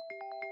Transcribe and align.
you 0.00 0.47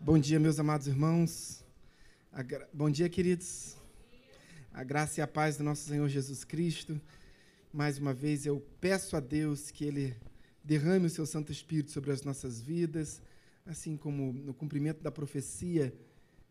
Bom 0.00 0.16
dia, 0.16 0.38
meus 0.38 0.60
amados 0.60 0.86
irmãos. 0.86 1.64
Bom 2.72 2.88
dia, 2.88 3.08
queridos. 3.08 3.76
A 4.72 4.84
graça 4.84 5.18
e 5.18 5.22
a 5.22 5.26
paz 5.26 5.56
do 5.56 5.64
nosso 5.64 5.88
Senhor 5.88 6.08
Jesus 6.08 6.44
Cristo. 6.44 7.00
Mais 7.72 7.98
uma 7.98 8.14
vez 8.14 8.46
eu 8.46 8.64
peço 8.80 9.16
a 9.16 9.20
Deus 9.20 9.72
que 9.72 9.84
Ele 9.84 10.16
derrame 10.62 11.06
o 11.06 11.10
seu 11.10 11.26
Santo 11.26 11.50
Espírito 11.50 11.90
sobre 11.90 12.12
as 12.12 12.22
nossas 12.22 12.60
vidas, 12.60 13.20
assim 13.66 13.96
como 13.96 14.32
no 14.32 14.54
cumprimento 14.54 15.02
da 15.02 15.10
profecia 15.10 15.92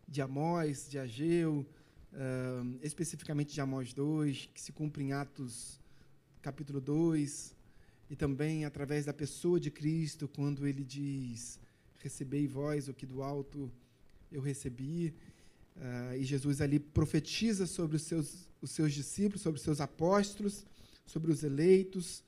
de 0.06 0.20
Amós, 0.20 0.86
de 0.86 0.98
Ageu, 0.98 1.66
uh, 2.12 2.78
especificamente 2.82 3.54
de 3.54 3.62
Amós 3.62 3.94
2, 3.94 4.50
que 4.52 4.60
se 4.60 4.72
cumpre 4.72 5.02
em 5.02 5.12
Atos 5.14 5.80
capítulo 6.42 6.82
2, 6.82 7.56
e 8.10 8.14
também 8.14 8.66
através 8.66 9.06
da 9.06 9.14
pessoa 9.14 9.58
de 9.58 9.70
Cristo, 9.70 10.28
quando 10.28 10.66
ele 10.66 10.84
diz: 10.84 11.58
Recebei 11.98 12.46
vós 12.46 12.88
o 12.88 12.94
que 12.94 13.04
do 13.04 13.22
alto 13.22 13.70
eu 14.30 14.40
recebi. 14.40 15.14
Uh, 15.76 16.16
e 16.16 16.24
Jesus 16.24 16.60
ali 16.60 16.78
profetiza 16.78 17.66
sobre 17.66 17.96
os 17.96 18.02
seus, 18.02 18.48
os 18.60 18.70
seus 18.70 18.92
discípulos, 18.92 19.42
sobre 19.42 19.58
os 19.58 19.64
seus 19.64 19.80
apóstolos, 19.80 20.64
sobre 21.06 21.30
os 21.30 21.42
eleitos, 21.42 22.22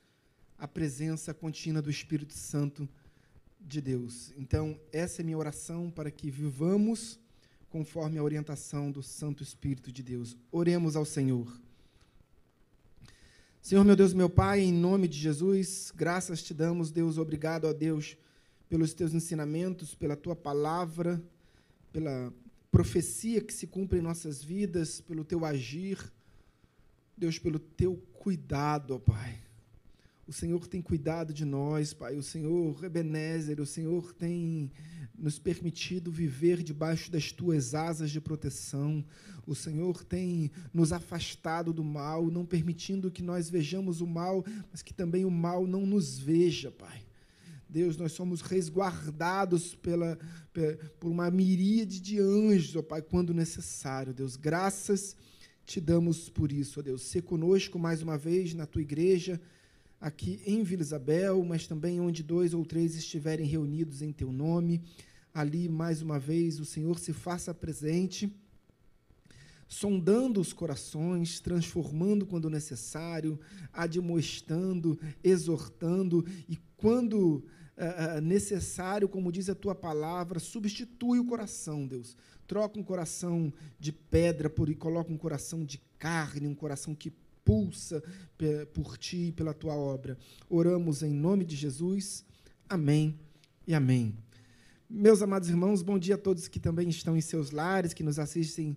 a 0.59 0.69
presença 0.69 1.33
contínua 1.33 1.81
do 1.81 1.91
Espírito 1.91 2.35
Santo 2.35 2.89
de 3.61 3.81
Deus. 3.81 4.33
Então, 4.37 4.79
essa 4.93 5.23
é 5.23 5.25
minha 5.25 5.39
oração 5.39 5.91
para 5.91 6.11
que 6.11 6.31
vivamos 6.31 7.19
conforme 7.69 8.19
a 8.19 8.23
orientação 8.23 8.91
do 8.91 9.03
Santo 9.03 9.43
Espírito 9.43 9.93
de 9.93 10.03
Deus. 10.03 10.37
Oremos 10.51 10.97
ao 10.97 11.05
Senhor. 11.05 11.61
Senhor, 13.63 13.85
meu 13.85 13.95
Deus, 13.95 14.13
meu 14.13 14.29
Pai, 14.29 14.61
em 14.61 14.73
nome 14.73 15.07
de 15.07 15.19
Jesus, 15.19 15.93
graças 15.95 16.43
te 16.43 16.55
damos, 16.55 16.91
Deus, 16.91 17.19
obrigado 17.19 17.69
a 17.69 17.73
Deus 17.73 18.17
pelos 18.71 18.95
teus 18.95 19.13
ensinamentos, 19.13 19.95
pela 19.97 20.17
tua 20.17 20.37
palavra, 20.37 21.21
pela 21.93 22.33
profecia 22.71 23.41
que 23.41 23.53
se 23.53 23.67
cumpre 23.67 23.99
em 23.99 24.03
nossas 24.03 24.43
vidas, 24.43 25.01
pelo 25.01 25.25
teu 25.25 25.45
agir, 25.45 25.99
Deus, 27.17 27.39
pelo 27.39 27.59
teu 27.59 27.97
cuidado, 28.15 28.95
ó 28.95 28.99
Pai. 28.99 29.39
O 30.27 30.33
Senhor 30.33 30.69
tem 30.69 30.81
cuidado 30.81 31.35
de 31.35 31.45
nós, 31.45 31.93
Pai. 31.93 32.17
O 32.17 32.23
Senhor, 32.23 32.85
Ebenezer, 32.85 33.61
o 33.61 33.67
Senhor 33.67 34.13
tem 34.13 34.71
nos 35.19 35.41
permitido 35.41 36.13
viver 36.13 36.63
debaixo 36.63 37.11
das 37.11 37.33
tuas 37.33 37.75
asas 37.75 38.13
de 38.13 38.21
proteção. 38.21 39.05
O 39.45 39.57
Senhor 39.57 40.05
tem 40.05 40.53
nos 40.73 40.93
afastado 40.93 41.73
do 41.73 41.83
mal, 41.83 42.31
não 42.31 42.47
permitindo 42.47 43.11
que 43.11 43.21
nós 43.21 43.51
vejamos 43.51 44.01
o 44.01 44.07
mal, 44.07 44.45
mas 44.71 44.81
que 44.81 44.95
também 44.95 45.25
o 45.25 45.31
mal 45.31 45.67
não 45.67 45.85
nos 45.85 46.17
veja, 46.17 46.71
Pai. 46.71 47.10
Deus, 47.71 47.97
nós 47.97 48.13
somos 48.13 48.41
resguardados 48.41 49.75
pela, 49.75 50.19
por 50.99 51.11
uma 51.11 51.31
miríade 51.31 52.01
de 52.01 52.19
anjos, 52.19 52.77
ó 52.77 52.83
Pai, 52.83 53.01
quando 53.01 53.33
necessário. 53.33 54.13
Deus, 54.13 54.37
graças 54.37 55.17
te 55.65 55.81
damos 55.81 56.29
por 56.29 56.51
isso, 56.51 56.81
ó 56.81 56.83
Deus. 56.83 57.03
Se 57.03 57.23
conosco 57.23 57.79
mais 57.79 58.03
uma 58.03 58.19
vez 58.19 58.55
na 58.55 58.67
tua 58.67 58.83
igreja, 58.83 59.41
aqui 60.01 60.43
em 60.45 60.63
Vila 60.65 60.83
Isabel, 60.83 61.45
mas 61.45 61.67
também 61.67 62.01
onde 62.01 62.23
dois 62.23 62.53
ou 62.55 62.65
três 62.65 62.97
estiverem 62.97 63.47
reunidos 63.47 64.03
em 64.03 64.13
teu 64.13 64.33
nome 64.33 64.83
ali 65.33 65.69
mais 65.69 66.03
uma 66.03 66.19
vez 66.19 66.59
o 66.59 66.65
Senhor 66.65 66.99
se 66.99 67.13
faça 67.13 67.55
presente, 67.55 68.33
sondando 69.69 70.41
os 70.41 70.53
corações, 70.53 71.39
transformando 71.39 72.27
quando 72.27 72.51
necessário, 72.51 73.39
admoestando, 73.73 74.99
exortando 75.23 76.27
e 76.49 76.59
quando 76.77 77.45
uh, 77.81 78.21
necessário, 78.21 79.09
como 79.09 79.33
diz 79.33 79.49
a 79.49 79.55
tua 79.55 79.75
palavra, 79.75 80.39
substitui 80.39 81.19
o 81.19 81.25
coração, 81.25 81.87
Deus. 81.87 82.17
Troca 82.47 82.79
um 82.79 82.83
coração 82.83 83.53
de 83.79 83.93
pedra 83.93 84.51
por 84.51 84.69
e 84.69 84.75
coloca 84.75 85.13
um 85.13 85.17
coração 85.17 85.65
de 85.65 85.81
carne, 85.99 86.47
um 86.47 86.55
coração 86.55 86.95
que 86.95 87.13
pulsa 87.45 88.03
por 88.73 88.99
ti 88.99 89.29
e 89.29 89.33
pela 89.33 89.55
tua 89.55 89.75
obra. 89.75 90.19
Oramos 90.49 91.03
em 91.03 91.13
nome 91.13 91.45
de 91.45 91.57
Jesus. 91.57 92.25
Amém 92.69 93.19
e 93.67 93.75
amém. 93.75 94.15
Meus 94.89 95.23
amados 95.23 95.49
irmãos, 95.49 95.83
bom 95.83 95.99
dia 95.99 96.17
a 96.17 96.19
todos 96.19 96.49
que 96.49 96.59
também 96.59 96.89
estão 96.89 97.17
em 97.17 97.21
seus 97.21 97.53
lares, 97.53 97.95
que 97.95 98.03
nos 98.03 98.19
assistem 98.19 98.77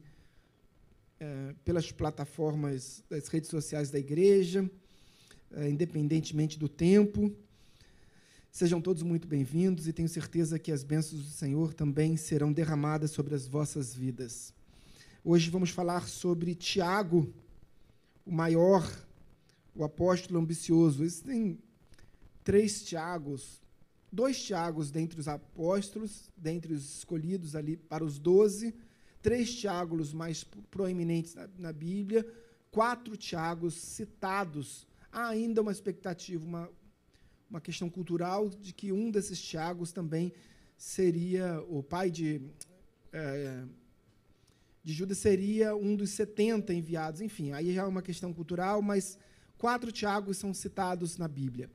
é, 1.19 1.55
pelas 1.65 1.91
plataformas 1.91 3.03
das 3.09 3.27
redes 3.27 3.49
sociais 3.49 3.89
da 3.89 3.97
igreja, 3.97 4.69
é, 5.51 5.69
independentemente 5.69 6.59
do 6.59 6.69
tempo. 6.69 7.35
Sejam 8.55 8.79
todos 8.79 9.01
muito 9.01 9.27
bem-vindos 9.27 9.87
e 9.87 9.91
tenho 9.91 10.07
certeza 10.07 10.59
que 10.59 10.71
as 10.71 10.83
bênçãos 10.83 11.23
do 11.23 11.31
Senhor 11.31 11.73
também 11.73 12.15
serão 12.15 12.53
derramadas 12.53 13.09
sobre 13.09 13.33
as 13.33 13.47
vossas 13.47 13.95
vidas. 13.95 14.53
Hoje 15.25 15.49
vamos 15.49 15.71
falar 15.71 16.07
sobre 16.07 16.53
Tiago, 16.53 17.33
o 18.23 18.31
maior, 18.31 18.87
o 19.75 19.83
apóstolo 19.83 20.39
ambicioso. 20.39 21.03
Existem 21.03 21.57
três 22.43 22.83
Tiagos 22.83 23.59
dois 24.11 24.39
Tiagos 24.39 24.91
dentre 24.91 25.19
os 25.19 25.27
apóstolos, 25.27 26.31
dentre 26.37 26.75
os 26.75 26.97
escolhidos 26.97 27.55
ali 27.55 27.75
para 27.75 28.03
os 28.03 28.19
doze, 28.19 28.75
três 29.19 29.55
Tiagos 29.55 30.13
mais 30.13 30.43
proeminentes 30.69 31.33
na, 31.33 31.49
na, 31.57 31.73
Bíblia, 31.73 32.23
quatro 32.69 33.17
Tiagos 33.17 33.73
citados. 33.73 34.85
Há 35.11 35.29
ainda 35.29 35.63
uma 35.63 35.71
expectativa, 35.71 36.45
uma, 36.45 36.69
uma 37.53 37.61
questão 37.61 37.87
cultural 37.87 38.49
de 38.49 38.73
que 38.73 38.91
um 38.91 39.11
desses 39.11 39.39
Tiagos 39.39 39.91
também 39.91 40.33
seria 40.75 41.61
o 41.69 41.83
pai 41.83 42.09
de, 42.09 42.41
é, 43.11 43.63
de 44.83 44.91
Judas, 44.91 45.19
seria 45.19 45.75
um 45.75 45.95
dos 45.95 46.09
70 46.09 46.73
enviados. 46.73 47.21
Enfim, 47.21 47.51
aí 47.51 47.71
já 47.71 47.83
é 47.83 47.85
uma 47.85 48.01
questão 48.01 48.33
cultural, 48.33 48.81
mas 48.81 49.19
quatro 49.55 49.91
Tiagos 49.91 50.37
são 50.37 50.51
citados 50.51 51.15
na 51.17 51.27
Bíblia 51.27 51.69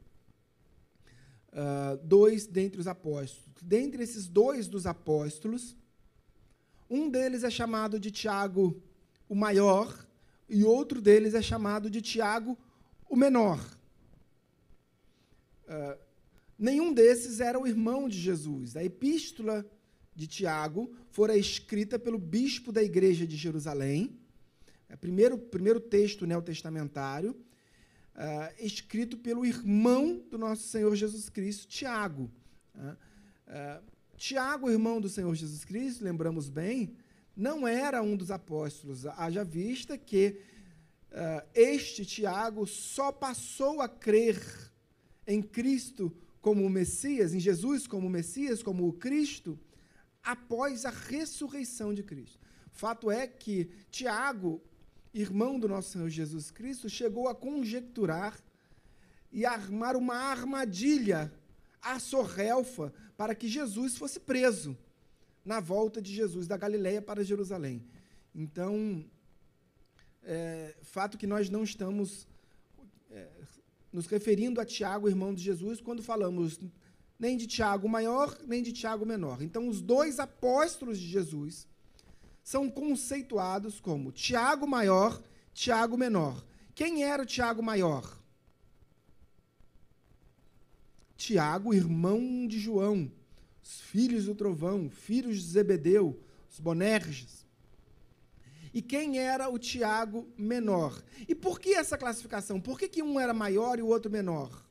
uh, 1.52 1.96
dois 2.04 2.44
dentre 2.44 2.80
os 2.80 2.88
apóstolos. 2.88 3.62
Dentre 3.62 4.02
esses 4.02 4.26
dois 4.26 4.66
dos 4.66 4.84
apóstolos, 4.84 5.76
um 6.90 7.08
deles 7.08 7.44
é 7.44 7.50
chamado 7.50 8.00
de 8.00 8.10
Tiago 8.10 8.82
o 9.28 9.34
maior 9.36 10.06
e 10.48 10.64
outro 10.64 11.00
deles 11.00 11.34
é 11.34 11.42
chamado 11.42 11.88
de 11.88 12.02
Tiago 12.02 12.58
o 13.08 13.14
menor. 13.14 13.77
Nenhum 16.58 16.92
desses 16.92 17.40
era 17.40 17.58
o 17.58 17.66
irmão 17.66 18.08
de 18.08 18.18
Jesus. 18.18 18.76
A 18.76 18.82
epístola 18.82 19.64
de 20.14 20.26
Tiago 20.26 20.92
fora 21.10 21.36
escrita 21.36 21.98
pelo 21.98 22.18
bispo 22.18 22.72
da 22.72 22.82
igreja 22.82 23.24
de 23.24 23.36
Jerusalém, 23.36 24.18
é 24.88 24.96
primeiro, 24.96 25.38
primeiro 25.38 25.78
texto 25.78 26.26
neotestamentário, 26.26 27.30
uh, 27.30 28.52
escrito 28.58 29.16
pelo 29.18 29.46
irmão 29.46 30.24
do 30.30 30.36
nosso 30.36 30.66
Senhor 30.66 30.94
Jesus 30.96 31.28
Cristo, 31.28 31.68
Tiago. 31.68 32.28
Uh, 32.74 33.82
Tiago, 34.16 34.68
irmão 34.68 35.00
do 35.00 35.08
Senhor 35.08 35.32
Jesus 35.34 35.64
Cristo, 35.64 36.02
lembramos 36.02 36.48
bem, 36.48 36.96
não 37.36 37.68
era 37.68 38.02
um 38.02 38.16
dos 38.16 38.32
apóstolos, 38.32 39.06
haja 39.06 39.44
vista 39.44 39.96
que 39.96 40.40
uh, 41.12 41.46
este 41.54 42.04
Tiago 42.04 42.66
só 42.66 43.12
passou 43.12 43.80
a 43.80 43.88
crer 43.88 44.40
em 45.28 45.40
Cristo 45.40 46.12
como 46.40 46.66
o 46.66 46.70
Messias, 46.70 47.32
em 47.32 47.38
Jesus 47.38 47.86
como 47.86 48.08
o 48.08 48.10
Messias, 48.10 48.64
como 48.64 48.88
o 48.88 48.92
Cristo, 48.92 49.56
após 50.24 50.84
a 50.84 50.90
ressurreição 50.90 51.94
de 51.94 52.02
Cristo. 52.02 52.40
Fato 52.72 53.10
é 53.10 53.28
que 53.28 53.70
Tiago 53.90 54.60
irmão 55.12 55.58
do 55.58 55.68
nosso 55.68 55.90
Senhor 55.90 56.08
Jesus 56.08 56.50
Cristo, 56.50 56.88
chegou 56.88 57.28
a 57.28 57.34
conjecturar 57.34 58.38
e 59.32 59.44
armar 59.44 59.96
uma 59.96 60.14
armadilha 60.14 61.32
a 61.80 61.98
Sorrelfa 61.98 62.92
para 63.16 63.34
que 63.34 63.48
Jesus 63.48 63.96
fosse 63.96 64.20
preso 64.20 64.76
na 65.44 65.60
volta 65.60 66.00
de 66.00 66.14
Jesus 66.14 66.46
da 66.46 66.56
Galileia 66.56 67.00
para 67.02 67.24
Jerusalém. 67.24 67.84
Então, 68.34 69.04
é, 70.22 70.76
fato 70.82 71.18
que 71.18 71.26
nós 71.26 71.48
não 71.48 71.64
estamos 71.64 72.27
nos 73.92 74.06
referindo 74.06 74.60
a 74.60 74.64
Tiago, 74.64 75.08
irmão 75.08 75.34
de 75.34 75.42
Jesus, 75.42 75.80
quando 75.80 76.02
falamos 76.02 76.60
nem 77.18 77.36
de 77.36 77.46
Tiago 77.46 77.88
maior, 77.88 78.38
nem 78.46 78.62
de 78.62 78.72
Tiago 78.72 79.04
menor. 79.04 79.42
Então, 79.42 79.68
os 79.68 79.80
dois 79.80 80.18
apóstolos 80.20 80.98
de 80.98 81.08
Jesus, 81.08 81.66
são 82.48 82.70
conceituados 82.70 83.78
como 83.78 84.10
Tiago 84.10 84.66
maior, 84.66 85.22
Tiago 85.52 85.98
menor. 85.98 86.42
Quem 86.74 87.04
era 87.04 87.22
o 87.22 87.26
Tiago 87.26 87.62
maior? 87.62 88.18
Tiago, 91.14 91.74
irmão 91.74 92.46
de 92.46 92.58
João, 92.58 93.12
os 93.62 93.80
filhos 93.80 94.24
do 94.24 94.34
trovão, 94.34 94.88
filhos 94.88 95.36
de 95.42 95.46
Zebedeu, 95.48 96.18
os 96.50 96.58
Bonerges. 96.58 97.44
E 98.72 98.82
quem 98.82 99.18
era 99.18 99.48
o 99.48 99.58
Tiago 99.58 100.28
menor? 100.36 101.02
E 101.28 101.34
por 101.34 101.58
que 101.58 101.74
essa 101.74 101.96
classificação? 101.96 102.60
Por 102.60 102.78
que, 102.78 102.88
que 102.88 103.02
um 103.02 103.18
era 103.18 103.32
maior 103.32 103.78
e 103.78 103.82
o 103.82 103.86
outro 103.86 104.10
menor? 104.10 104.64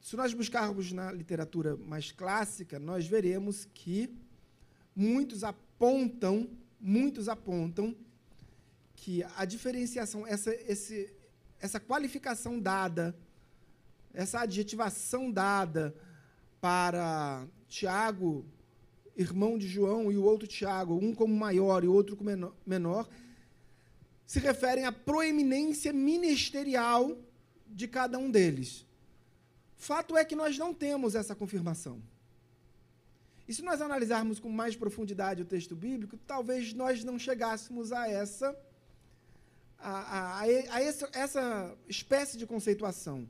Se 0.00 0.16
nós 0.16 0.34
buscarmos 0.34 0.92
na 0.92 1.12
literatura 1.12 1.76
mais 1.76 2.10
clássica, 2.10 2.78
nós 2.78 3.06
veremos 3.06 3.68
que 3.72 4.14
muitos 4.94 5.44
apontam, 5.44 6.50
muitos 6.80 7.28
apontam 7.28 7.94
que 8.94 9.24
a 9.36 9.44
diferenciação, 9.44 10.26
essa, 10.26 10.54
esse, 10.54 11.12
essa 11.58 11.80
qualificação 11.80 12.60
dada, 12.60 13.16
essa 14.12 14.40
adjetivação 14.40 15.30
dada 15.30 15.94
para 16.60 17.46
Tiago, 17.68 18.44
irmão 19.16 19.58
de 19.58 19.66
João, 19.66 20.10
e 20.10 20.16
o 20.16 20.24
outro 20.24 20.46
Tiago, 20.46 20.94
um 20.94 21.14
como 21.14 21.34
maior 21.34 21.84
e 21.84 21.88
o 21.88 21.92
outro 21.92 22.16
como 22.16 22.30
menor, 22.66 23.08
se 24.26 24.38
referem 24.38 24.84
à 24.84 24.92
proeminência 24.92 25.92
ministerial 25.92 27.16
de 27.66 27.86
cada 27.86 28.18
um 28.18 28.30
deles. 28.30 28.86
Fato 29.76 30.16
é 30.16 30.24
que 30.24 30.36
nós 30.36 30.56
não 30.56 30.72
temos 30.72 31.14
essa 31.14 31.34
confirmação. 31.34 32.00
E 33.46 33.52
se 33.52 33.62
nós 33.62 33.80
analisarmos 33.80 34.38
com 34.38 34.48
mais 34.48 34.76
profundidade 34.76 35.42
o 35.42 35.44
texto 35.44 35.74
bíblico, 35.74 36.16
talvez 36.26 36.72
nós 36.72 37.02
não 37.04 37.18
chegássemos 37.18 37.92
a 37.92 38.08
essa 38.08 38.56
a, 39.78 39.90
a, 39.90 40.40
a 40.42 40.80
essa, 40.80 41.10
essa 41.12 41.76
espécie 41.88 42.38
de 42.38 42.46
conceituação. 42.46 43.28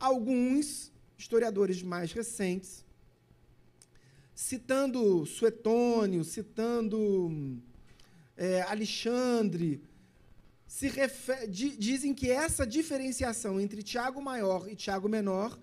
Alguns 0.00 0.90
historiadores 1.18 1.82
mais 1.82 2.12
recentes, 2.12 2.84
citando 4.34 5.24
Suetônio, 5.26 6.24
citando 6.24 7.60
é, 8.36 8.62
Alexandre, 8.62 9.82
se 10.66 10.90
dizem 11.48 12.14
que 12.14 12.30
essa 12.30 12.66
diferenciação 12.66 13.60
entre 13.60 13.82
Tiago 13.82 14.22
maior 14.22 14.68
e 14.68 14.74
Tiago 14.74 15.08
menor 15.08 15.58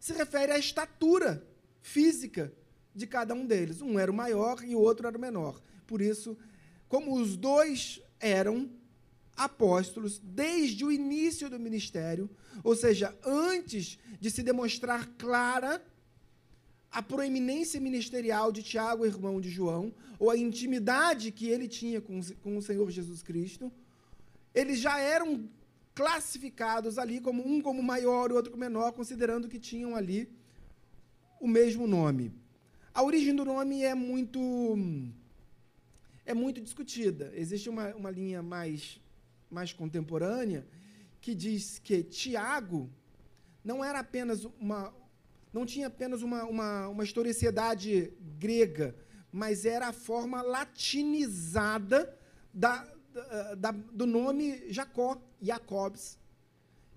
se 0.00 0.12
refere 0.14 0.52
à 0.52 0.58
estatura 0.58 1.46
física 1.82 2.52
de 2.94 3.06
cada 3.06 3.34
um 3.34 3.44
deles. 3.44 3.82
Um 3.82 3.98
era 3.98 4.10
o 4.10 4.14
maior 4.14 4.64
e 4.64 4.74
o 4.74 4.80
outro 4.80 5.06
era 5.06 5.16
o 5.16 5.20
menor. 5.20 5.60
Por 5.86 6.00
isso, 6.00 6.36
como 6.88 7.14
os 7.14 7.36
dois 7.36 8.00
eram 8.18 8.70
apóstolos 9.36 10.18
desde 10.22 10.84
o 10.84 10.92
início 10.92 11.50
do 11.50 11.58
ministério, 11.58 12.30
ou 12.62 12.74
seja, 12.74 13.14
antes 13.24 13.98
de 14.20 14.30
se 14.30 14.42
demonstrar 14.42 15.06
clara 15.18 15.84
a 16.94 17.02
proeminência 17.02 17.80
ministerial 17.80 18.52
de 18.52 18.62
Tiago, 18.62 19.04
irmão 19.04 19.40
de 19.40 19.50
João, 19.50 19.92
ou 20.16 20.30
a 20.30 20.36
intimidade 20.36 21.32
que 21.32 21.46
ele 21.48 21.66
tinha 21.66 22.00
com, 22.00 22.20
com 22.40 22.56
o 22.56 22.62
Senhor 22.62 22.88
Jesus 22.88 23.20
Cristo, 23.20 23.72
eles 24.54 24.78
já 24.78 25.00
eram 25.00 25.48
classificados 25.92 26.96
ali 26.96 27.20
como 27.20 27.44
um 27.44 27.60
como 27.60 27.82
maior 27.82 28.30
e 28.30 28.34
outro 28.34 28.52
como 28.52 28.60
menor, 28.62 28.92
considerando 28.92 29.48
que 29.48 29.58
tinham 29.58 29.96
ali 29.96 30.30
o 31.40 31.48
mesmo 31.48 31.84
nome. 31.84 32.32
A 32.94 33.02
origem 33.02 33.34
do 33.34 33.44
nome 33.44 33.82
é 33.82 33.94
muito 33.94 34.78
é 36.24 36.32
muito 36.32 36.60
discutida. 36.60 37.32
Existe 37.34 37.68
uma, 37.68 37.92
uma 37.96 38.10
linha 38.10 38.40
mais 38.40 39.00
mais 39.50 39.72
contemporânea 39.72 40.64
que 41.20 41.34
diz 41.34 41.80
que 41.80 42.04
Tiago 42.04 42.88
não 43.64 43.84
era 43.84 43.98
apenas 43.98 44.44
uma 44.60 44.94
não 45.54 45.64
tinha 45.64 45.86
apenas 45.86 46.20
uma, 46.20 46.44
uma, 46.44 46.88
uma 46.88 47.04
historicidade 47.04 48.12
grega, 48.38 48.92
mas 49.30 49.64
era 49.64 49.86
a 49.86 49.92
forma 49.92 50.42
latinizada 50.42 52.12
da, 52.52 52.92
da, 53.56 53.70
do 53.70 54.04
nome 54.04 54.64
Jacó, 54.68 55.22
Jacobs. 55.40 56.18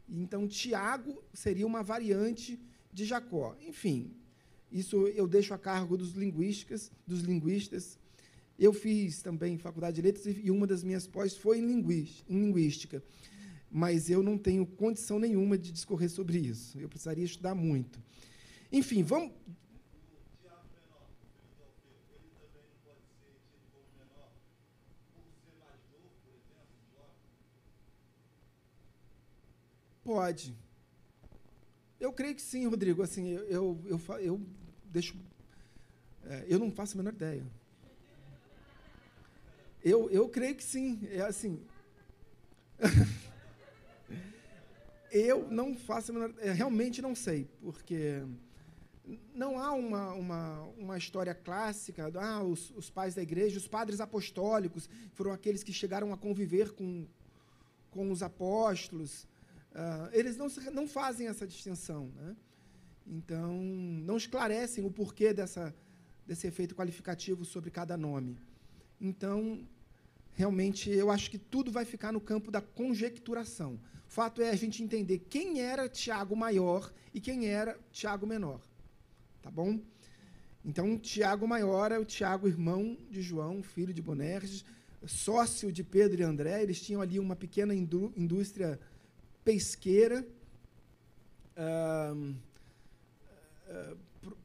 Então, 0.10 0.48
Tiago 0.48 1.24
seria 1.32 1.68
uma 1.68 1.84
variante 1.84 2.60
de 2.92 3.06
Jacó. 3.06 3.56
Enfim, 3.62 4.12
isso 4.72 5.08
eu 5.10 5.28
deixo 5.28 5.54
a 5.54 5.58
cargo 5.60 5.96
dos 5.96 6.14
linguísticas, 6.14 6.92
dos 7.06 7.22
linguistas. 7.22 8.00
Eu 8.58 8.74
fiz 8.74 9.22
também 9.22 9.60
faculdade 9.60 9.98
de 9.98 10.02
letras 10.02 10.26
e 10.26 10.50
uma 10.50 10.66
das 10.66 10.84
minhas 10.84 11.06
pós 11.06 11.38
foi 11.38 11.60
em 11.60 12.16
linguística. 12.28 13.04
Mas 13.70 14.10
eu 14.10 14.24
não 14.24 14.36
tenho 14.36 14.66
condição 14.66 15.20
nenhuma 15.20 15.60
de 15.60 15.72
discorrer 15.72 16.10
sobre 16.10 16.40
isso. 16.40 16.80
Eu 16.80 16.90
precisaria 16.90 17.26
estudar 17.26 17.54
muito. 17.54 18.02
Enfim, 18.72 19.04
vamos, 19.04 19.32
Pode. 30.08 30.56
Eu 32.00 32.14
creio 32.14 32.34
que 32.34 32.42
sim, 32.42 32.66
Rodrigo. 32.66 33.04
Assim, 33.04 33.28
eu, 33.28 33.44
eu, 33.50 33.82
eu, 33.86 34.00
eu 34.20 34.42
deixo. 34.86 35.18
É, 36.24 36.46
eu 36.48 36.58
não 36.58 36.72
faço 36.72 36.96
a 36.96 36.98
menor 36.98 37.14
ideia. 37.14 37.46
Eu, 39.84 40.10
eu 40.10 40.30
creio 40.30 40.56
que 40.56 40.64
sim. 40.64 41.02
É 41.12 41.20
assim. 41.20 41.62
eu 45.12 45.52
não 45.52 45.76
faço 45.76 46.12
a 46.12 46.14
menor. 46.14 46.34
É, 46.38 46.54
realmente 46.54 47.02
não 47.02 47.14
sei, 47.14 47.50
porque 47.60 48.24
não 49.34 49.60
há 49.60 49.72
uma, 49.74 50.14
uma, 50.14 50.62
uma 50.78 50.98
história 50.98 51.34
clássica. 51.34 52.12
Ah, 52.16 52.44
os, 52.44 52.72
os 52.72 52.90
pais 52.90 53.16
da 53.16 53.22
igreja, 53.22 53.58
os 53.58 53.68
padres 53.68 54.00
apostólicos 54.02 54.90
foram 55.14 55.32
aqueles 55.32 55.64
que 55.64 55.72
chegaram 55.72 56.12
a 56.12 56.18
conviver 56.18 56.72
com, 56.74 57.06
com 57.92 58.12
os 58.12 58.22
apóstolos. 58.22 59.24
Uh, 59.72 60.10
eles 60.12 60.36
não, 60.36 60.48
não 60.74 60.88
fazem 60.88 61.28
essa 61.28 61.48
distinção. 61.48 62.12
Né? 62.16 62.36
Então, 63.06 63.54
não 63.62 64.18
esclarecem 64.18 64.84
o 64.84 64.92
porquê 64.92 65.34
dessa, 65.34 65.74
desse 66.26 66.48
efeito 66.48 66.76
qualificativo 66.76 67.46
sobre 67.46 67.72
cada 67.72 67.96
nome. 67.96 68.38
Então, 69.00 69.66
realmente, 70.34 70.90
eu 70.90 71.10
acho 71.10 71.32
que 71.32 71.38
tudo 71.38 71.72
vai 71.72 71.86
ficar 71.86 72.12
no 72.12 72.20
campo 72.20 72.52
da 72.52 72.62
conjecturação. 72.62 73.80
O 74.08 74.12
fato 74.12 74.42
é 74.42 74.50
a 74.50 74.56
gente 74.56 74.84
entender 74.84 75.20
quem 75.30 75.62
era 75.62 75.88
Tiago 75.88 76.36
maior 76.36 76.92
e 77.14 77.22
quem 77.22 77.48
era 77.48 77.80
Tiago 77.92 78.26
menor. 78.26 78.62
Tá 79.42 79.52
bom? 79.52 79.80
Então, 80.66 80.98
Tiago 80.98 81.48
maior 81.48 81.92
é 81.92 82.00
o 82.00 82.04
Tiago, 82.04 82.48
irmão 82.48 82.98
de 83.10 83.22
João, 83.22 83.64
filho 83.64 83.94
de 83.94 84.02
Bonerges, 84.02 84.66
sócio 85.06 85.72
de 85.72 85.84
Pedro 85.84 86.22
e 86.22 86.24
André. 86.24 86.62
Eles 86.62 86.82
tinham 86.82 87.02
ali 87.02 87.20
uma 87.20 87.36
pequena 87.36 87.74
indústria 87.74 88.80
pesqueira, 89.46 90.28
uh, 91.56 92.36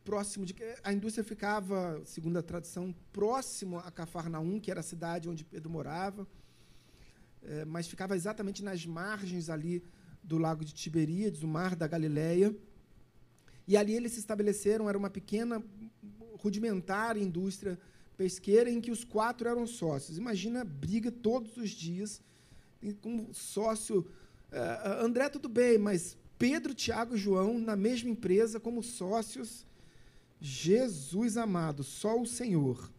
próximo 0.04 0.46
de. 0.46 0.54
A 0.84 0.92
indústria 0.92 1.24
ficava, 1.24 2.00
segundo 2.04 2.38
a 2.38 2.42
tradição, 2.42 2.94
próximo 3.12 3.78
a 3.78 3.90
Cafarnaum, 3.90 4.60
que 4.60 4.70
era 4.70 4.78
a 4.80 4.84
cidade 4.84 5.28
onde 5.28 5.44
Pedro 5.44 5.70
morava, 5.70 6.22
uh, 6.22 7.66
mas 7.66 7.88
ficava 7.88 8.14
exatamente 8.14 8.62
nas 8.62 8.86
margens 8.86 9.50
ali 9.50 9.82
do 10.22 10.38
lago 10.38 10.64
de 10.64 10.72
Tiberíades, 10.72 11.42
o 11.42 11.48
mar 11.48 11.74
da 11.74 11.88
Galileia. 11.88 12.54
E 13.66 13.76
ali 13.76 13.94
eles 13.94 14.12
se 14.12 14.18
estabeleceram, 14.18 14.88
era 14.88 14.98
uma 14.98 15.10
pequena, 15.10 15.62
rudimentar 16.34 17.16
indústria 17.16 17.78
pesqueira 18.16 18.70
em 18.70 18.80
que 18.80 18.90
os 18.90 19.04
quatro 19.04 19.48
eram 19.48 19.66
sócios. 19.66 20.18
Imagina 20.18 20.64
briga 20.64 21.10
todos 21.10 21.56
os 21.56 21.70
dias, 21.70 22.20
com 23.00 23.32
sócio 23.32 24.06
Uh, 24.52 25.02
André, 25.02 25.30
tudo 25.30 25.48
bem, 25.48 25.78
mas 25.78 26.14
Pedro, 26.38 26.74
Tiago 26.74 27.14
e 27.14 27.18
João 27.18 27.58
na 27.58 27.74
mesma 27.74 28.10
empresa 28.10 28.60
como 28.60 28.82
sócios. 28.82 29.66
Jesus 30.38 31.38
amado, 31.38 31.82
só 31.82 32.20
o 32.20 32.26
Senhor. 32.26 32.90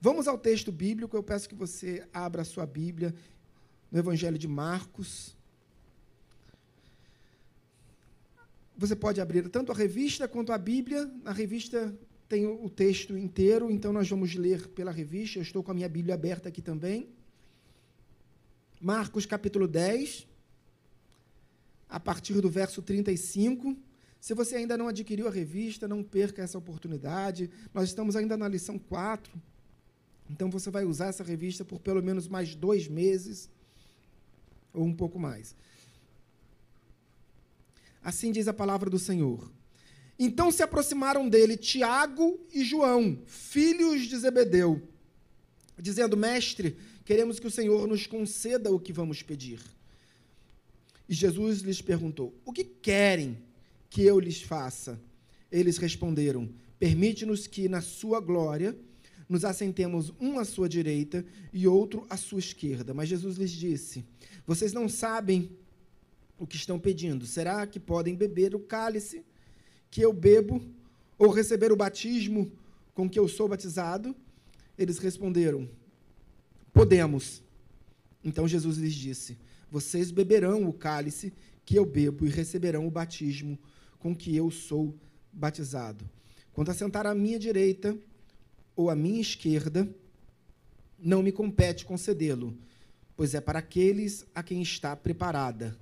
Vamos 0.00 0.28
ao 0.28 0.38
texto 0.38 0.70
bíblico. 0.70 1.16
Eu 1.16 1.22
peço 1.22 1.48
que 1.48 1.56
você 1.56 2.06
abra 2.12 2.42
a 2.42 2.44
sua 2.44 2.64
Bíblia 2.66 3.12
no 3.90 3.98
Evangelho 3.98 4.38
de 4.38 4.46
Marcos. 4.46 5.36
Você 8.82 8.96
pode 8.96 9.20
abrir 9.20 9.48
tanto 9.48 9.70
a 9.70 9.74
revista 9.76 10.26
quanto 10.26 10.52
a 10.52 10.58
Bíblia. 10.58 11.08
Na 11.22 11.30
revista 11.30 11.96
tem 12.28 12.44
o 12.48 12.68
texto 12.68 13.16
inteiro, 13.16 13.70
então 13.70 13.92
nós 13.92 14.10
vamos 14.10 14.34
ler 14.34 14.66
pela 14.70 14.90
revista. 14.90 15.38
Eu 15.38 15.44
estou 15.44 15.62
com 15.62 15.70
a 15.70 15.74
minha 15.74 15.88
Bíblia 15.88 16.16
aberta 16.16 16.48
aqui 16.48 16.60
também. 16.60 17.08
Marcos 18.80 19.24
capítulo 19.24 19.68
10 19.68 20.26
a 21.88 22.00
partir 22.00 22.40
do 22.40 22.50
verso 22.50 22.82
35. 22.82 23.76
Se 24.20 24.34
você 24.34 24.56
ainda 24.56 24.76
não 24.76 24.88
adquiriu 24.88 25.28
a 25.28 25.30
revista, 25.30 25.86
não 25.86 26.02
perca 26.02 26.42
essa 26.42 26.58
oportunidade. 26.58 27.48
Nós 27.72 27.88
estamos 27.88 28.16
ainda 28.16 28.36
na 28.36 28.48
lição 28.48 28.80
4. 28.80 29.32
Então 30.28 30.50
você 30.50 30.72
vai 30.72 30.84
usar 30.84 31.06
essa 31.06 31.22
revista 31.22 31.64
por 31.64 31.78
pelo 31.78 32.02
menos 32.02 32.26
mais 32.26 32.56
dois 32.56 32.88
meses, 32.88 33.48
ou 34.74 34.84
um 34.84 34.92
pouco 34.92 35.20
mais. 35.20 35.54
Assim 38.02 38.32
diz 38.32 38.48
a 38.48 38.52
palavra 38.52 38.90
do 38.90 38.98
Senhor. 38.98 39.50
Então 40.18 40.50
se 40.50 40.62
aproximaram 40.62 41.28
dele 41.28 41.56
Tiago 41.56 42.38
e 42.52 42.64
João, 42.64 43.18
filhos 43.26 44.02
de 44.02 44.16
Zebedeu, 44.16 44.82
dizendo: 45.78 46.16
Mestre, 46.16 46.76
queremos 47.04 47.38
que 47.38 47.46
o 47.46 47.50
Senhor 47.50 47.86
nos 47.86 48.06
conceda 48.06 48.70
o 48.70 48.80
que 48.80 48.92
vamos 48.92 49.22
pedir. 49.22 49.60
E 51.08 51.14
Jesus 51.14 51.60
lhes 51.60 51.80
perguntou: 51.80 52.34
O 52.44 52.52
que 52.52 52.64
querem 52.64 53.38
que 53.88 54.02
eu 54.02 54.18
lhes 54.18 54.42
faça? 54.42 55.00
Eles 55.50 55.78
responderam: 55.78 56.48
Permite-nos 56.78 57.46
que, 57.46 57.68
na 57.68 57.80
sua 57.80 58.20
glória, 58.20 58.76
nos 59.28 59.44
assentemos 59.44 60.12
um 60.20 60.38
à 60.38 60.44
sua 60.44 60.68
direita 60.68 61.24
e 61.52 61.66
outro 61.66 62.06
à 62.10 62.16
sua 62.16 62.38
esquerda. 62.38 62.92
Mas 62.92 63.08
Jesus 63.08 63.36
lhes 63.36 63.50
disse: 63.50 64.04
Vocês 64.46 64.72
não 64.72 64.88
sabem 64.88 65.56
o 66.42 66.46
que 66.46 66.56
estão 66.56 66.76
pedindo. 66.76 67.24
Será 67.24 67.64
que 67.68 67.78
podem 67.78 68.16
beber 68.16 68.52
o 68.52 68.58
cálice 68.58 69.24
que 69.88 70.00
eu 70.00 70.12
bebo 70.12 70.60
ou 71.16 71.30
receber 71.30 71.70
o 71.70 71.76
batismo 71.76 72.50
com 72.92 73.08
que 73.08 73.16
eu 73.16 73.28
sou 73.28 73.46
batizado? 73.46 74.12
Eles 74.76 74.98
responderam: 74.98 75.70
Podemos. 76.72 77.44
Então 78.24 78.48
Jesus 78.48 78.76
lhes 78.76 78.92
disse: 78.92 79.38
Vocês 79.70 80.10
beberão 80.10 80.68
o 80.68 80.72
cálice 80.72 81.32
que 81.64 81.78
eu 81.78 81.86
bebo 81.86 82.26
e 82.26 82.28
receberão 82.28 82.88
o 82.88 82.90
batismo 82.90 83.56
com 84.00 84.12
que 84.12 84.34
eu 84.34 84.50
sou 84.50 84.92
batizado. 85.32 86.04
Quanto 86.52 86.72
a 86.72 86.74
sentar 86.74 87.06
à 87.06 87.14
minha 87.14 87.38
direita 87.38 87.96
ou 88.74 88.90
à 88.90 88.96
minha 88.96 89.20
esquerda, 89.20 89.88
não 90.98 91.22
me 91.22 91.30
compete 91.30 91.84
concedê-lo, 91.84 92.58
pois 93.16 93.32
é 93.32 93.40
para 93.40 93.60
aqueles 93.60 94.26
a 94.34 94.42
quem 94.42 94.60
está 94.60 94.96
preparada. 94.96 95.78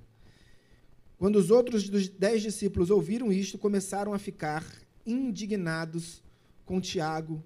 Quando 1.21 1.35
os 1.35 1.51
outros 1.51 1.87
dos 1.87 2.09
dez 2.09 2.41
discípulos 2.41 2.89
ouviram 2.89 3.31
isto, 3.31 3.55
começaram 3.55 4.11
a 4.11 4.17
ficar 4.17 4.65
indignados 5.05 6.23
com 6.65 6.81
Tiago 6.81 7.43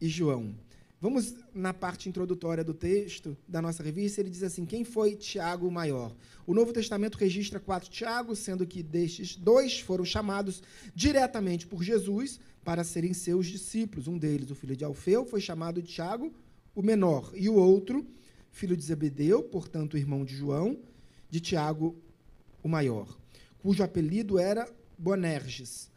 e 0.00 0.08
João. 0.08 0.52
Vamos 1.00 1.32
na 1.54 1.72
parte 1.72 2.08
introdutória 2.08 2.64
do 2.64 2.74
texto 2.74 3.36
da 3.46 3.62
nossa 3.62 3.84
revista, 3.84 4.20
ele 4.20 4.30
diz 4.30 4.42
assim: 4.42 4.66
quem 4.66 4.82
foi 4.82 5.14
Tiago 5.14 5.68
o 5.68 5.70
maior? 5.70 6.12
O 6.44 6.52
Novo 6.52 6.72
Testamento 6.72 7.18
registra 7.18 7.60
quatro 7.60 7.88
Tiagos, 7.88 8.40
sendo 8.40 8.66
que 8.66 8.82
destes 8.82 9.36
dois 9.36 9.78
foram 9.78 10.04
chamados 10.04 10.60
diretamente 10.92 11.68
por 11.68 11.84
Jesus 11.84 12.40
para 12.64 12.82
serem 12.82 13.14
seus 13.14 13.46
discípulos. 13.46 14.08
Um 14.08 14.18
deles, 14.18 14.50
o 14.50 14.56
filho 14.56 14.76
de 14.76 14.84
Alfeu, 14.84 15.24
foi 15.24 15.40
chamado 15.40 15.80
Tiago, 15.80 16.34
o 16.74 16.82
menor, 16.82 17.30
e 17.36 17.48
o 17.48 17.54
outro, 17.54 18.04
filho 18.50 18.76
de 18.76 18.82
Zebedeu, 18.82 19.40
portanto, 19.40 19.96
irmão 19.96 20.24
de 20.24 20.34
João, 20.34 20.80
de 21.30 21.38
Tiago, 21.38 21.94
o 22.62 22.68
maior, 22.68 23.08
cujo 23.62 23.82
apelido 23.82 24.38
era 24.38 24.68
Bonerges. 24.96 25.90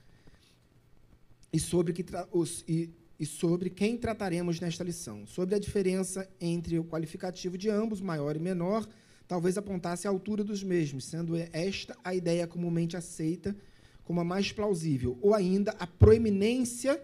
E 1.54 1.60
sobre 1.60 1.92
que 1.92 2.06
os, 2.32 2.64
e 2.68 2.90
e 3.22 3.26
sobre 3.28 3.70
quem 3.70 3.96
trataremos 3.96 4.60
nesta 4.60 4.84
lição. 4.84 5.28
Sobre 5.28 5.54
a 5.54 5.60
diferença 5.60 6.28
entre 6.42 6.80
o 6.80 6.84
qualificativo 6.84 7.56
de 7.56 7.70
ambos, 7.70 8.02
maior 8.02 8.36
e 8.36 8.40
menor, 8.40 8.90
talvez 9.28 9.60
apontasse 9.60 10.08
a 10.08 10.10
altura 10.10 10.44
dos 10.44 10.64
mesmos, 10.64 11.06
sendo 11.06 11.36
esta 11.54 11.96
a 12.04 12.16
ideia 12.16 12.48
comumente 12.48 12.98
aceita 12.98 13.56
como 14.04 14.20
a 14.20 14.24
mais 14.24 14.52
plausível, 14.52 15.20
ou 15.22 15.36
ainda 15.36 15.70
a 15.78 15.86
proeminência 15.86 17.00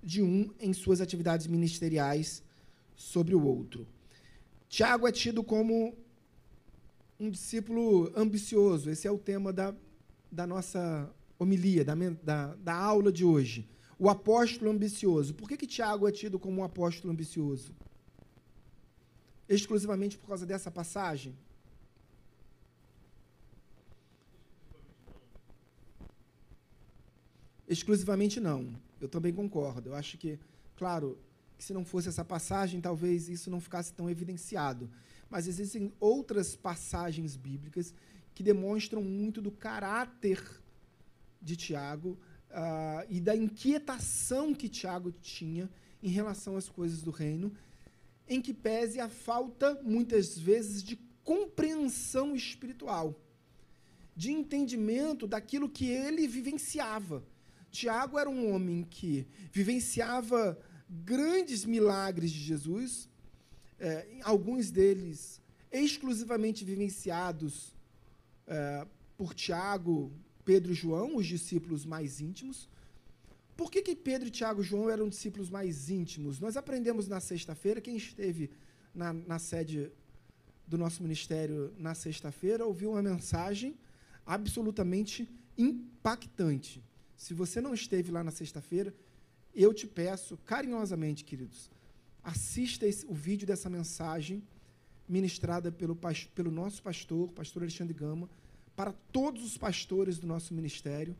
de 0.00 0.22
um 0.22 0.52
em 0.60 0.72
suas 0.72 1.00
atividades 1.00 1.48
ministeriais 1.48 2.40
sobre 2.94 3.34
o 3.34 3.44
outro. 3.44 3.88
Tiago 4.68 5.08
é 5.08 5.10
tido 5.10 5.42
como 5.42 5.96
um 7.18 7.30
discípulo 7.30 8.12
ambicioso, 8.16 8.90
esse 8.90 9.06
é 9.06 9.10
o 9.10 9.18
tema 9.18 9.52
da, 9.52 9.74
da 10.30 10.46
nossa 10.46 11.12
homilia, 11.38 11.84
da, 11.84 11.94
da, 12.22 12.54
da 12.54 12.74
aula 12.74 13.10
de 13.10 13.24
hoje 13.24 13.68
o 13.98 14.08
apóstolo 14.08 14.70
ambicioso. 14.70 15.34
Por 15.34 15.48
que, 15.48 15.56
que 15.56 15.66
Tiago 15.66 16.06
é 16.06 16.12
tido 16.12 16.38
como 16.38 16.60
um 16.60 16.64
apóstolo 16.64 17.12
ambicioso? 17.12 17.74
Exclusivamente 19.48 20.16
por 20.16 20.28
causa 20.28 20.46
dessa 20.46 20.70
passagem? 20.70 21.36
Exclusivamente 27.66 28.38
não. 28.38 28.72
Eu 29.00 29.08
também 29.08 29.32
concordo. 29.32 29.90
Eu 29.90 29.94
acho 29.94 30.16
que, 30.16 30.38
claro, 30.76 31.18
que 31.56 31.64
se 31.64 31.74
não 31.74 31.84
fosse 31.84 32.08
essa 32.08 32.24
passagem, 32.24 32.80
talvez 32.80 33.28
isso 33.28 33.50
não 33.50 33.60
ficasse 33.60 33.92
tão 33.92 34.08
evidenciado. 34.08 34.88
Mas 35.30 35.46
existem 35.46 35.92
outras 36.00 36.56
passagens 36.56 37.36
bíblicas 37.36 37.94
que 38.34 38.42
demonstram 38.42 39.02
muito 39.02 39.42
do 39.42 39.50
caráter 39.50 40.42
de 41.40 41.56
Tiago, 41.56 42.18
uh, 42.50 43.06
e 43.08 43.20
da 43.20 43.36
inquietação 43.36 44.54
que 44.54 44.68
Tiago 44.68 45.12
tinha 45.12 45.68
em 46.02 46.08
relação 46.08 46.56
às 46.56 46.68
coisas 46.68 47.02
do 47.02 47.10
reino, 47.10 47.52
em 48.28 48.40
que 48.40 48.52
pese 48.52 49.00
a 49.00 49.08
falta, 49.08 49.80
muitas 49.82 50.38
vezes, 50.38 50.82
de 50.82 50.96
compreensão 51.24 52.34
espiritual, 52.34 53.20
de 54.14 54.30
entendimento 54.32 55.26
daquilo 55.26 55.68
que 55.68 55.86
ele 55.86 56.26
vivenciava. 56.26 57.24
Tiago 57.70 58.18
era 58.18 58.28
um 58.28 58.52
homem 58.52 58.82
que 58.82 59.26
vivenciava 59.52 60.58
grandes 60.88 61.64
milagres 61.64 62.30
de 62.30 62.40
Jesus, 62.40 63.08
eh, 63.80 64.20
alguns 64.22 64.70
deles 64.70 65.40
exclusivamente 65.70 66.64
vivenciados 66.64 67.74
eh, 68.46 68.86
por 69.16 69.34
Tiago, 69.34 70.10
Pedro 70.44 70.72
e 70.72 70.74
João, 70.74 71.16
os 71.16 71.26
discípulos 71.26 71.84
mais 71.84 72.20
íntimos. 72.20 72.68
Por 73.56 73.70
que, 73.70 73.82
que 73.82 73.94
Pedro, 73.94 74.30
Tiago 74.30 74.62
e 74.62 74.64
João 74.64 74.88
eram 74.88 75.08
discípulos 75.08 75.50
mais 75.50 75.90
íntimos? 75.90 76.38
Nós 76.40 76.56
aprendemos 76.56 77.08
na 77.08 77.20
sexta-feira, 77.20 77.80
quem 77.80 77.96
esteve 77.96 78.50
na, 78.94 79.12
na 79.12 79.38
sede 79.38 79.90
do 80.66 80.78
nosso 80.78 81.02
ministério 81.02 81.72
na 81.78 81.94
sexta-feira 81.94 82.64
ouviu 82.64 82.92
uma 82.92 83.02
mensagem 83.02 83.76
absolutamente 84.24 85.28
impactante. 85.56 86.82
Se 87.16 87.34
você 87.34 87.60
não 87.60 87.74
esteve 87.74 88.12
lá 88.12 88.22
na 88.22 88.30
sexta-feira, 88.30 88.94
eu 89.54 89.74
te 89.74 89.86
peço 89.86 90.36
carinhosamente, 90.44 91.24
queridos, 91.24 91.70
assista 92.22 92.86
esse, 92.86 93.06
o 93.06 93.14
vídeo 93.14 93.46
dessa 93.46 93.70
mensagem 93.70 94.42
ministrada 95.08 95.72
pelo, 95.72 95.96
pelo 96.34 96.50
nosso 96.50 96.82
pastor, 96.82 97.30
pastor 97.32 97.62
Alexandre 97.62 97.94
Gama, 97.94 98.28
para 98.76 98.92
todos 98.92 99.44
os 99.44 99.56
pastores 99.56 100.18
do 100.18 100.26
nosso 100.26 100.52
ministério 100.54 101.16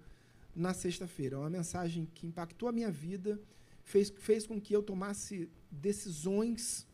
na 0.54 0.74
sexta-feira. 0.74 1.36
É 1.36 1.38
uma 1.38 1.50
mensagem 1.50 2.06
que 2.14 2.26
impactou 2.26 2.68
a 2.68 2.72
minha 2.72 2.90
vida, 2.90 3.40
fez, 3.82 4.10
fez 4.10 4.46
com 4.46 4.60
que 4.60 4.74
eu 4.74 4.82
tomasse 4.82 5.48
decisões 5.70 6.86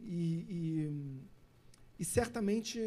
e, 0.00 0.46
e, 0.48 2.00
e 2.00 2.04
certamente 2.04 2.80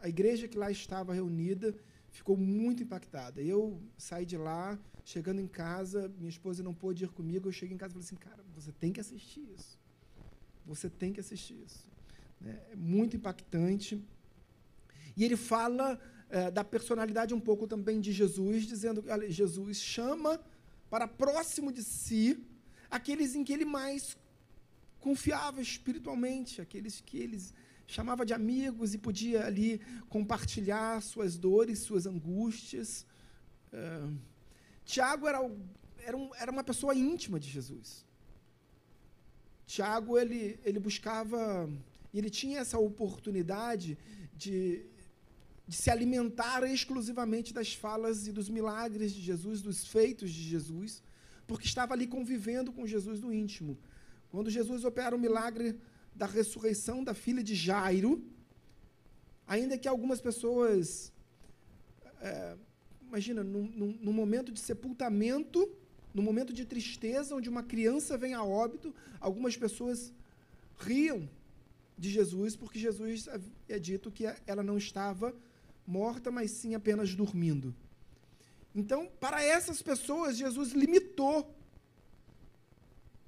a 0.00 0.08
igreja 0.08 0.48
que 0.48 0.58
lá 0.58 0.70
estava 0.70 1.14
reunida 1.14 1.74
ficou 2.12 2.36
muito 2.36 2.82
impactada. 2.82 3.42
Eu 3.42 3.82
saí 3.96 4.24
de 4.24 4.36
lá, 4.36 4.78
chegando 5.04 5.40
em 5.40 5.48
casa, 5.48 6.08
minha 6.18 6.28
esposa 6.28 6.62
não 6.62 6.74
pôde 6.74 7.04
ir 7.04 7.08
comigo, 7.08 7.48
eu 7.48 7.52
cheguei 7.52 7.74
em 7.74 7.78
casa 7.78 7.92
e 7.92 7.94
falei 7.94 8.06
assim, 8.06 8.16
cara, 8.16 8.44
você 8.54 8.70
tem 8.70 8.92
que 8.92 9.00
assistir 9.00 9.44
isso. 9.56 9.78
Você 10.64 10.88
tem 10.88 11.12
que 11.12 11.20
assistir 11.20 11.56
isso. 11.66 11.90
É 12.44 12.76
muito 12.76 13.16
impactante. 13.16 14.00
E 15.16 15.24
ele 15.24 15.36
fala 15.36 15.98
é, 16.28 16.50
da 16.50 16.62
personalidade 16.62 17.34
um 17.34 17.40
pouco 17.40 17.66
também 17.66 18.00
de 18.00 18.12
Jesus, 18.12 18.64
dizendo 18.64 19.02
que 19.02 19.30
Jesus 19.30 19.78
chama 19.78 20.40
para 20.90 21.08
próximo 21.08 21.72
de 21.72 21.82
si 21.82 22.46
aqueles 22.90 23.34
em 23.34 23.42
que 23.42 23.52
ele 23.52 23.64
mais 23.64 24.16
confiava 25.00 25.60
espiritualmente, 25.60 26.60
aqueles 26.60 27.00
que 27.00 27.16
eles 27.18 27.54
chamava 27.92 28.24
de 28.24 28.32
amigos 28.32 28.94
e 28.94 28.98
podia 28.98 29.44
ali 29.44 29.80
compartilhar 30.08 31.02
suas 31.02 31.36
dores, 31.36 31.80
suas 31.80 32.06
angústias. 32.06 33.06
É, 33.72 34.08
Tiago 34.84 35.28
era, 35.28 35.40
era, 35.98 36.16
um, 36.16 36.34
era 36.34 36.50
uma 36.50 36.64
pessoa 36.64 36.94
íntima 36.94 37.38
de 37.38 37.48
Jesus. 37.50 38.06
Tiago 39.66 40.18
ele, 40.18 40.58
ele 40.64 40.80
buscava, 40.80 41.68
ele 42.14 42.30
tinha 42.30 42.60
essa 42.60 42.78
oportunidade 42.78 43.98
de, 44.34 44.86
de 45.68 45.76
se 45.76 45.90
alimentar 45.90 46.62
exclusivamente 46.64 47.52
das 47.52 47.74
falas 47.74 48.26
e 48.26 48.32
dos 48.32 48.48
milagres 48.48 49.12
de 49.12 49.20
Jesus, 49.20 49.60
dos 49.60 49.86
feitos 49.86 50.30
de 50.30 50.42
Jesus, 50.42 51.02
porque 51.46 51.66
estava 51.66 51.92
ali 51.92 52.06
convivendo 52.06 52.72
com 52.72 52.86
Jesus 52.86 53.20
no 53.20 53.32
íntimo. 53.32 53.78
Quando 54.30 54.50
Jesus 54.50 54.82
opera 54.82 55.14
o 55.14 55.18
milagre 55.18 55.78
da 56.14 56.26
ressurreição 56.26 57.02
da 57.02 57.14
filha 57.14 57.42
de 57.42 57.54
Jairo, 57.54 58.22
ainda 59.46 59.78
que 59.78 59.88
algumas 59.88 60.20
pessoas, 60.20 61.12
é, 62.20 62.56
imagina, 63.08 63.42
num 63.42 64.12
momento 64.12 64.52
de 64.52 64.60
sepultamento, 64.60 65.70
no 66.14 66.22
momento 66.22 66.52
de 66.52 66.64
tristeza, 66.64 67.34
onde 67.34 67.48
uma 67.48 67.62
criança 67.62 68.18
vem 68.18 68.34
a 68.34 68.44
óbito, 68.44 68.94
algumas 69.20 69.56
pessoas 69.56 70.12
riam 70.78 71.28
de 71.96 72.10
Jesus, 72.10 72.56
porque 72.56 72.78
Jesus 72.78 73.28
é 73.68 73.78
dito 73.78 74.10
que 74.10 74.24
ela 74.46 74.62
não 74.62 74.76
estava 74.76 75.34
morta, 75.86 76.30
mas 76.30 76.50
sim 76.50 76.74
apenas 76.74 77.14
dormindo. 77.14 77.74
Então, 78.74 79.10
para 79.20 79.42
essas 79.42 79.82
pessoas, 79.82 80.36
Jesus 80.36 80.72
limitou 80.72 81.54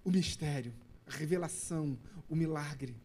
o 0.05 0.11
mistério, 0.11 0.73
a 1.07 1.11
revelação, 1.11 1.99
o 2.29 2.35
milagre. 2.35 2.97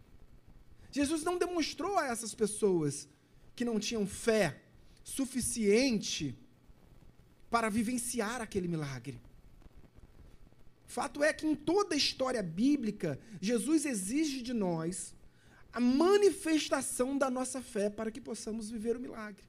Jesus 0.92 1.24
não 1.24 1.38
demonstrou 1.38 1.98
a 1.98 2.08
essas 2.08 2.34
pessoas 2.34 3.08
que 3.56 3.66
não 3.66 3.80
tinham 3.80 4.08
fé 4.08 4.62
suficiente 5.04 6.36
para 7.50 7.70
vivenciar 7.70 8.42
aquele 8.42 8.68
milagre. 8.68 9.20
Fato 10.88 11.24
é 11.24 11.32
que 11.32 11.46
em 11.46 11.56
toda 11.56 11.94
a 11.94 11.98
história 11.98 12.42
bíblica, 12.42 13.20
Jesus 13.40 13.86
exige 13.86 14.42
de 14.42 14.54
nós 14.54 15.14
a 15.72 15.80
manifestação 15.80 17.18
da 17.18 17.30
nossa 17.30 17.62
fé 17.62 17.90
para 17.90 18.10
que 18.10 18.20
possamos 18.20 18.70
viver 18.70 18.98
o 18.98 19.00
milagre. 19.00 19.44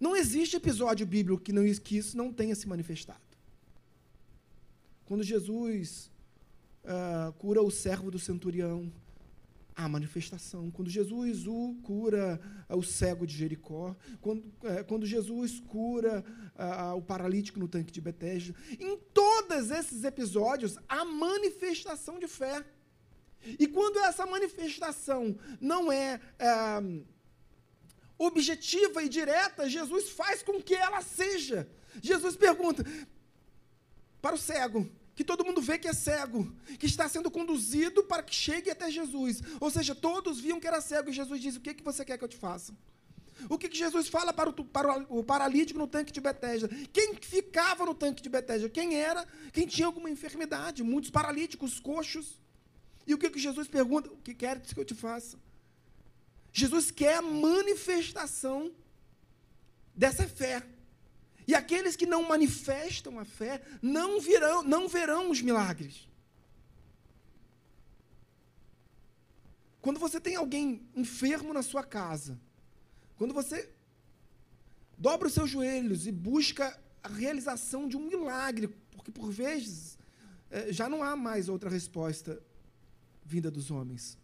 Não 0.00 0.16
existe 0.16 0.56
episódio 0.56 1.06
bíblico 1.06 1.42
que, 1.42 1.52
não, 1.52 1.62
que 1.74 1.98
isso 1.98 2.16
não 2.16 2.32
tenha 2.32 2.54
se 2.54 2.66
manifestado. 2.66 3.27
Quando 5.08 5.22
Jesus 5.22 6.10
uh, 6.84 7.32
cura 7.38 7.62
o 7.62 7.70
servo 7.70 8.10
do 8.10 8.18
centurião, 8.18 8.92
há 9.74 9.88
manifestação. 9.88 10.70
Quando 10.70 10.90
Jesus 10.90 11.46
o 11.46 11.74
cura 11.82 12.38
uh, 12.68 12.76
o 12.76 12.82
cego 12.82 13.26
de 13.26 13.34
Jericó, 13.34 13.96
quando, 14.20 14.40
uh, 14.40 14.84
quando 14.86 15.06
Jesus 15.06 15.60
cura 15.60 16.22
o 16.94 17.00
paralítico 17.00 17.58
no 17.58 17.66
tanque 17.66 17.90
de 17.90 18.02
Betesda, 18.02 18.54
em 18.78 18.98
todos 19.14 19.70
esses 19.70 20.04
episódios 20.04 20.76
há 20.86 21.06
manifestação 21.06 22.18
de 22.18 22.28
fé. 22.28 22.62
E 23.58 23.66
quando 23.66 23.98
essa 24.00 24.26
manifestação 24.26 25.38
não 25.58 25.90
é, 25.90 26.20
é 26.38 26.82
objetiva 28.18 29.02
e 29.02 29.08
direta, 29.08 29.70
Jesus 29.70 30.10
faz 30.10 30.42
com 30.42 30.60
que 30.60 30.74
ela 30.74 31.00
seja. 31.00 31.66
Jesus 32.02 32.36
pergunta 32.36 32.84
para 34.20 34.34
o 34.34 34.38
cego, 34.38 34.97
que 35.18 35.24
todo 35.24 35.44
mundo 35.44 35.60
vê 35.60 35.76
que 35.76 35.88
é 35.88 35.92
cego, 35.92 36.48
que 36.78 36.86
está 36.86 37.08
sendo 37.08 37.28
conduzido 37.28 38.04
para 38.04 38.22
que 38.22 38.32
chegue 38.32 38.70
até 38.70 38.88
Jesus. 38.88 39.42
Ou 39.58 39.68
seja, 39.68 39.92
todos 39.92 40.38
viam 40.38 40.60
que 40.60 40.68
era 40.68 40.80
cego 40.80 41.10
e 41.10 41.12
Jesus 41.12 41.40
diz: 41.40 41.56
O 41.56 41.60
que, 41.60 41.74
que 41.74 41.82
você 41.82 42.04
quer 42.04 42.16
que 42.16 42.22
eu 42.22 42.28
te 42.28 42.36
faça? 42.36 42.72
O 43.50 43.58
que, 43.58 43.68
que 43.68 43.76
Jesus 43.76 44.06
fala 44.06 44.32
para 44.32 44.48
o, 44.48 44.64
para 44.64 45.04
o 45.12 45.24
paralítico 45.24 45.76
no 45.76 45.88
tanque 45.88 46.12
de 46.12 46.20
Betesda? 46.20 46.68
Quem 46.92 47.16
ficava 47.16 47.84
no 47.84 47.96
tanque 47.96 48.22
de 48.22 48.28
Betesda? 48.28 48.68
Quem 48.68 48.94
era? 48.94 49.26
Quem 49.52 49.66
tinha 49.66 49.86
alguma 49.88 50.08
enfermidade? 50.08 50.84
Muitos 50.84 51.10
paralíticos, 51.10 51.80
coxos. 51.80 52.40
E 53.04 53.12
o 53.12 53.18
que, 53.18 53.28
que 53.28 53.40
Jesus 53.40 53.66
pergunta? 53.66 54.08
O 54.08 54.18
que 54.18 54.34
quer 54.34 54.60
que 54.60 54.78
eu 54.78 54.84
te 54.84 54.94
faça? 54.94 55.36
Jesus 56.52 56.92
quer 56.92 57.16
a 57.16 57.22
manifestação 57.22 58.70
dessa 59.96 60.28
fé. 60.28 60.62
E 61.48 61.54
aqueles 61.54 61.96
que 61.96 62.04
não 62.04 62.28
manifestam 62.28 63.18
a 63.18 63.24
fé 63.24 63.62
não 63.80 64.20
virão, 64.20 64.62
não 64.62 64.86
verão 64.86 65.30
os 65.30 65.40
milagres. 65.40 66.06
Quando 69.80 69.98
você 69.98 70.20
tem 70.20 70.36
alguém 70.36 70.86
enfermo 70.94 71.54
na 71.54 71.62
sua 71.62 71.82
casa, 71.82 72.38
quando 73.16 73.32
você 73.32 73.70
dobra 74.98 75.28
os 75.28 75.32
seus 75.32 75.48
joelhos 75.48 76.06
e 76.06 76.12
busca 76.12 76.78
a 77.02 77.08
realização 77.08 77.88
de 77.88 77.96
um 77.96 78.06
milagre, 78.06 78.68
porque 78.90 79.10
por 79.10 79.30
vezes 79.30 79.98
eh, 80.50 80.70
já 80.70 80.86
não 80.86 81.02
há 81.02 81.16
mais 81.16 81.48
outra 81.48 81.70
resposta 81.70 82.42
vinda 83.24 83.50
dos 83.50 83.70
homens. 83.70 84.18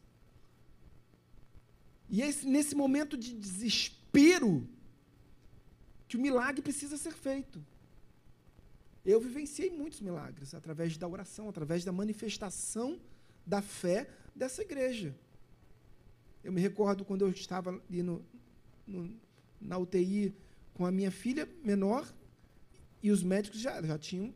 E 2.11 2.21
é 2.23 2.31
nesse 2.43 2.75
momento 2.75 3.17
de 3.17 3.33
desespero 3.33 4.69
que 6.15 6.19
o 6.19 6.21
milagre 6.21 6.63
precisa 6.63 6.97
ser 6.97 7.13
feito. 7.13 7.61
Eu 9.05 9.21
vivenciei 9.21 9.69
muitos 9.69 10.01
milagres 10.01 10.55
através 10.55 10.97
da 10.97 11.09
oração, 11.09 11.49
através 11.49 11.85
da 11.85 11.91
manifestação 11.91 13.01
da 13.45 13.61
fé 13.61 14.09
dessa 14.33 14.63
igreja. 14.63 15.13
Eu 16.45 16.53
me 16.53 16.61
recordo 16.61 17.05
quando 17.05 17.23
eu 17.23 17.31
estava 17.31 17.71
ali 17.89 18.01
no, 18.01 18.25
no, 18.87 19.13
na 19.61 19.77
UTI 19.77 20.33
com 20.73 20.87
a 20.87 20.93
minha 20.93 21.11
filha 21.11 21.49
menor 21.65 22.07
e 23.03 23.11
os 23.11 23.25
médicos 23.25 23.59
já, 23.59 23.83
já 23.83 23.99
tinham 23.99 24.33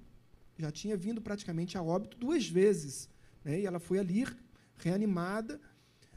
já 0.58 0.72
tinha 0.72 0.96
vindo 0.96 1.22
praticamente 1.22 1.78
a 1.78 1.82
óbito 1.82 2.16
duas 2.16 2.48
vezes, 2.48 3.08
né? 3.44 3.60
E 3.60 3.66
ela 3.66 3.78
foi 3.78 4.00
ali 4.00 4.26
reanimada 4.78 5.60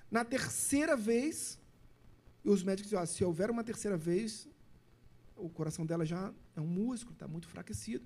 na 0.10 0.26
terceira 0.26 0.98
vez, 0.98 1.60
os 2.44 2.64
médicos 2.64 2.90
diziam, 2.90 3.04
ah, 3.04 3.06
se 3.06 3.24
houver 3.24 3.52
uma 3.52 3.64
terceira 3.64 3.96
vez, 3.96 4.50
o 5.46 5.50
coração 5.50 5.86
dela 5.86 6.06
já 6.06 6.34
é 6.56 6.62
um 6.62 6.68
músculo, 6.68 7.14
está 7.14 7.28
muito 7.28 7.48
enfraquecido. 7.48 8.06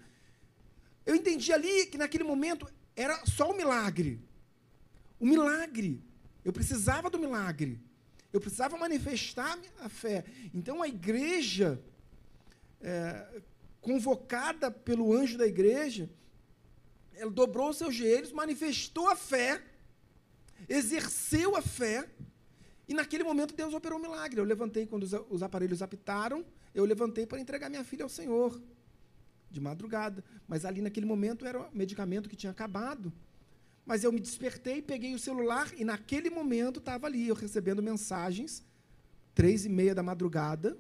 Eu 1.06 1.16
entendi 1.16 1.52
ali 1.54 1.86
que 1.88 1.98
naquele 1.98 2.24
momento 2.24 2.68
era 2.96 3.26
só 3.26 3.52
o 3.52 3.58
milagre. 3.58 4.22
O 5.20 5.26
milagre. 5.26 6.04
Eu 6.44 6.52
precisava 6.52 7.10
do 7.10 7.20
milagre. 7.20 7.80
Eu 8.32 8.40
precisava 8.40 8.78
manifestar 8.78 9.58
a 9.80 9.90
fé. 9.90 10.26
Então 10.54 10.82
a 10.82 10.88
igreja, 10.88 11.82
é, 12.82 13.42
convocada 13.82 14.72
pelo 14.72 15.14
anjo 15.14 15.38
da 15.38 15.48
igreja, 15.48 16.10
ela 17.14 17.32
dobrou 17.32 17.72
seus 17.74 17.96
joelhos, 17.96 18.32
manifestou 18.32 19.08
a 19.10 19.16
fé 19.16 19.62
exerceu 20.68 21.56
a 21.56 21.62
fé, 21.62 22.08
e 22.88 22.94
naquele 22.94 23.24
momento 23.24 23.56
Deus 23.56 23.74
operou 23.74 23.98
um 23.98 24.02
milagre. 24.02 24.40
Eu 24.40 24.46
levantei 24.46 24.86
quando 24.86 25.04
os 25.30 25.44
aparelhos 25.44 25.82
apitaram, 25.82 26.46
eu 26.76 26.84
levantei 26.86 27.26
para 27.26 27.40
entregar 27.40 27.70
minha 27.70 27.86
filha 27.86 28.04
ao 28.04 28.10
Senhor, 28.10 28.62
de 29.50 29.62
madrugada. 29.62 30.22
Mas 30.46 30.66
ali 30.66 30.82
naquele 30.82 31.06
momento 31.06 31.46
era 31.46 31.62
o 31.62 31.70
medicamento 31.74 32.28
que 32.28 32.36
tinha 32.36 32.52
acabado. 32.52 33.12
Mas 33.86 34.04
eu 34.04 34.12
me 34.12 34.20
despertei, 34.20 34.82
peguei 34.82 35.16
o 35.16 35.20
celular 35.20 35.72
e 35.78 35.86
naquele 35.86 36.30
momento 36.30 36.80
estava 36.80 37.08
ali, 37.08 37.30
eu 37.30 37.36
recebendo 37.36 37.82
mensagens, 37.82 38.62
três 39.34 39.66
e 39.66 39.70
meia 39.70 39.96
da 39.96 40.04
madrugada, 40.04 40.78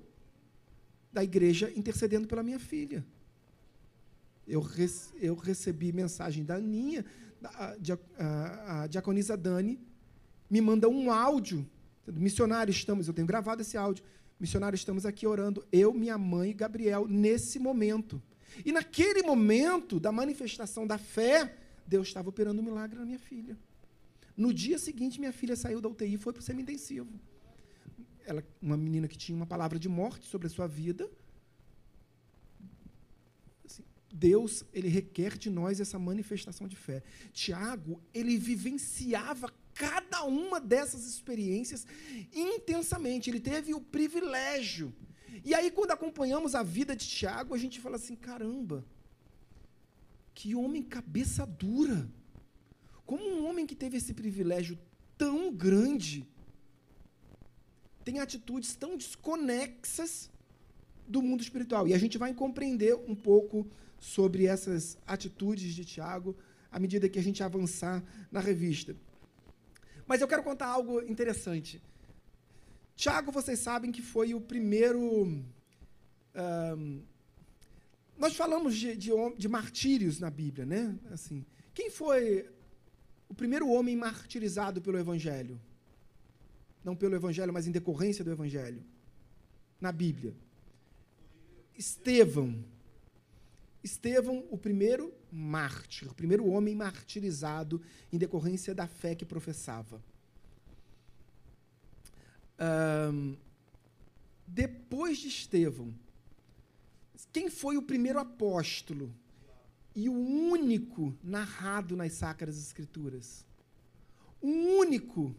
da 1.13 1.23
igreja 1.23 1.71
intercedendo 1.75 2.27
pela 2.27 2.43
minha 2.43 2.60
filha. 2.60 3.05
Eu, 4.45 4.62
eu 5.21 5.34
recebi 5.34 5.93
mensagem 5.93 6.43
da 6.43 6.55
Aninha, 6.55 7.05
a, 7.41 7.75
a, 8.17 8.84
a 8.84 8.88
diaconisa 8.88 9.38
Dani 9.38 9.79
me 10.49 10.60
manda 10.60 10.89
um 10.89 11.10
áudio. 11.10 11.65
Missionário, 12.08 12.71
estamos, 12.71 13.08
eu 13.08 13.13
tenho 13.13 13.25
gravado 13.25 13.62
esse 13.62 13.77
áudio. 13.77 14.03
Missionário, 14.39 14.75
estamos 14.75 15.05
aqui 15.05 15.25
orando, 15.25 15.65
eu, 15.71 15.93
minha 15.93 16.17
mãe 16.17 16.51
e 16.51 16.53
Gabriel, 16.53 17.07
nesse 17.07 17.57
momento. 17.57 18.21
E 18.65 18.71
naquele 18.71 19.21
momento 19.23 19.99
da 19.99 20.11
manifestação 20.11 20.85
da 20.85 20.97
fé, 20.97 21.57
Deus 21.87 22.07
estava 22.07 22.29
operando 22.29 22.61
um 22.61 22.65
milagre 22.65 22.99
na 22.99 23.05
minha 23.05 23.19
filha. 23.19 23.57
No 24.35 24.53
dia 24.53 24.77
seguinte, 24.77 25.19
minha 25.19 25.31
filha 25.31 25.55
saiu 25.55 25.79
da 25.79 25.87
UTI 25.87 26.15
e 26.15 26.17
foi 26.17 26.33
para 26.33 26.41
o 26.41 26.43
semi-intensivo. 26.43 27.07
Ela, 28.25 28.43
uma 28.61 28.75
menina 28.75 29.07
que 29.07 29.17
tinha 29.17 29.35
uma 29.35 29.45
palavra 29.45 29.79
de 29.79 29.87
morte 29.87 30.25
sobre 30.27 30.47
a 30.47 30.49
sua 30.49 30.67
vida, 30.67 31.09
Deus, 34.15 34.63
ele 34.73 34.87
requer 34.87 35.37
de 35.37 35.49
nós 35.49 35.79
essa 35.79 35.99
manifestação 35.99 36.67
de 36.67 36.75
fé. 36.75 37.03
Tiago, 37.33 38.01
ele 38.13 38.37
vivenciava 38.37 39.53
cada 39.75 40.23
uma 40.23 40.59
dessas 40.59 41.05
experiências 41.05 41.85
intensamente. 42.33 43.29
Ele 43.29 43.39
teve 43.39 43.73
o 43.73 43.81
privilégio. 43.81 44.93
E 45.43 45.53
aí, 45.53 45.69
quando 45.69 45.91
acompanhamos 45.91 46.55
a 46.55 46.63
vida 46.63 46.95
de 46.95 47.05
Tiago, 47.07 47.53
a 47.53 47.57
gente 47.57 47.79
fala 47.79 47.97
assim: 47.97 48.15
caramba, 48.15 48.83
que 50.33 50.55
homem 50.55 50.81
cabeça 50.81 51.45
dura. 51.45 52.09
Como 53.05 53.23
um 53.23 53.47
homem 53.47 53.67
que 53.67 53.75
teve 53.75 53.97
esse 53.97 54.13
privilégio 54.13 54.79
tão 55.17 55.53
grande 55.53 56.27
tem 58.03 58.19
atitudes 58.19 58.75
tão 58.75 58.95
desconexas 58.95 60.29
do 61.07 61.21
mundo 61.21 61.41
espiritual. 61.41 61.88
E 61.88 61.93
a 61.93 61.97
gente 61.97 62.17
vai 62.17 62.33
compreender 62.33 62.95
um 62.95 63.15
pouco 63.15 63.67
sobre 63.99 64.45
essas 64.45 64.97
atitudes 65.07 65.73
de 65.73 65.83
Tiago 65.83 66.35
à 66.71 66.79
medida 66.79 67.09
que 67.09 67.17
a 67.17 67.23
gente 67.23 67.41
avançar 67.41 68.03
na 68.31 68.39
revista. 68.39 68.95
Mas 70.07 70.21
eu 70.21 70.27
quero 70.27 70.43
contar 70.43 70.67
algo 70.67 71.01
interessante. 71.01 71.81
Tiago, 72.95 73.31
vocês 73.31 73.59
sabem 73.59 73.91
que 73.91 74.01
foi 74.01 74.33
o 74.33 74.41
primeiro. 74.41 75.25
Um, 76.35 77.03
nós 78.17 78.35
falamos 78.35 78.75
de, 78.75 78.95
de, 78.95 79.11
de, 79.37 79.47
martírios 79.49 80.19
na 80.19 80.29
Bíblia, 80.29 80.65
né? 80.65 80.97
Assim, 81.11 81.45
quem 81.73 81.89
foi 81.89 82.49
o 83.27 83.33
primeiro 83.33 83.67
homem 83.69 83.95
martirizado 83.95 84.81
pelo 84.81 84.97
Evangelho? 84.97 85.59
Não 86.83 86.95
pelo 86.95 87.15
Evangelho, 87.15 87.51
mas 87.51 87.67
em 87.67 87.71
decorrência 87.71 88.23
do 88.23 88.31
Evangelho. 88.31 88.81
Na 89.81 89.91
Bíblia. 89.91 90.33
Estevão. 91.77 92.63
Estevão, 93.86 94.43
o 94.49 94.57
primeiro 94.57 95.13
mártir, 95.31 96.09
o 96.09 96.15
primeiro 96.15 96.47
homem 96.47 96.75
martirizado 96.75 97.81
em 98.11 98.17
decorrência 98.17 98.73
da 98.73 98.88
fé 98.88 99.13
que 99.13 99.23
professava. 99.23 100.03
Um, 102.59 103.38
depois 104.47 105.19
de 105.19 105.27
Estevão, 105.27 105.93
quem 107.31 107.49
foi 107.49 107.77
o 107.77 107.81
primeiro 107.81 108.17
apóstolo 108.17 109.13
e 109.95 110.09
o 110.09 110.13
único 110.13 111.15
narrado 111.23 111.95
nas 111.95 112.13
Sacras 112.13 112.57
Escrituras? 112.57 113.45
O 114.41 114.47
único, 114.47 115.36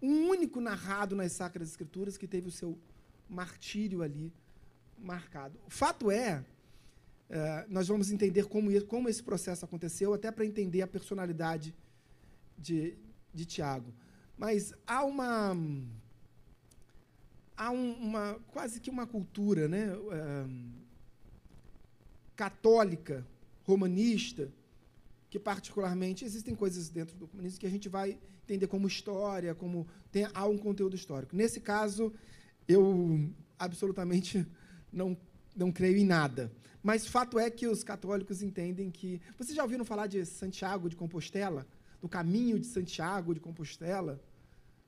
o 0.00 0.06
único 0.06 0.60
narrado 0.60 1.16
nas 1.16 1.32
Sacras 1.32 1.70
Escrituras 1.70 2.16
que 2.16 2.28
teve 2.28 2.48
o 2.48 2.52
seu 2.52 2.78
martírio 3.28 4.00
ali 4.02 4.32
marcado. 4.98 5.58
O 5.66 5.70
fato 5.70 6.10
é, 6.10 6.44
é 7.30 7.66
nós 7.68 7.88
vamos 7.88 8.10
entender 8.10 8.46
como, 8.46 8.70
como 8.86 9.08
esse 9.08 9.22
processo 9.22 9.64
aconteceu, 9.64 10.14
até 10.14 10.30
para 10.30 10.44
entender 10.44 10.82
a 10.82 10.86
personalidade 10.86 11.74
de, 12.58 12.96
de 13.32 13.44
Tiago. 13.44 13.92
Mas 14.36 14.74
há 14.86 15.04
uma 15.04 15.56
há 17.56 17.70
um, 17.70 17.92
uma 17.94 18.38
quase 18.48 18.80
que 18.80 18.90
uma 18.90 19.06
cultura, 19.06 19.68
né, 19.68 19.88
é, 20.12 20.46
católica, 22.34 23.26
romanista, 23.62 24.50
que 25.30 25.38
particularmente 25.38 26.24
existem 26.24 26.54
coisas 26.54 26.88
dentro 26.88 27.16
do 27.16 27.26
comunismo 27.26 27.60
que 27.60 27.66
a 27.66 27.70
gente 27.70 27.88
vai 27.88 28.18
entender 28.44 28.66
como 28.66 28.86
história, 28.86 29.54
como 29.54 29.86
tem 30.12 30.28
há 30.34 30.46
um 30.46 30.58
conteúdo 30.58 30.94
histórico. 30.94 31.34
Nesse 31.34 31.60
caso, 31.60 32.12
eu 32.68 33.30
absolutamente 33.58 34.46
não 34.92 35.16
não 35.56 35.70
creio 35.70 35.96
em 35.96 36.04
nada. 36.04 36.50
Mas 36.84 37.06
fato 37.06 37.38
é 37.38 37.48
que 37.48 37.66
os 37.66 37.82
católicos 37.82 38.42
entendem 38.42 38.90
que. 38.90 39.18
Vocês 39.38 39.56
já 39.56 39.62
ouviram 39.62 39.86
falar 39.86 40.06
de 40.06 40.26
Santiago 40.26 40.90
de 40.90 40.94
Compostela? 40.94 41.66
Do 41.98 42.10
caminho 42.10 42.58
de 42.58 42.66
Santiago 42.66 43.32
de 43.32 43.40
Compostela? 43.40 44.22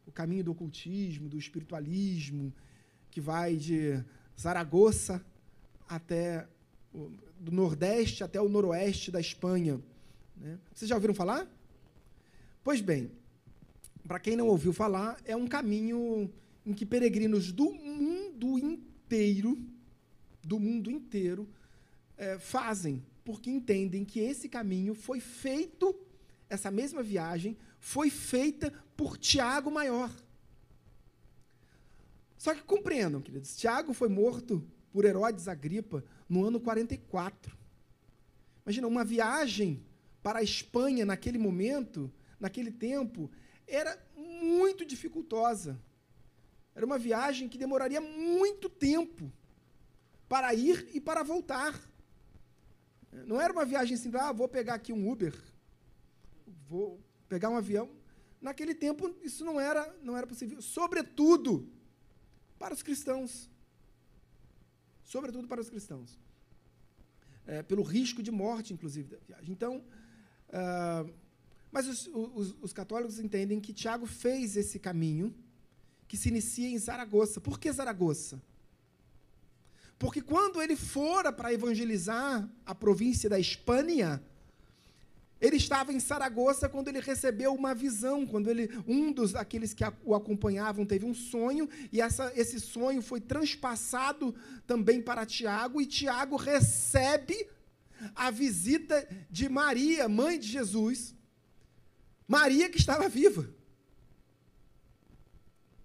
O 0.06 0.12
caminho 0.12 0.44
do 0.44 0.52
ocultismo, 0.52 1.26
do 1.26 1.38
espiritualismo, 1.38 2.52
que 3.10 3.18
vai 3.18 3.56
de 3.56 4.04
Zaragoza 4.38 5.24
até. 5.88 6.46
do 7.40 7.50
Nordeste 7.50 8.22
até 8.22 8.38
o 8.42 8.48
Noroeste 8.48 9.10
da 9.10 9.18
Espanha. 9.18 9.80
Né? 10.36 10.58
Vocês 10.74 10.90
já 10.90 10.96
ouviram 10.96 11.14
falar? 11.14 11.50
Pois 12.62 12.82
bem, 12.82 13.10
para 14.06 14.20
quem 14.20 14.36
não 14.36 14.48
ouviu 14.48 14.74
falar, 14.74 15.18
é 15.24 15.34
um 15.34 15.46
caminho 15.46 16.30
em 16.66 16.74
que 16.74 16.84
peregrinos 16.84 17.52
do 17.52 17.72
mundo 17.72 18.58
inteiro, 18.58 19.58
do 20.44 20.60
mundo 20.60 20.90
inteiro, 20.90 21.48
é, 22.16 22.38
fazem, 22.38 23.04
porque 23.24 23.50
entendem 23.50 24.04
que 24.04 24.20
esse 24.20 24.48
caminho 24.48 24.94
foi 24.94 25.20
feito, 25.20 25.94
essa 26.48 26.70
mesma 26.70 27.02
viagem, 27.02 27.56
foi 27.78 28.10
feita 28.10 28.72
por 28.96 29.18
Tiago 29.18 29.70
Maior. 29.70 30.10
Só 32.36 32.54
que 32.54 32.62
compreendam, 32.62 33.20
queridos, 33.20 33.56
Tiago 33.56 33.92
foi 33.92 34.08
morto 34.08 34.64
por 34.92 35.04
Herodes 35.04 35.48
Agripa 35.48 36.04
no 36.28 36.44
ano 36.44 36.60
44. 36.60 37.56
Imagina, 38.64 38.86
uma 38.86 39.04
viagem 39.04 39.84
para 40.22 40.40
a 40.40 40.42
Espanha 40.42 41.04
naquele 41.04 41.38
momento, 41.38 42.12
naquele 42.38 42.70
tempo, 42.70 43.30
era 43.66 43.98
muito 44.14 44.84
dificultosa. 44.84 45.80
Era 46.74 46.84
uma 46.84 46.98
viagem 46.98 47.48
que 47.48 47.56
demoraria 47.56 48.00
muito 48.00 48.68
tempo 48.68 49.32
para 50.28 50.52
ir 50.54 50.88
e 50.92 51.00
para 51.00 51.22
voltar. 51.22 51.80
Não 53.24 53.40
era 53.40 53.52
uma 53.52 53.64
viagem 53.64 53.96
simples, 53.96 54.22
ah, 54.22 54.32
vou 54.32 54.48
pegar 54.48 54.74
aqui 54.74 54.92
um 54.92 55.10
Uber, 55.10 55.34
vou 56.68 57.00
pegar 57.28 57.48
um 57.50 57.56
avião. 57.56 57.90
Naquele 58.40 58.74
tempo, 58.74 59.14
isso 59.22 59.44
não 59.44 59.60
era, 59.60 59.94
não 60.02 60.16
era 60.16 60.26
possível. 60.26 60.60
Sobretudo 60.60 61.68
para 62.58 62.74
os 62.74 62.82
cristãos. 62.82 63.50
Sobretudo 65.04 65.48
para 65.48 65.60
os 65.60 65.70
cristãos. 65.70 66.18
É, 67.46 67.62
pelo 67.62 67.82
risco 67.82 68.22
de 68.22 68.30
morte, 68.30 68.72
inclusive, 68.72 69.08
da 69.08 69.18
viagem. 69.18 69.52
Então, 69.52 69.84
uh, 70.48 71.12
mas 71.70 71.86
os, 71.86 72.06
os, 72.08 72.56
os 72.60 72.72
católicos 72.72 73.18
entendem 73.18 73.60
que 73.60 73.72
Tiago 73.72 74.06
fez 74.06 74.56
esse 74.56 74.78
caminho 74.78 75.34
que 76.08 76.16
se 76.16 76.28
inicia 76.28 76.68
em 76.68 76.78
Zaragoza. 76.78 77.40
Por 77.40 77.58
que 77.58 77.70
Zaragoza? 77.72 78.40
Porque 79.98 80.20
quando 80.20 80.60
ele 80.60 80.76
fora 80.76 81.32
para 81.32 81.52
evangelizar 81.52 82.48
a 82.64 82.74
província 82.74 83.30
da 83.30 83.38
Espanha, 83.38 84.22
ele 85.40 85.56
estava 85.56 85.92
em 85.92 86.00
Saragoça 86.00 86.68
quando 86.68 86.88
ele 86.88 87.00
recebeu 87.00 87.54
uma 87.54 87.74
visão, 87.74 88.26
quando 88.26 88.50
ele, 88.50 88.70
um 88.86 89.12
dos 89.12 89.34
aqueles 89.34 89.72
que 89.72 89.84
o 90.04 90.14
acompanhavam 90.14 90.84
teve 90.84 91.04
um 91.04 91.14
sonho 91.14 91.68
e 91.92 92.00
essa, 92.00 92.32
esse 92.34 92.60
sonho 92.60 93.02
foi 93.02 93.20
transpassado 93.20 94.34
também 94.66 95.00
para 95.00 95.26
Tiago 95.26 95.80
e 95.80 95.86
Tiago 95.86 96.36
recebe 96.36 97.48
a 98.14 98.30
visita 98.30 99.08
de 99.30 99.48
Maria, 99.48 100.08
mãe 100.08 100.38
de 100.38 100.48
Jesus, 100.48 101.14
Maria 102.28 102.68
que 102.68 102.78
estava 102.78 103.08
viva. 103.08 103.48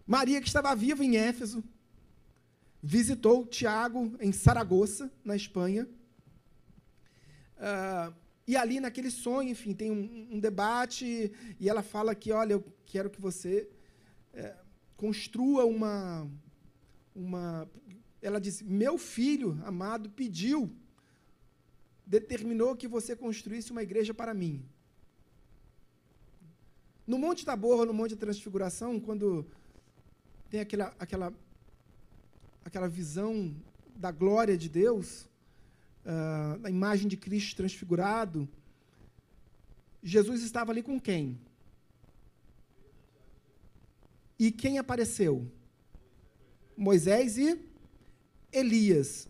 Maria, 0.05 0.41
que 0.41 0.47
estava 0.47 0.75
viva 0.75 1.05
em 1.05 1.15
Éfeso, 1.15 1.63
visitou 2.81 3.45
Tiago 3.45 4.15
em 4.19 4.31
Saragoça, 4.31 5.11
na 5.23 5.35
Espanha. 5.35 5.87
Uh, 7.57 8.13
e 8.47 8.57
ali, 8.57 8.79
naquele 8.79 9.11
sonho, 9.11 9.49
enfim, 9.49 9.73
tem 9.73 9.91
um, 9.91 10.27
um, 10.31 10.39
debate, 10.39 11.31
e 11.59 11.69
ela 11.69 11.83
fala 11.83 12.15
que, 12.15 12.31
olha, 12.31 12.53
eu 12.53 12.65
quero 12.85 13.09
que 13.09 13.21
você 13.21 13.69
é, 14.33 14.55
construa 14.97 15.65
uma, 15.65 16.29
uma. 17.15 17.69
Ela 18.21 18.41
diz: 18.41 18.61
Meu 18.61 18.97
filho 18.97 19.61
amado 19.63 20.09
pediu, 20.09 20.75
determinou 22.05 22.75
que 22.75 22.87
você 22.87 23.15
construísse 23.15 23.71
uma 23.71 23.83
igreja 23.83 24.13
para 24.13 24.33
mim. 24.33 24.65
No 27.05 27.17
Monte 27.17 27.45
Tabor, 27.45 27.85
no 27.85 27.93
Monte 27.93 28.15
da 28.15 28.21
Transfiguração, 28.21 28.99
quando 28.99 29.45
tem 30.49 30.59
aquela, 30.59 30.93
aquela, 30.99 31.33
aquela 32.63 32.87
visão 32.87 33.55
da 33.95 34.11
glória 34.11 34.57
de 34.57 34.69
Deus, 34.69 35.27
uh, 36.05 36.59
da 36.59 36.69
imagem 36.69 37.07
de 37.07 37.17
Cristo 37.17 37.57
transfigurado, 37.57 38.47
Jesus 40.03 40.41
estava 40.43 40.71
ali 40.71 40.81
com 40.81 40.99
quem? 40.99 41.39
E 44.39 44.51
quem 44.51 44.79
apareceu? 44.79 45.51
Moisés 46.75 47.37
e 47.37 47.59
Elias. 48.51 49.29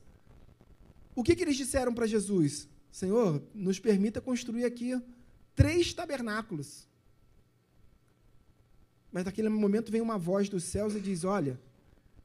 O 1.14 1.24
que, 1.24 1.36
que 1.36 1.44
eles 1.44 1.58
disseram 1.58 1.94
para 1.94 2.08
Jesus? 2.08 2.70
Senhor, 2.92 3.44
nos 3.54 3.80
permita 3.80 4.22
construir 4.22 4.64
aqui 4.64 5.02
três 5.54 5.94
tabernáculos. 5.94 6.88
Mas 9.12 9.26
naquele 9.26 9.50
momento 9.50 9.92
vem 9.92 10.00
uma 10.00 10.18
voz 10.18 10.48
dos 10.48 10.64
céus 10.64 10.96
e 10.96 11.02
diz: 11.02 11.26
Olha, 11.26 11.60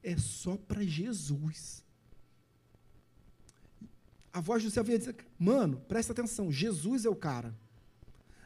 é 0.06 0.16
só 0.16 0.56
para 0.56 0.84
Jesus. 0.84 1.84
A 4.32 4.40
voz 4.40 4.62
do 4.62 4.70
céu 4.70 4.84
vem 4.84 4.96
dizer: 4.96 5.16
Mano, 5.36 5.82
presta 5.88 6.12
atenção, 6.12 6.52
Jesus 6.52 7.04
é 7.04 7.10
o 7.10 7.16
cara. 7.16 7.52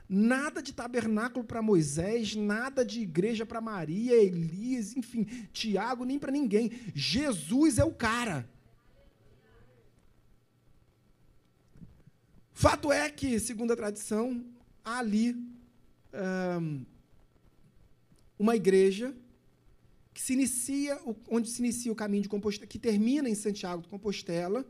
Nada 0.09 0.63
de 0.63 0.73
tabernáculo 0.73 1.45
para 1.45 1.61
Moisés, 1.61 2.35
nada 2.35 2.85
de 2.85 3.01
igreja 3.01 3.45
para 3.45 3.61
Maria, 3.61 4.15
Elias, 4.15 4.97
enfim, 4.97 5.25
Tiago, 5.53 6.05
nem 6.05 6.19
para 6.19 6.33
ninguém. 6.33 6.73
Jesus 6.95 7.79
é 7.79 7.85
o 7.85 7.93
cara. 7.93 8.49
Fato 12.53 12.91
é 12.91 13.09
que, 13.11 13.39
segundo 13.39 13.73
a 13.73 13.77
tradição, 13.77 14.45
ali 14.85 15.35
um, 16.61 16.85
uma 18.39 18.57
igreja 18.57 19.15
que 20.21 20.27
se 20.27 20.35
inicia, 20.35 21.01
onde 21.31 21.49
se 21.49 21.63
inicia 21.63 21.91
o 21.91 21.95
caminho 21.95 22.25
de 22.25 22.29
Compostela, 22.29 22.67
que 22.67 22.79
termina 22.79 23.27
em 23.27 23.35
Santiago 23.35 23.81
de 23.81 23.89
Compostela, 23.89 24.67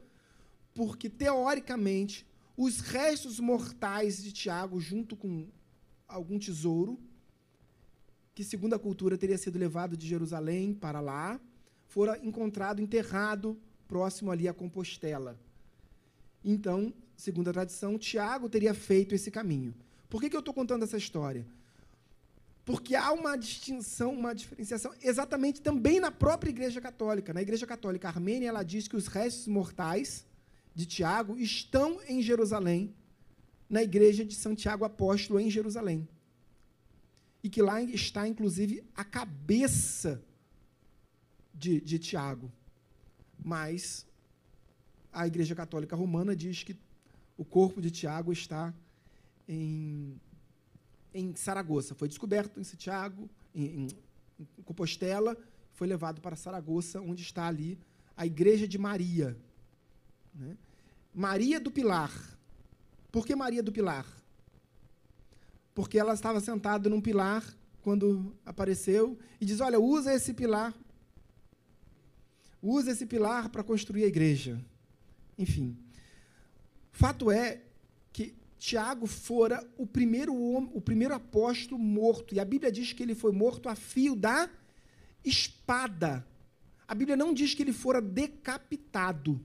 porque, 0.73 1.11
teoricamente, 1.11 2.25
os 2.57 2.79
restos 2.79 3.41
mortais 3.41 4.23
de 4.23 4.31
Tiago, 4.31 4.81
junto 4.81 5.17
com 5.17 5.49
algum 6.07 6.39
tesouro, 6.39 7.01
que, 8.33 8.45
segundo 8.45 8.75
a 8.75 8.79
cultura, 8.79 9.19
teria 9.19 9.37
sido 9.37 9.59
levado 9.59 9.97
de 9.97 10.07
Jerusalém 10.07 10.73
para 10.73 11.01
lá, 11.01 11.41
fora 11.89 12.17
encontrado 12.23 12.81
enterrado 12.81 13.59
próximo 13.89 14.31
ali 14.31 14.47
a 14.47 14.55
Compostela. 14.55 15.37
Então, 16.45 16.95
segundo 17.17 17.51
a 17.51 17.53
tradição, 17.53 17.99
Tiago 17.99 18.49
teria 18.49 18.73
feito 18.73 19.17
esse 19.17 19.33
caminho. 19.33 19.75
Por 20.09 20.21
que, 20.21 20.31
que 20.31 20.37
eu 20.37 20.41
estou 20.41 20.55
contando 20.55 20.85
essa 20.85 20.97
história? 20.97 21.45
Porque 22.65 22.95
há 22.95 23.11
uma 23.13 23.37
distinção, 23.37 24.13
uma 24.13 24.35
diferenciação, 24.35 24.93
exatamente 25.03 25.61
também 25.61 25.99
na 25.99 26.11
própria 26.11 26.51
Igreja 26.51 26.81
Católica. 26.81 27.33
Na 27.33 27.43
Igreja 27.43 27.67
Católica 27.67 28.09
Armênia, 28.09 28.49
ela 28.49 28.63
diz 28.63 28.87
que 28.87 28.97
os 28.97 29.07
restos 29.07 29.47
mortais 29.47 30.27
de 30.75 30.87
Tiago 30.87 31.37
estão 31.37 32.01
em 32.07 32.23
Jerusalém, 32.23 32.95
na 33.69 33.83
Igreja 33.83 34.25
de 34.25 34.35
Santiago 34.35 34.85
Apóstolo, 34.85 35.41
em 35.41 35.51
Jerusalém. 35.51 36.09
E 37.43 37.49
que 37.49 37.63
lá 37.63 37.83
está, 37.83 38.29
inclusive, 38.29 38.85
a 38.95 39.05
cabeça 39.05 40.23
de, 41.55 41.81
de 41.81 41.99
Tiago. 41.99 42.53
Mas 43.43 44.07
a 45.13 45.27
Igreja 45.27 45.55
Católica 45.55 45.97
Romana 45.97 46.37
diz 46.37 46.63
que 46.63 46.77
o 47.37 47.45
corpo 47.45 47.81
de 47.81 47.91
Tiago 47.91 48.33
está 48.33 48.73
em 49.49 50.21
em 51.13 51.35
Saragoça. 51.35 51.95
Foi 51.95 52.09
descoberto 52.09 52.61
em 52.61 52.65
Santiago, 52.65 53.29
em, 53.55 53.87
em, 53.87 53.89
Compostela, 54.65 55.37
foi 55.75 55.87
levado 55.87 56.21
para 56.21 56.37
Saragoça, 56.37 57.01
onde 57.01 57.23
está 57.23 57.47
ali 57.47 57.79
a 58.17 58.27
igreja 58.27 58.67
de 58.67 58.79
Maria. 58.79 59.37
Né? 60.35 60.57
Maria 61.15 61.61
do 61.61 61.71
Pilar. 61.71 62.13
Por 63.11 63.27
que 63.27 63.35
Maria 63.35 63.63
do 63.63 63.73
Pilar? 63.73 64.07
Porque 65.75 65.99
ela 65.99 66.15
estava 66.15 66.41
sentada 66.41 66.89
num 66.89 67.01
pilar 67.01 67.45
quando 67.83 68.35
apareceu 68.45 69.19
e 69.41 69.45
diz: 69.45 69.61
Olha, 69.61 69.81
usa 69.81 70.13
esse 70.15 70.35
pilar. 70.35 70.75
Usa 72.63 72.91
esse 72.91 73.07
pilar 73.07 73.49
para 73.49 73.65
construir 73.65 74.05
a 74.05 74.09
igreja. 74.09 74.61
Enfim. 75.39 75.77
Fato 76.93 77.31
é 77.31 77.63
Tiago 78.61 79.07
fora 79.07 79.67
o 79.79 79.87
primeiro 79.87 80.39
homem, 80.39 80.71
o 80.75 80.83
primeiro 80.83 81.15
apóstolo 81.15 81.81
morto. 81.81 82.35
E 82.35 82.39
a 82.39 82.45
Bíblia 82.45 82.71
diz 82.71 82.93
que 82.93 83.03
ele 83.03 83.15
foi 83.15 83.33
morto 83.33 83.71
a 83.71 83.75
fio 83.75 84.15
da 84.15 84.51
espada. 85.25 86.27
A 86.87 86.95
Bíblia 86.95 87.17
não 87.17 87.33
diz 87.33 87.55
que 87.55 87.63
ele 87.63 87.73
fora 87.73 88.03
decapitado. 88.03 89.41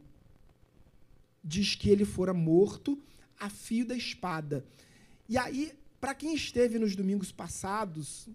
Diz 1.41 1.75
que 1.75 1.89
ele 1.89 2.03
fora 2.03 2.33
morto 2.33 3.01
a 3.39 3.49
fio 3.49 3.85
da 3.85 3.95
espada. 3.95 4.65
E 5.29 5.37
aí, 5.37 5.71
para 6.01 6.13
quem 6.13 6.35
esteve 6.35 6.77
nos 6.77 6.93
domingos 6.93 7.31
passados, 7.31 8.27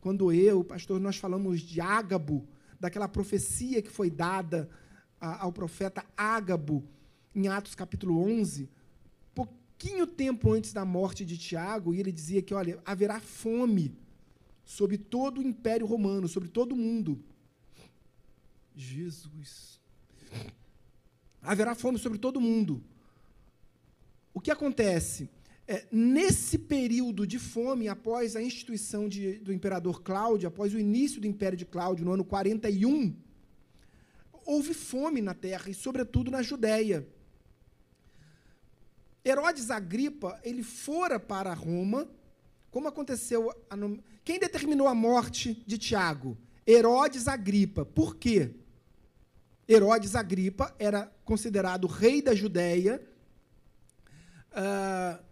quando 0.00 0.32
eu, 0.32 0.64
pastor, 0.64 0.98
nós 0.98 1.18
falamos 1.18 1.60
de 1.60 1.78
Ágabo, 1.78 2.48
daquela 2.80 3.06
profecia 3.06 3.82
que 3.82 3.90
foi 3.90 4.08
dada 4.08 4.70
ao 5.20 5.52
profeta 5.52 6.06
Ágabo, 6.16 6.82
em 7.34 7.48
Atos 7.48 7.74
capítulo 7.74 8.18
11, 8.18 8.70
pouquinho 9.82 10.06
tempo 10.06 10.52
antes 10.52 10.72
da 10.72 10.84
morte 10.84 11.24
de 11.24 11.36
Tiago, 11.36 11.92
e 11.92 11.98
ele 11.98 12.12
dizia 12.12 12.40
que, 12.40 12.54
olha, 12.54 12.80
haverá 12.86 13.20
fome 13.20 13.92
sobre 14.64 14.96
todo 14.96 15.38
o 15.38 15.42
Império 15.42 15.86
Romano, 15.86 16.28
sobre 16.28 16.48
todo 16.48 16.70
o 16.72 16.76
mundo. 16.76 17.20
Jesus. 18.76 19.80
Haverá 21.42 21.74
fome 21.74 21.98
sobre 21.98 22.16
todo 22.16 22.36
o 22.36 22.40
mundo. 22.40 22.80
O 24.32 24.40
que 24.40 24.52
acontece? 24.52 25.28
É, 25.66 25.84
nesse 25.90 26.58
período 26.58 27.26
de 27.26 27.40
fome, 27.40 27.88
após 27.88 28.36
a 28.36 28.42
instituição 28.42 29.08
de, 29.08 29.40
do 29.40 29.52
imperador 29.52 30.00
Cláudio, 30.00 30.46
após 30.46 30.72
o 30.72 30.78
início 30.78 31.20
do 31.20 31.26
império 31.26 31.58
de 31.58 31.66
Cláudio, 31.66 32.04
no 32.04 32.12
ano 32.12 32.24
41, 32.24 33.16
houve 34.46 34.74
fome 34.74 35.20
na 35.20 35.34
terra, 35.34 35.68
e 35.68 35.74
sobretudo 35.74 36.30
na 36.30 36.40
Judéia. 36.40 37.04
Herodes 39.24 39.70
Agripa, 39.70 40.40
ele 40.42 40.62
fora 40.62 41.18
para 41.18 41.54
Roma, 41.54 42.08
como 42.70 42.88
aconteceu... 42.88 43.50
A, 43.70 43.76
quem 44.24 44.38
determinou 44.38 44.86
a 44.86 44.94
morte 44.94 45.62
de 45.66 45.76
Tiago? 45.78 46.36
Herodes 46.66 47.28
Agripa. 47.28 47.84
Por 47.84 48.16
quê? 48.16 48.54
Herodes 49.68 50.14
Agripa 50.14 50.74
era 50.78 51.12
considerado 51.24 51.86
rei 51.86 52.20
da 52.20 52.34
Judéia, 52.34 53.02
uh, 54.52 55.22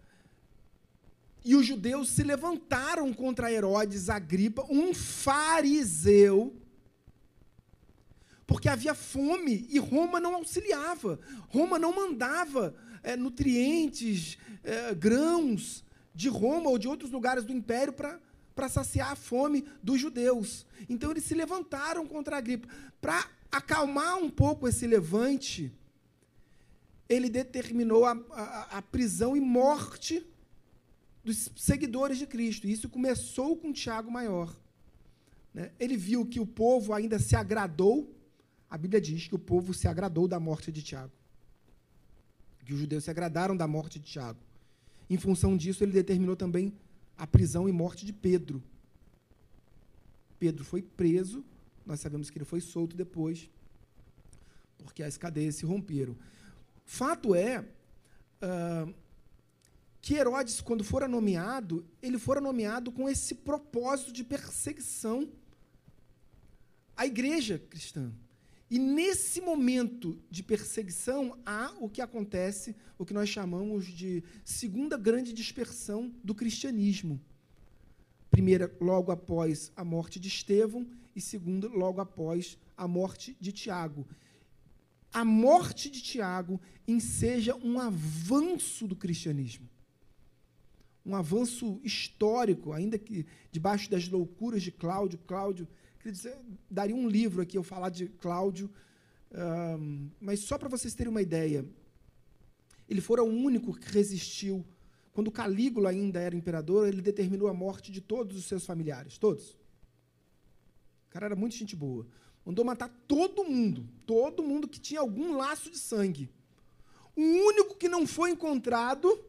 e 1.43 1.55
os 1.55 1.65
judeus 1.65 2.09
se 2.09 2.23
levantaram 2.23 3.11
contra 3.13 3.51
Herodes 3.51 4.09
Agripa, 4.09 4.65
um 4.69 4.93
fariseu, 4.93 6.55
porque 8.45 8.69
havia 8.69 8.93
fome 8.93 9.65
e 9.69 9.79
Roma 9.79 10.19
não 10.19 10.35
auxiliava, 10.35 11.19
Roma 11.49 11.79
não 11.79 11.95
mandava 11.95 12.75
é, 13.03 13.15
nutrientes, 13.15 14.37
é, 14.63 14.93
grãos 14.93 15.83
de 16.13 16.29
Roma 16.29 16.69
ou 16.69 16.77
de 16.77 16.87
outros 16.87 17.11
lugares 17.11 17.43
do 17.45 17.53
império 17.53 17.93
para 17.93 18.69
saciar 18.69 19.11
a 19.11 19.15
fome 19.15 19.65
dos 19.81 19.99
judeus. 19.99 20.65
Então 20.89 21.11
eles 21.11 21.23
se 21.23 21.33
levantaram 21.33 22.05
contra 22.05 22.37
Agripa. 22.37 22.67
Para 22.99 23.27
acalmar 23.51 24.17
um 24.17 24.29
pouco 24.29 24.67
esse 24.67 24.85
levante, 24.85 25.71
ele 27.07 27.29
determinou 27.29 28.05
a, 28.05 28.11
a, 28.31 28.77
a 28.77 28.81
prisão 28.81 29.35
e 29.35 29.39
morte 29.39 30.25
dos 31.23 31.49
seguidores 31.55 32.17
de 32.17 32.25
Cristo. 32.25 32.67
Isso 32.67 32.89
começou 32.89 33.55
com 33.55 33.71
Tiago 33.71 34.11
Maior. 34.11 34.55
Né? 35.53 35.71
Ele 35.79 35.97
viu 35.97 36.25
que 36.25 36.39
o 36.39 36.45
povo 36.45 36.93
ainda 36.93 37.19
se 37.19 37.35
agradou, 37.35 38.15
a 38.69 38.77
Bíblia 38.77 39.01
diz 39.01 39.27
que 39.27 39.35
o 39.35 39.39
povo 39.39 39.73
se 39.73 39.87
agradou 39.87 40.27
da 40.27 40.39
morte 40.39 40.71
de 40.71 40.81
Tiago. 40.81 41.11
Que 42.65 42.73
os 42.73 42.79
judeus 42.79 43.03
se 43.03 43.11
agradaram 43.11 43.55
da 43.55 43.67
morte 43.67 43.99
de 43.99 44.05
Tiago. 44.05 44.39
Em 45.09 45.17
função 45.17 45.57
disso, 45.57 45.83
ele 45.83 45.91
determinou 45.91 46.35
também 46.35 46.73
a 47.17 47.27
prisão 47.27 47.67
e 47.67 47.71
morte 47.71 48.05
de 48.05 48.13
Pedro. 48.13 48.61
Pedro 50.39 50.63
foi 50.63 50.81
preso 50.81 51.43
nós 51.85 51.99
sabemos 51.99 52.29
que 52.29 52.37
ele 52.37 52.45
foi 52.45 52.61
solto 52.61 52.95
depois, 52.95 53.49
porque 54.77 55.03
as 55.03 55.17
cadeias 55.17 55.55
se 55.55 55.65
romperam. 55.65 56.15
Fato 56.85 57.33
é 57.35 57.59
uh, 57.59 58.93
que 60.01 60.15
Herodes, 60.15 60.61
quando 60.61 60.83
fora 60.83 61.07
nomeado, 61.07 61.85
ele 62.01 62.17
fora 62.17 62.41
nomeado 62.41 62.91
com 62.91 63.09
esse 63.09 63.35
propósito 63.35 64.11
de 64.11 64.23
perseguição 64.23 65.29
à 66.95 67.05
igreja 67.05 67.59
cristã. 67.59 68.11
E 68.71 68.79
nesse 68.79 69.41
momento 69.41 70.17
de 70.29 70.41
perseguição, 70.41 71.37
há 71.45 71.73
o 71.81 71.89
que 71.89 71.99
acontece, 71.99 72.73
o 72.97 73.05
que 73.05 73.13
nós 73.13 73.27
chamamos 73.27 73.85
de 73.85 74.23
segunda 74.45 74.97
grande 74.97 75.33
dispersão 75.33 76.09
do 76.23 76.33
cristianismo. 76.33 77.19
Primeira, 78.29 78.73
logo 78.79 79.11
após 79.11 79.73
a 79.75 79.83
morte 79.83 80.21
de 80.21 80.29
Estevão, 80.29 80.87
e 81.13 81.19
segundo, 81.19 81.67
logo 81.67 81.99
após 81.99 82.57
a 82.77 82.87
morte 82.87 83.35
de 83.41 83.51
Tiago. 83.51 84.07
A 85.11 85.25
morte 85.25 85.89
de 85.89 86.01
Tiago 86.01 86.57
enseja 86.87 87.53
um 87.57 87.77
avanço 87.77 88.87
do 88.87 88.95
cristianismo. 88.95 89.67
Um 91.05 91.13
avanço 91.13 91.81
histórico, 91.83 92.71
ainda 92.71 92.97
que 92.97 93.25
debaixo 93.51 93.91
das 93.91 94.07
loucuras 94.07 94.63
de 94.63 94.71
Cláudio. 94.71 95.19
Cláudio, 95.27 95.67
daria 96.69 96.95
um 96.95 97.07
livro 97.07 97.41
aqui 97.41 97.57
eu 97.57 97.63
falar 97.63 97.89
de 97.89 98.07
Cláudio, 98.07 98.69
um, 99.33 100.09
mas 100.19 100.41
só 100.41 100.57
para 100.57 100.69
vocês 100.69 100.93
terem 100.93 101.11
uma 101.11 101.21
ideia. 101.21 101.65
Ele 102.89 103.01
fora 103.01 103.23
o 103.23 103.27
único 103.27 103.73
que 103.73 103.91
resistiu. 103.91 104.65
Quando 105.13 105.31
Calígula 105.31 105.89
ainda 105.89 106.19
era 106.19 106.35
imperador, 106.35 106.87
ele 106.87 107.01
determinou 107.01 107.47
a 107.47 107.53
morte 107.53 107.91
de 107.91 108.01
todos 108.01 108.37
os 108.37 108.45
seus 108.45 108.65
familiares, 108.65 109.17
todos. 109.17 109.51
O 111.07 111.09
cara 111.09 111.27
era 111.27 111.35
muito 111.35 111.55
gente 111.55 111.75
boa. 111.75 112.07
Mandou 112.45 112.65
matar 112.65 112.89
todo 113.07 113.43
mundo. 113.43 113.87
Todo 114.05 114.43
mundo 114.43 114.67
que 114.67 114.79
tinha 114.79 114.99
algum 114.99 115.37
laço 115.37 115.69
de 115.69 115.77
sangue. 115.77 116.29
O 117.15 117.21
único 117.21 117.75
que 117.75 117.89
não 117.89 118.07
foi 118.07 118.31
encontrado 118.31 119.23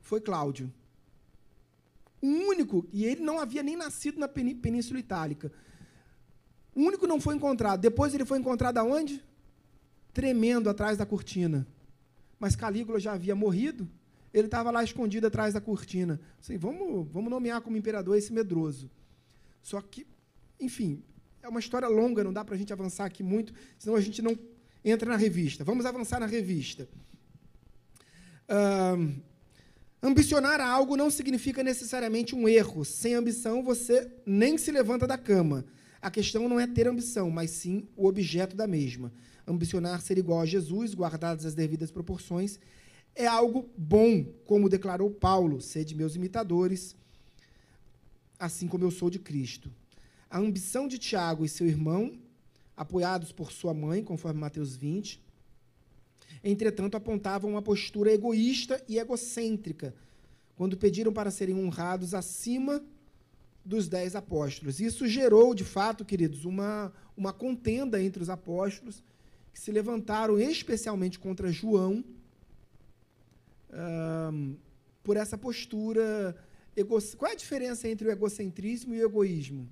foi 0.00 0.20
Cláudio. 0.20 0.72
O 2.24 2.26
único, 2.26 2.86
e 2.92 3.04
ele 3.04 3.22
não 3.22 3.38
havia 3.38 3.62
nem 3.62 3.76
nascido 3.76 4.18
na 4.18 4.28
Península 4.28 4.98
Itálica. 4.98 5.52
O 6.74 6.80
único 6.80 7.06
não 7.06 7.20
foi 7.20 7.34
encontrado. 7.34 7.80
Depois 7.80 8.14
ele 8.14 8.24
foi 8.24 8.38
encontrado 8.38 8.78
aonde? 8.78 9.22
Tremendo 10.12 10.70
atrás 10.70 10.96
da 10.96 11.04
cortina. 11.04 11.66
Mas 12.38 12.56
Calígula 12.56 12.98
já 12.98 13.12
havia 13.12 13.34
morrido. 13.34 13.88
Ele 14.32 14.46
estava 14.46 14.70
lá 14.70 14.82
escondido 14.82 15.26
atrás 15.26 15.54
da 15.54 15.60
cortina. 15.60 16.20
Assim, 16.40 16.56
vamos, 16.56 17.08
vamos 17.12 17.30
nomear 17.30 17.60
como 17.60 17.76
imperador 17.76 18.16
esse 18.16 18.32
medroso. 18.32 18.90
Só 19.62 19.80
que 19.80 20.06
enfim, 20.64 21.02
é 21.42 21.48
uma 21.48 21.60
história 21.60 21.88
longa, 21.88 22.24
não 22.24 22.32
dá 22.32 22.44
para 22.44 22.54
a 22.54 22.58
gente 22.58 22.72
avançar 22.72 23.04
aqui 23.04 23.22
muito, 23.22 23.52
senão 23.78 23.96
a 23.96 24.00
gente 24.00 24.22
não 24.22 24.38
entra 24.84 25.08
na 25.08 25.16
revista. 25.16 25.64
Vamos 25.64 25.84
avançar 25.86 26.20
na 26.20 26.26
revista. 26.26 26.88
Uh, 28.48 29.14
ambicionar 30.04 30.60
algo 30.60 30.98
não 30.98 31.10
significa 31.10 31.64
necessariamente 31.64 32.34
um 32.34 32.46
erro. 32.46 32.84
Sem 32.84 33.14
ambição, 33.14 33.62
você 33.62 34.12
nem 34.26 34.58
se 34.58 34.70
levanta 34.70 35.06
da 35.06 35.16
cama. 35.16 35.64
A 36.02 36.10
questão 36.10 36.46
não 36.46 36.60
é 36.60 36.66
ter 36.66 36.86
ambição, 36.86 37.30
mas 37.30 37.50
sim 37.50 37.88
o 37.96 38.06
objeto 38.06 38.54
da 38.54 38.66
mesma. 38.66 39.10
Ambicionar 39.48 40.02
ser 40.02 40.18
igual 40.18 40.42
a 40.42 40.46
Jesus, 40.46 40.92
guardadas 40.92 41.46
as 41.46 41.54
devidas 41.54 41.90
proporções, 41.90 42.60
é 43.14 43.26
algo 43.26 43.66
bom, 43.78 44.24
como 44.44 44.68
declarou 44.68 45.10
Paulo: 45.10 45.62
sede 45.62 45.94
meus 45.94 46.14
imitadores, 46.14 46.94
assim 48.38 48.68
como 48.68 48.84
eu 48.84 48.90
sou 48.90 49.08
de 49.08 49.18
Cristo. 49.18 49.72
A 50.28 50.38
ambição 50.38 50.86
de 50.86 50.98
Tiago 50.98 51.46
e 51.46 51.48
seu 51.48 51.66
irmão, 51.66 52.18
apoiados 52.76 53.32
por 53.32 53.50
sua 53.50 53.72
mãe, 53.72 54.04
conforme 54.04 54.38
Mateus 54.38 54.76
20, 54.76 55.23
entretanto, 56.42 56.96
apontavam 56.96 57.50
uma 57.50 57.62
postura 57.62 58.12
egoísta 58.12 58.82
e 58.88 58.98
egocêntrica, 58.98 59.94
quando 60.56 60.76
pediram 60.76 61.12
para 61.12 61.30
serem 61.30 61.54
honrados 61.54 62.14
acima 62.14 62.84
dos 63.64 63.88
dez 63.88 64.14
apóstolos. 64.14 64.80
Isso 64.80 65.06
gerou, 65.08 65.54
de 65.54 65.64
fato, 65.64 66.04
queridos, 66.04 66.44
uma, 66.44 66.92
uma 67.16 67.32
contenda 67.32 68.02
entre 68.02 68.22
os 68.22 68.30
apóstolos, 68.30 69.02
que 69.52 69.60
se 69.60 69.72
levantaram 69.72 70.38
especialmente 70.38 71.18
contra 71.18 71.50
João, 71.50 72.04
um, 74.32 74.56
por 75.02 75.16
essa 75.16 75.38
postura. 75.38 76.36
Ego... 76.76 77.00
Qual 77.16 77.30
é 77.30 77.34
a 77.34 77.36
diferença 77.36 77.88
entre 77.88 78.08
o 78.08 78.10
egocentrismo 78.10 78.94
e 78.94 79.00
o 79.00 79.06
egoísmo? 79.06 79.68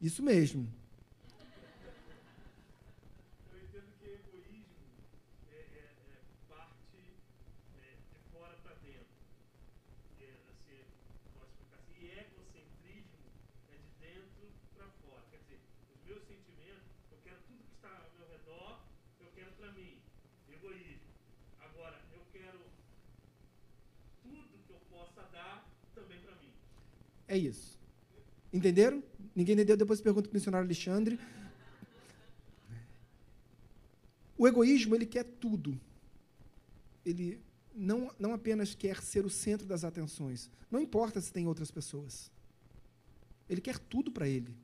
Isso 0.00 0.22
mesmo. 0.22 0.68
Eu 3.50 3.58
entendo 3.58 3.90
que 3.98 4.06
egoísmo 4.06 4.78
é, 5.50 5.58
é, 5.58 5.90
é 6.14 6.18
parte 6.48 7.02
é, 7.82 7.98
de 8.06 8.18
fora 8.30 8.54
para 8.62 8.74
dentro. 8.74 9.10
É, 10.22 10.30
assim, 10.54 10.86
posso 11.34 11.50
explicar 11.50 11.78
assim. 11.82 11.98
E 11.98 12.14
egocentrismo 12.14 13.18
é 13.74 13.76
de 13.82 13.90
dentro 13.98 14.46
para 14.76 14.86
fora. 15.02 15.24
Quer 15.32 15.42
dizer, 15.42 15.58
os 15.90 15.98
meus 16.06 16.22
sentimentos, 16.30 16.86
eu 17.10 17.18
quero 17.24 17.42
tudo 17.48 17.58
que 17.66 17.74
está 17.74 17.90
ao 17.90 18.14
meu 18.14 18.30
redor, 18.30 18.78
eu 19.18 19.26
quero 19.34 19.50
para 19.58 19.72
mim. 19.72 19.98
Egoísmo. 20.46 21.10
Agora, 21.58 21.98
eu 22.14 22.22
quero 22.30 22.62
tudo 24.22 24.62
que 24.62 24.70
eu 24.70 24.78
possa 24.88 25.26
dar 25.32 25.66
também 25.92 26.20
para 26.20 26.36
mim. 26.36 26.54
É 27.28 27.36
isso. 27.36 27.78
Entenderam? 28.52 29.02
Ninguém 29.36 29.54
entendeu? 29.54 29.76
Depois 29.76 30.00
pergunta 30.00 30.28
para 30.28 30.34
o 30.34 30.38
missionário 30.38 30.66
Alexandre. 30.66 31.20
O 34.36 34.48
egoísmo, 34.48 34.94
ele 34.94 35.04
quer 35.04 35.24
tudo. 35.24 35.78
Ele 37.04 37.40
não, 37.74 38.10
não 38.18 38.32
apenas 38.32 38.74
quer 38.74 39.02
ser 39.02 39.26
o 39.26 39.30
centro 39.30 39.66
das 39.66 39.84
atenções. 39.84 40.50
Não 40.70 40.80
importa 40.80 41.20
se 41.20 41.32
tem 41.32 41.46
outras 41.46 41.70
pessoas. 41.70 42.30
Ele 43.48 43.60
quer 43.60 43.78
tudo 43.78 44.10
para 44.10 44.26
ele. 44.26 44.54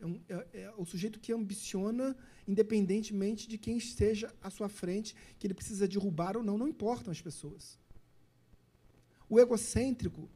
É, 0.00 0.06
um, 0.06 0.20
é, 0.28 0.46
é, 0.52 0.72
o 0.76 0.84
sujeito 0.84 1.20
que 1.20 1.32
ambiciona, 1.32 2.16
independentemente 2.46 3.48
de 3.48 3.56
quem 3.56 3.76
esteja 3.78 4.34
à 4.42 4.50
sua 4.50 4.68
frente, 4.68 5.14
que 5.38 5.46
ele 5.46 5.54
precisa 5.54 5.88
derrubar 5.88 6.36
ou 6.36 6.42
não, 6.42 6.58
não 6.58 6.68
importam 6.68 7.10
as 7.10 7.20
pessoas. 7.20 7.78
O 9.28 9.40
egocêntrico 9.40 10.28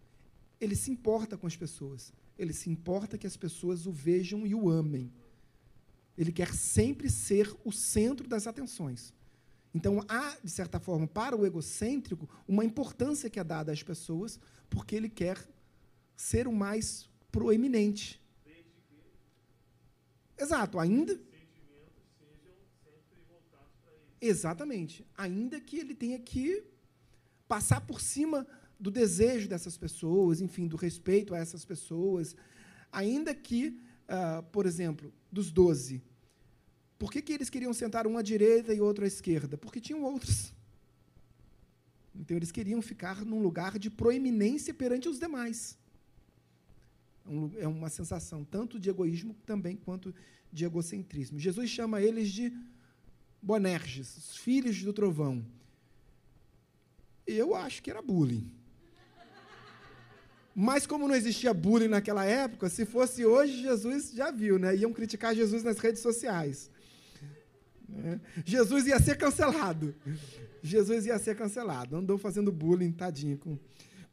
ele 0.61 0.75
se 0.75 0.91
importa 0.91 1.37
com 1.37 1.47
as 1.47 1.57
pessoas. 1.57 2.13
Ele 2.39 2.53
se 2.53 2.71
importa 2.71 3.19
que 3.19 3.27
as 3.27 3.37
pessoas 3.37 3.87
o 3.87 3.93
vejam 3.93 4.47
e 4.47 4.55
o 4.55 4.69
amem. 4.69 5.13
Ele 6.17 6.33
quer 6.33 6.55
sempre 6.55 7.11
ser 7.11 7.55
o 7.65 7.73
centro 7.73 8.27
das 8.27 8.47
atenções. 8.47 9.13
Então, 9.75 10.03
há, 10.09 10.39
de 10.43 10.51
certa 10.51 10.81
forma, 10.81 11.07
para 11.07 11.37
o 11.37 11.45
egocêntrico, 11.45 12.29
uma 12.49 12.65
importância 12.65 13.29
que 13.29 13.39
é 13.39 13.45
dada 13.45 13.71
às 13.73 13.83
pessoas, 13.83 14.41
porque 14.71 14.97
ele 14.97 15.09
quer 15.09 15.39
ser 16.17 16.49
o 16.49 16.53
mais 16.53 17.09
proeminente. 17.31 18.19
Exato, 20.39 20.79
ainda. 20.79 21.21
Exatamente. 24.19 25.07
Ainda 25.17 25.61
que 25.61 25.79
ele 25.79 25.95
tenha 25.95 26.19
que 26.19 26.65
passar 27.47 27.83
por 27.83 28.01
cima 28.01 28.47
do 28.79 28.91
desejo 28.91 29.49
dessas 29.49 29.77
pessoas, 29.77 30.41
enfim, 30.41 30.67
do 30.67 30.77
respeito 30.77 31.35
a 31.35 31.39
essas 31.39 31.65
pessoas, 31.65 32.37
ainda 32.93 33.35
que, 33.35 33.81
uh, 34.09 34.43
por 34.53 34.67
exemplo, 34.67 35.13
dos 35.31 35.51
doze, 35.51 36.03
por 36.99 37.13
que, 37.13 37.21
que 37.21 37.33
eles 37.33 37.51
queriam 37.51 37.73
sentar 37.73 38.07
um 38.07 38.17
à 38.17 38.23
direita 38.23 38.73
e 38.73 38.81
outro 38.81 39.05
à 39.05 39.09
esquerda? 39.09 39.57
Porque 39.57 39.81
tinham 39.81 40.03
outros. 40.03 40.53
Então, 42.15 42.37
eles 42.37 42.51
queriam 42.51 42.81
ficar 42.81 43.25
num 43.25 43.43
lugar 43.43 43.79
de 43.79 43.91
proeminência 43.91 44.73
perante 44.73 45.09
os 45.09 45.19
demais. 45.19 45.79
É, 47.27 47.65
é 47.65 47.69
uma 47.69 47.91
sensação 47.91 48.45
tanto 48.45 48.79
de 48.79 48.89
egoísmo 48.89 49.35
também 49.45 49.77
quanto 49.77 50.15
de 50.51 50.65
egocentrismo. 50.65 51.39
Jesus 51.39 51.69
chama 51.69 52.01
eles 52.01 52.31
de 52.31 52.53
Bonerges, 53.43 54.17
os 54.17 54.37
filhos 54.39 54.83
do 54.83 54.93
trovão. 54.93 55.45
Eu 57.27 57.55
acho 57.55 57.83
que 57.83 57.91
era 57.91 58.01
bullying. 58.01 58.51
Mas 60.59 60.87
como 60.87 61.07
não 61.07 61.15
existia 61.15 61.53
bullying 61.53 61.89
naquela 61.89 62.25
época, 62.25 62.71
se 62.71 62.87
fosse 62.87 63.27
hoje, 63.27 63.61
Jesus 63.61 64.13
já 64.15 64.31
viu, 64.31 64.59
né? 64.59 64.75
Iam 64.75 64.91
criticar 64.91 65.35
Jesus 65.35 65.63
nas 65.63 65.77
redes 65.77 66.01
sociais. 66.01 66.71
Né? 67.87 68.19
Jesus 68.43 68.87
ia 68.87 68.99
ser 68.99 69.19
cancelado. 69.19 69.95
Jesus 70.63 71.05
ia 71.05 71.19
ser 71.19 71.37
cancelado. 71.37 71.95
Andou 71.95 72.17
fazendo 72.17 72.51
bullying, 72.51 72.91
tadinho, 72.91 73.37
com, 73.37 73.59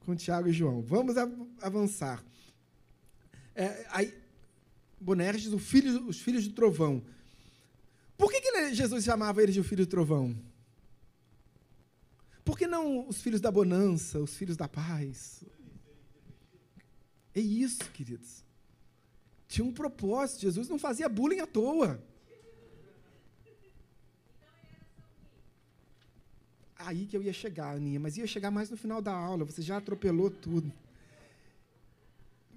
com 0.02 0.14
Tiago 0.18 0.50
e 0.50 0.52
João. 0.52 0.82
Vamos 0.82 1.16
avançar. 1.62 2.22
É, 3.56 3.86
aí, 3.90 4.14
Bonerges, 5.00 5.54
filho, 5.62 6.08
os 6.08 6.20
filhos 6.20 6.46
do 6.46 6.54
trovão. 6.54 7.02
Por 8.18 8.30
que, 8.30 8.42
que 8.42 8.76
Jesus 8.76 9.06
chamava 9.06 9.42
eles 9.42 9.56
de 9.56 9.64
filho 9.64 9.86
do 9.86 9.90
trovão? 9.90 10.36
Por 12.44 12.58
que 12.58 12.68
não 12.68 13.08
os 13.08 13.22
filhos 13.22 13.40
da 13.40 13.50
bonança, 13.50 14.20
os 14.20 14.36
filhos 14.36 14.58
da 14.58 14.68
paz, 14.68 15.42
é 17.36 17.40
isso, 17.40 17.90
queridos. 17.92 18.44
Tinha 19.48 19.66
um 19.66 19.74
propósito. 19.74 20.42
Jesus 20.42 20.68
não 20.68 20.78
fazia 20.78 21.10
bullying 21.10 21.40
à 21.40 21.48
toa. 21.48 22.02
Aí 26.76 27.06
que 27.06 27.16
eu 27.16 27.24
ia 27.24 27.32
chegar, 27.32 27.76
Aninha, 27.76 28.00
mas 28.00 28.18
ia 28.18 28.28
chegar 28.28 28.52
mais 28.52 28.70
no 28.70 28.76
final 28.76 29.02
da 29.02 29.14
aula, 29.14 29.46
você 29.46 29.62
já 29.62 29.78
atropelou 29.78 30.30
tudo. 30.30 30.72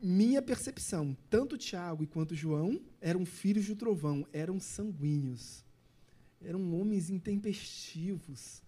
Minha 0.03 0.43
percepção, 0.43 1.17
tanto 1.31 1.57
Tiago 1.57 2.07
quanto 2.07 2.35
João 2.35 2.81
eram 3.01 3.25
filhos 3.25 3.67
do 3.67 3.77
trovão, 3.77 4.27
eram 4.33 4.59
sanguíneos, 4.59 5.65
eram 6.43 6.75
homens 6.75 7.09
intempestivos, 7.09 8.63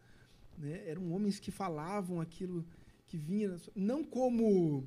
né? 0.56 0.82
eram 0.86 1.12
homens 1.12 1.40
que 1.40 1.50
falavam 1.50 2.20
aquilo 2.20 2.64
que 3.06 3.16
vinha, 3.16 3.56
não 3.74 4.04
como 4.04 4.86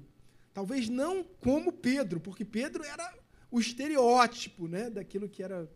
Talvez 0.54 0.90
não 0.90 1.24
como 1.24 1.72
Pedro, 1.72 2.20
porque 2.20 2.44
Pedro 2.44 2.84
era 2.84 3.14
o 3.50 3.60
estereótipo 3.60 4.68
né, 4.68 4.90
daquilo 4.90 5.30
que 5.30 5.44
era. 5.44 5.70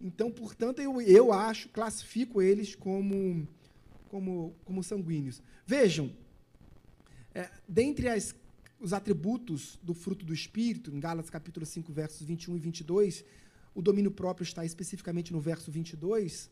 Então, 0.00 0.30
portanto, 0.30 0.80
eu, 0.80 1.00
eu 1.00 1.32
acho, 1.32 1.68
classifico 1.68 2.40
eles 2.40 2.74
como, 2.74 3.46
como, 4.08 4.54
como 4.64 4.82
sanguíneos. 4.82 5.42
Vejam, 5.66 6.12
é, 7.34 7.50
dentre 7.68 8.08
as, 8.08 8.34
os 8.78 8.92
atributos 8.92 9.78
do 9.82 9.92
fruto 9.92 10.24
do 10.24 10.32
Espírito, 10.32 10.90
em 10.94 10.98
Gálatas 10.98 11.30
capítulo 11.30 11.66
5, 11.66 11.92
versos 11.92 12.26
21 12.26 12.56
e 12.56 12.58
22, 12.58 13.24
o 13.74 13.82
domínio 13.82 14.10
próprio 14.10 14.44
está 14.44 14.64
especificamente 14.64 15.32
no 15.32 15.40
verso 15.40 15.70
22. 15.70 16.50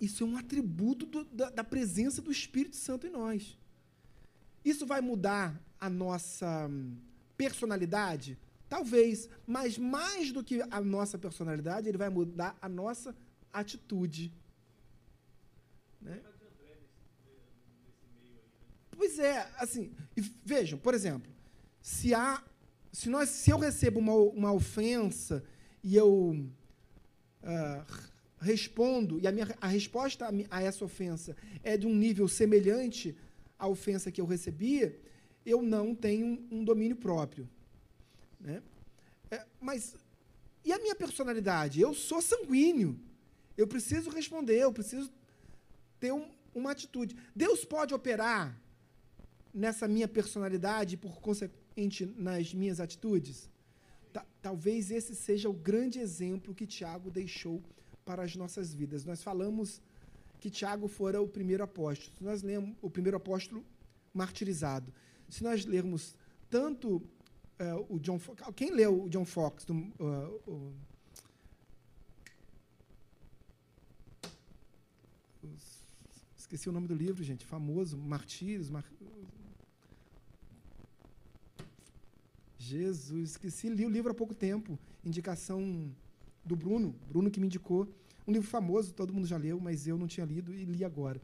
Isso 0.00 0.24
é 0.24 0.26
um 0.26 0.36
atributo 0.36 1.04
do, 1.04 1.24
da, 1.24 1.50
da 1.50 1.64
presença 1.64 2.22
do 2.22 2.30
Espírito 2.30 2.76
Santo 2.76 3.06
em 3.06 3.10
nós. 3.10 3.58
Isso 4.64 4.86
vai 4.86 5.00
mudar 5.00 5.60
a 5.80 5.88
nossa 5.88 6.70
personalidade? 7.36 8.38
Talvez, 8.68 9.28
mas 9.46 9.78
mais 9.78 10.30
do 10.30 10.44
que 10.44 10.62
a 10.70 10.80
nossa 10.80 11.16
personalidade, 11.16 11.88
ele 11.88 11.98
vai 11.98 12.10
mudar 12.10 12.56
a 12.60 12.68
nossa 12.68 13.16
atitude. 13.52 14.32
Né? 16.00 16.20
Pois 18.98 19.18
é, 19.18 19.48
assim, 19.58 19.92
vejam, 20.44 20.78
por 20.78 20.92
exemplo, 20.92 21.30
se 21.80 22.12
há, 22.12 22.42
se 22.92 23.08
nós, 23.08 23.28
se 23.28 23.50
eu 23.50 23.58
recebo 23.58 24.00
uma, 24.00 24.12
uma 24.12 24.52
ofensa 24.52 25.42
e 25.82 25.96
eu 25.96 26.46
uh, 27.42 28.08
respondo 28.40 29.18
e 29.20 29.26
a 29.26 29.32
minha 29.32 29.48
a 29.60 29.66
resposta 29.66 30.26
a, 30.26 30.30
a 30.50 30.62
essa 30.62 30.84
ofensa 30.84 31.36
é 31.62 31.76
de 31.76 31.86
um 31.86 31.94
nível 31.94 32.28
semelhante 32.28 33.16
à 33.58 33.66
ofensa 33.66 34.10
que 34.10 34.20
eu 34.20 34.26
recebia, 34.26 34.98
eu 35.48 35.62
não 35.62 35.94
tenho 35.94 36.46
um 36.50 36.62
domínio 36.62 36.96
próprio. 36.96 37.48
Né? 38.38 38.62
É, 39.30 39.46
mas 39.60 39.96
e 40.64 40.72
a 40.72 40.78
minha 40.78 40.94
personalidade? 40.94 41.80
Eu 41.80 41.94
sou 41.94 42.20
sanguíneo. 42.20 43.00
Eu 43.56 43.66
preciso 43.66 44.10
responder, 44.10 44.58
eu 44.58 44.72
preciso 44.72 45.10
ter 45.98 46.12
um, 46.12 46.28
uma 46.54 46.70
atitude. 46.72 47.16
Deus 47.34 47.64
pode 47.64 47.94
operar 47.94 48.60
nessa 49.52 49.88
minha 49.88 50.06
personalidade 50.06 50.94
e, 50.94 50.98
por 50.98 51.20
consequente, 51.20 52.04
nas 52.04 52.52
minhas 52.52 52.80
atitudes? 52.80 53.50
Ta 54.12 54.24
talvez 54.42 54.90
esse 54.90 55.16
seja 55.16 55.48
o 55.48 55.52
grande 55.52 55.98
exemplo 55.98 56.54
que 56.54 56.66
Tiago 56.66 57.10
deixou 57.10 57.62
para 58.04 58.22
as 58.22 58.36
nossas 58.36 58.72
vidas. 58.72 59.04
Nós 59.04 59.22
falamos 59.22 59.80
que 60.38 60.50
Tiago 60.50 60.86
fora 60.86 61.20
o 61.20 61.26
primeiro 61.26 61.64
apóstolo. 61.64 62.14
Nós 62.20 62.42
lemos 62.42 62.76
o 62.80 62.90
primeiro 62.90 63.16
apóstolo 63.16 63.64
martirizado 64.14 64.92
se 65.28 65.42
nós 65.42 65.64
lermos 65.64 66.14
tanto 66.48 66.96
uh, 66.96 67.94
o 67.94 67.98
John 67.98 68.18
Fox, 68.18 68.42
quem 68.56 68.70
leu 68.70 69.04
o 69.04 69.08
John 69.08 69.24
Fox? 69.24 69.64
Do, 69.64 69.74
uh, 69.74 70.42
o, 70.46 70.72
esqueci 76.36 76.68
o 76.68 76.72
nome 76.72 76.88
do 76.88 76.94
livro, 76.94 77.22
gente, 77.22 77.44
famoso, 77.44 77.96
Martírios, 77.98 78.70
Mar, 78.70 78.84
Jesus, 82.58 83.30
esqueci, 83.30 83.68
li 83.68 83.84
o 83.84 83.90
livro 83.90 84.10
há 84.10 84.14
pouco 84.14 84.34
tempo, 84.34 84.78
indicação 85.04 85.90
do 86.44 86.56
Bruno, 86.56 86.94
Bruno 87.06 87.30
que 87.30 87.38
me 87.38 87.46
indicou, 87.46 87.86
um 88.26 88.32
livro 88.32 88.48
famoso, 88.48 88.92
todo 88.92 89.12
mundo 89.12 89.26
já 89.26 89.36
leu, 89.36 89.60
mas 89.60 89.86
eu 89.86 89.98
não 89.98 90.06
tinha 90.06 90.24
lido 90.24 90.54
e 90.54 90.64
li 90.64 90.84
agora. 90.84 91.20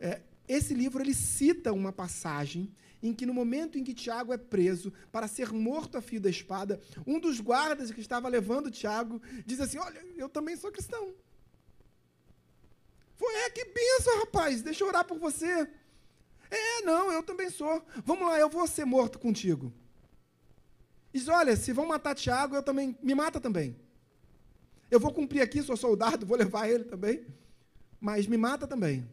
É, 0.00 0.20
esse 0.48 0.74
livro 0.74 1.02
ele 1.02 1.14
cita 1.14 1.72
uma 1.72 1.92
passagem 1.92 2.70
em 3.02 3.12
que 3.12 3.26
no 3.26 3.34
momento 3.34 3.78
em 3.78 3.84
que 3.84 3.92
Tiago 3.92 4.32
é 4.32 4.38
preso 4.38 4.92
para 5.10 5.26
ser 5.26 5.52
morto 5.52 5.98
a 5.98 6.02
fio 6.02 6.20
da 6.20 6.30
espada, 6.30 6.80
um 7.06 7.18
dos 7.18 7.40
guardas 7.40 7.90
que 7.90 8.00
estava 8.00 8.28
levando 8.28 8.70
Tiago 8.70 9.20
diz 9.44 9.60
assim: 9.60 9.78
"Olha, 9.78 10.00
eu 10.16 10.28
também 10.28 10.56
sou 10.56 10.70
cristão". 10.70 11.12
Foi, 13.16 13.34
é 13.34 13.50
que 13.50 13.64
benção, 13.64 14.18
rapaz. 14.20 14.62
Deixa 14.62 14.82
eu 14.82 14.88
orar 14.88 15.04
por 15.04 15.18
você. 15.18 15.68
É, 16.50 16.82
não, 16.82 17.10
eu 17.12 17.22
também 17.22 17.48
sou. 17.50 17.84
Vamos 18.04 18.26
lá, 18.26 18.38
eu 18.38 18.48
vou 18.48 18.66
ser 18.66 18.84
morto 18.84 19.18
contigo. 19.18 19.72
Diz: 21.12 21.28
olha, 21.28 21.56
se 21.56 21.72
vão 21.72 21.86
matar 21.86 22.14
Tiago, 22.14 22.56
eu 22.56 22.62
também. 22.62 22.98
Me 23.02 23.14
mata 23.14 23.40
também. 23.40 23.76
Eu 24.90 25.00
vou 25.00 25.12
cumprir 25.12 25.40
aqui, 25.40 25.62
sou 25.62 25.76
soldado, 25.76 26.26
vou 26.26 26.36
levar 26.36 26.68
ele 26.68 26.84
também. 26.84 27.24
Mas 28.00 28.26
me 28.26 28.36
mata 28.36 28.66
também. 28.66 29.08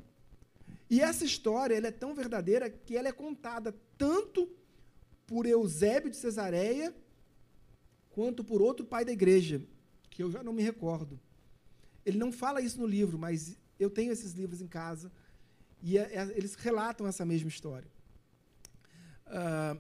E 0.89 1.01
essa 1.01 1.23
história 1.23 1.75
ela 1.75 1.87
é 1.87 1.91
tão 1.91 2.15
verdadeira 2.15 2.69
que 2.69 2.97
ela 2.97 3.07
é 3.07 3.11
contada 3.11 3.75
tanto 3.97 4.49
por 5.27 5.45
Eusébio 5.45 6.09
de 6.09 6.17
Cesareia 6.17 6.95
quanto 8.09 8.43
por 8.43 8.61
outro 8.61 8.85
pai 8.85 9.05
da 9.05 9.11
igreja, 9.11 9.61
que 10.09 10.23
eu 10.23 10.31
já 10.31 10.41
não 10.41 10.51
me 10.51 10.63
recordo. 10.63 11.19
Ele 12.05 12.17
não 12.17 12.31
fala 12.31 12.61
isso 12.61 12.79
no 12.79 12.87
livro, 12.87 13.19
mas 13.19 13.55
eu 13.79 13.89
tenho 13.89 14.11
esses 14.11 14.33
livros 14.33 14.61
em 14.61 14.67
casa 14.67 15.11
e 15.81 15.97
é, 15.97 16.01
é, 16.01 16.33
eles 16.35 16.55
relatam 16.55 17.07
essa 17.07 17.23
mesma 17.23 17.49
história. 17.49 17.87
Uh, 19.27 19.79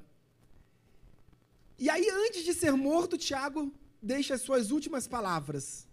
e 1.77 1.89
aí, 1.89 2.07
antes 2.09 2.43
de 2.43 2.53
ser 2.53 2.71
morto, 2.73 3.17
Tiago 3.17 3.73
deixa 4.01 4.35
as 4.35 4.41
suas 4.41 4.69
últimas 4.69 5.07
palavras. 5.07 5.87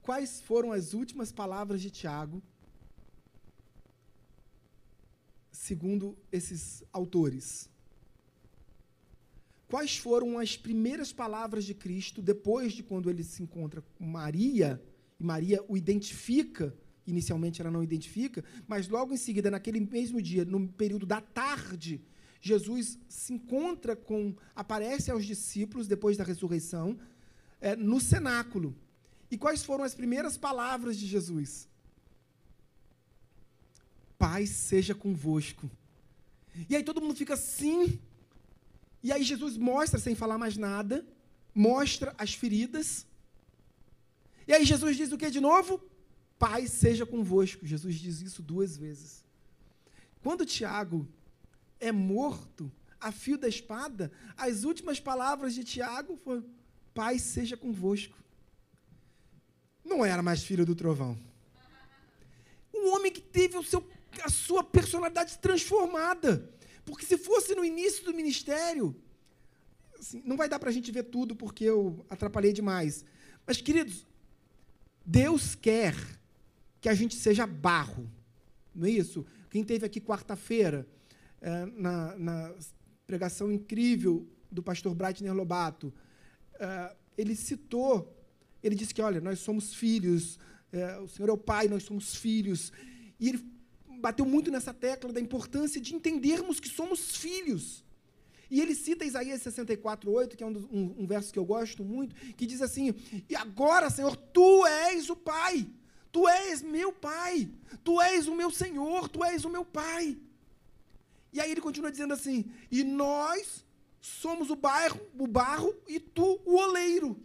Quais 0.00 0.40
foram 0.40 0.72
as 0.72 0.94
últimas 0.94 1.30
palavras 1.30 1.80
de 1.80 1.90
Tiago, 1.90 2.42
segundo 5.66 6.16
esses 6.30 6.84
autores? 6.92 7.68
Quais 9.68 9.96
foram 9.96 10.38
as 10.38 10.56
primeiras 10.56 11.12
palavras 11.12 11.64
de 11.64 11.74
Cristo 11.74 12.22
depois 12.22 12.72
de 12.72 12.84
quando 12.84 13.10
ele 13.10 13.24
se 13.24 13.42
encontra 13.42 13.82
com 13.82 14.06
Maria 14.06 14.80
e 15.18 15.24
Maria 15.24 15.64
o 15.68 15.76
identifica? 15.76 16.72
Inicialmente 17.04 17.60
ela 17.60 17.70
não 17.70 17.82
identifica, 17.82 18.44
mas 18.66 18.88
logo 18.88 19.12
em 19.12 19.16
seguida, 19.16 19.50
naquele 19.50 19.80
mesmo 19.80 20.22
dia, 20.22 20.44
no 20.44 20.68
período 20.68 21.04
da 21.04 21.20
tarde, 21.20 22.00
Jesus 22.40 22.98
se 23.08 23.32
encontra 23.32 23.96
com, 23.96 24.34
aparece 24.54 25.10
aos 25.10 25.24
discípulos 25.24 25.88
depois 25.88 26.16
da 26.16 26.24
ressurreição, 26.24 26.96
é, 27.60 27.74
no 27.74 28.00
cenáculo. 28.00 28.76
E 29.30 29.36
quais 29.36 29.64
foram 29.64 29.82
as 29.82 29.94
primeiras 29.94 30.36
palavras 30.36 30.96
de 30.96 31.06
Jesus? 31.06 31.68
Paz 34.18 34.50
seja 34.50 34.94
convosco. 34.94 35.70
E 36.68 36.74
aí 36.74 36.82
todo 36.82 37.00
mundo 37.00 37.14
fica 37.14 37.34
assim. 37.34 38.00
E 39.02 39.12
aí 39.12 39.22
Jesus 39.22 39.56
mostra, 39.56 40.00
sem 40.00 40.14
falar 40.14 40.38
mais 40.38 40.56
nada, 40.56 41.06
mostra 41.54 42.14
as 42.18 42.34
feridas. 42.34 43.06
E 44.48 44.52
aí 44.52 44.64
Jesus 44.64 44.96
diz 44.96 45.12
o 45.12 45.18
que 45.18 45.30
de 45.30 45.40
novo? 45.40 45.82
Paz 46.38 46.70
seja 46.70 47.04
convosco. 47.04 47.66
Jesus 47.66 47.96
diz 47.96 48.20
isso 48.20 48.42
duas 48.42 48.76
vezes. 48.76 49.24
Quando 50.22 50.46
Tiago 50.46 51.06
é 51.78 51.92
morto 51.92 52.70
a 53.00 53.12
fio 53.12 53.38
da 53.38 53.48
espada, 53.48 54.10
as 54.36 54.64
últimas 54.64 54.98
palavras 54.98 55.54
de 55.54 55.64
Tiago 55.64 56.16
foram: 56.16 56.44
Pai 56.94 57.18
seja 57.18 57.56
convosco. 57.56 58.16
Não 59.84 60.04
era 60.04 60.22
mais 60.22 60.42
filho 60.42 60.66
do 60.66 60.74
trovão. 60.74 61.16
Um 62.74 62.92
homem 62.94 63.12
que 63.12 63.20
teve 63.20 63.56
o 63.56 63.62
seu, 63.62 63.86
a 64.22 64.28
sua 64.28 64.62
personalidade 64.62 65.38
transformada. 65.38 66.50
Porque 66.84 67.04
se 67.04 67.18
fosse 67.18 67.54
no 67.54 67.64
início 67.64 68.04
do 68.04 68.14
ministério, 68.14 68.94
assim, 69.98 70.22
não 70.24 70.36
vai 70.36 70.48
dar 70.48 70.58
para 70.58 70.70
a 70.70 70.72
gente 70.72 70.90
ver 70.92 71.04
tudo 71.04 71.34
porque 71.34 71.64
eu 71.64 72.04
atrapalhei 72.08 72.52
demais. 72.52 73.04
Mas, 73.46 73.60
queridos, 73.60 74.06
Deus 75.04 75.54
quer 75.54 75.94
que 76.80 76.88
a 76.88 76.94
gente 76.94 77.16
seja 77.16 77.46
barro. 77.46 78.10
Não 78.74 78.86
é 78.86 78.90
isso? 78.90 79.24
Quem 79.50 79.64
teve 79.64 79.86
aqui 79.86 80.00
quarta-feira, 80.00 80.86
é, 81.40 81.66
na, 81.66 82.16
na, 82.16 82.54
pregação 83.06 83.52
incrível 83.52 84.26
do 84.50 84.62
pastor 84.62 84.94
Breitner 84.94 85.32
Lobato, 85.32 85.94
é, 86.58 86.96
ele 87.16 87.34
citou, 87.36 88.12
ele 88.62 88.74
disse 88.74 88.92
que, 88.92 89.00
olha, 89.00 89.20
nós 89.20 89.38
somos 89.38 89.74
filhos, 89.74 90.38
é, 90.72 90.98
o 90.98 91.08
Senhor 91.08 91.28
é 91.28 91.32
o 91.32 91.38
Pai, 91.38 91.68
nós 91.68 91.84
somos 91.84 92.14
filhos. 92.14 92.72
E 93.18 93.28
ele 93.28 93.55
bateu 94.06 94.24
muito 94.24 94.52
nessa 94.52 94.72
tecla 94.72 95.12
da 95.12 95.20
importância 95.20 95.80
de 95.80 95.92
entendermos 95.92 96.60
que 96.60 96.68
somos 96.68 97.16
filhos. 97.16 97.84
E 98.48 98.60
ele 98.60 98.72
cita 98.72 99.04
Isaías 99.04 99.42
64, 99.42 100.08
8, 100.08 100.36
que 100.36 100.44
é 100.44 100.46
um, 100.46 100.56
um, 100.70 100.94
um, 101.00 101.06
verso 101.06 101.32
que 101.32 101.38
eu 101.40 101.44
gosto 101.44 101.82
muito, 101.82 102.14
que 102.34 102.46
diz 102.46 102.62
assim: 102.62 102.94
E 103.28 103.34
agora, 103.34 103.90
Senhor, 103.90 104.14
tu 104.16 104.64
és 104.64 105.10
o 105.10 105.16
Pai, 105.16 105.66
tu 106.12 106.28
és 106.28 106.62
meu 106.62 106.92
Pai, 106.92 107.50
tu 107.82 108.00
és 108.00 108.28
o 108.28 108.36
meu 108.36 108.50
Senhor, 108.52 109.08
tu 109.08 109.24
és 109.24 109.44
o 109.44 109.50
meu 109.50 109.64
Pai. 109.64 110.16
E 111.32 111.40
aí 111.40 111.50
ele 111.50 111.60
continua 111.60 111.90
dizendo 111.90 112.14
assim: 112.14 112.44
e 112.70 112.84
nós 112.84 113.64
somos 114.00 114.50
o, 114.50 114.54
bairro, 114.54 115.00
o 115.18 115.26
barro 115.26 115.74
e 115.88 115.98
tu 115.98 116.40
o 116.44 116.54
oleiro. 116.54 117.20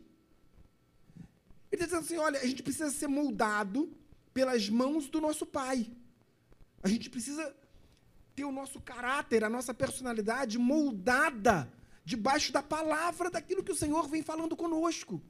Ele 1.71 1.83
está 1.83 1.85
dizendo 1.85 2.05
assim: 2.05 2.17
olha, 2.17 2.39
a 2.39 2.47
gente 2.47 2.63
precisa 2.63 2.89
ser 2.89 3.07
moldado 3.07 3.95
pelas 4.33 4.67
mãos 4.67 5.07
do 5.07 5.21
nosso 5.21 5.45
pai. 5.45 5.85
A 6.83 6.87
gente 6.87 7.09
precisa 7.09 7.55
ter 8.35 8.45
o 8.45 8.51
nosso 8.51 8.81
caráter, 8.81 9.43
a 9.43 9.49
nossa 9.49 9.73
personalidade 9.73 10.57
moldada 10.57 11.71
debaixo 12.03 12.51
da 12.51 12.63
palavra 12.63 13.29
daquilo 13.29 13.63
que 13.63 13.71
o 13.71 13.75
Senhor 13.75 14.07
vem 14.07 14.23
falando 14.23 14.55
conosco. 14.55 15.21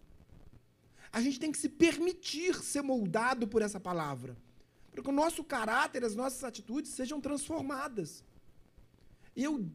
A 1.11 1.19
gente 1.21 1.39
tem 1.39 1.51
que 1.51 1.57
se 1.57 1.67
permitir 1.67 2.55
ser 2.55 2.81
moldado 2.81 3.47
por 3.47 3.61
essa 3.61 3.79
palavra. 3.79 4.37
Para 4.91 5.03
que 5.03 5.09
o 5.09 5.13
nosso 5.13 5.43
caráter, 5.43 6.03
as 6.03 6.15
nossas 6.15 6.43
atitudes 6.43 6.91
sejam 6.91 7.19
transformadas 7.19 8.23
eu 9.35 9.65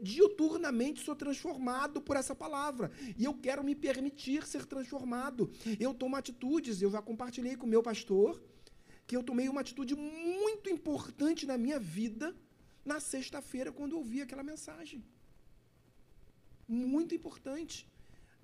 diuturnamente 0.00 1.04
sou 1.04 1.14
transformado 1.14 2.00
por 2.00 2.16
essa 2.16 2.34
palavra. 2.34 2.90
E 3.16 3.24
eu 3.24 3.34
quero 3.34 3.62
me 3.62 3.74
permitir 3.74 4.46
ser 4.46 4.64
transformado. 4.64 5.50
Eu 5.78 5.92
tomo 5.92 6.16
atitudes, 6.16 6.80
eu 6.80 6.90
já 6.90 7.02
compartilhei 7.02 7.56
com 7.56 7.66
o 7.66 7.68
meu 7.68 7.82
pastor, 7.82 8.42
que 9.06 9.16
eu 9.16 9.22
tomei 9.22 9.48
uma 9.48 9.60
atitude 9.60 9.94
muito 9.94 10.68
importante 10.68 11.46
na 11.46 11.56
minha 11.56 11.78
vida 11.78 12.34
na 12.84 13.00
sexta-feira, 13.00 13.72
quando 13.72 13.92
eu 13.92 13.98
ouvi 13.98 14.22
aquela 14.22 14.42
mensagem. 14.42 15.04
Muito 16.68 17.14
importante. 17.14 17.88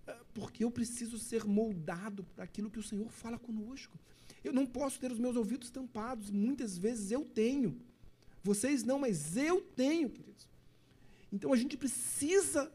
Ah, 0.07 0.21
porque 0.35 0.65
eu 0.65 0.71
preciso 0.71 1.19
ser 1.19 1.45
moldado 1.45 2.25
por 2.25 2.41
aquilo 2.43 2.71
que 2.71 2.79
o 2.79 2.83
Senhor 2.83 3.11
fala 3.11 3.39
conosco. 3.39 3.97
Eu 4.43 4.53
não 4.53 4.67
posso 4.67 4.99
ter 4.99 5.13
os 5.13 5.19
meus 5.19 5.37
ouvidos 5.37 5.71
tampados, 5.71 6.31
muitas 6.31 6.77
vezes 6.77 7.13
eu 7.13 7.25
tenho. 7.25 7.81
Vocês 8.43 8.83
não, 8.83 8.99
mas 8.99 9.37
eu 9.37 9.61
tenho, 9.61 10.11
queridos. 10.11 10.49
Então 11.33 11.53
a 11.53 11.57
gente 11.57 11.77
precisa 11.77 12.71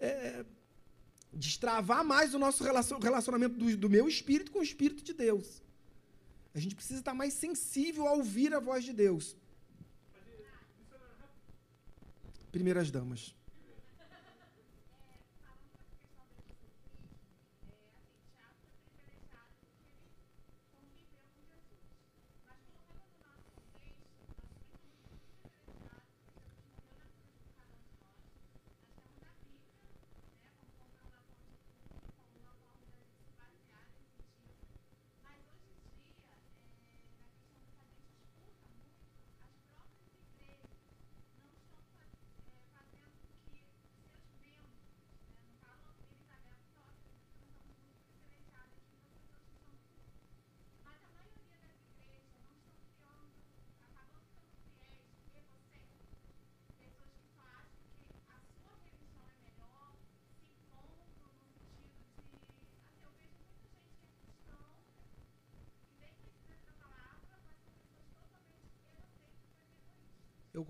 é, 0.00 0.44
destravar 1.32 2.04
mais 2.04 2.34
o 2.34 2.38
nosso 2.38 2.64
relacionamento 2.64 3.56
do, 3.56 3.76
do 3.76 3.88
meu 3.88 4.08
espírito 4.08 4.50
com 4.50 4.58
o 4.58 4.64
espírito 4.64 5.04
de 5.04 5.12
Deus. 5.12 5.62
A 6.54 6.58
gente 6.58 6.74
precisa 6.74 7.00
estar 7.00 7.14
mais 7.14 7.34
sensível 7.34 8.06
a 8.06 8.12
ouvir 8.12 8.52
a 8.54 8.60
voz 8.60 8.84
de 8.84 8.92
Deus. 8.92 9.36
Primeiras 12.50 12.90
damas. 12.90 13.34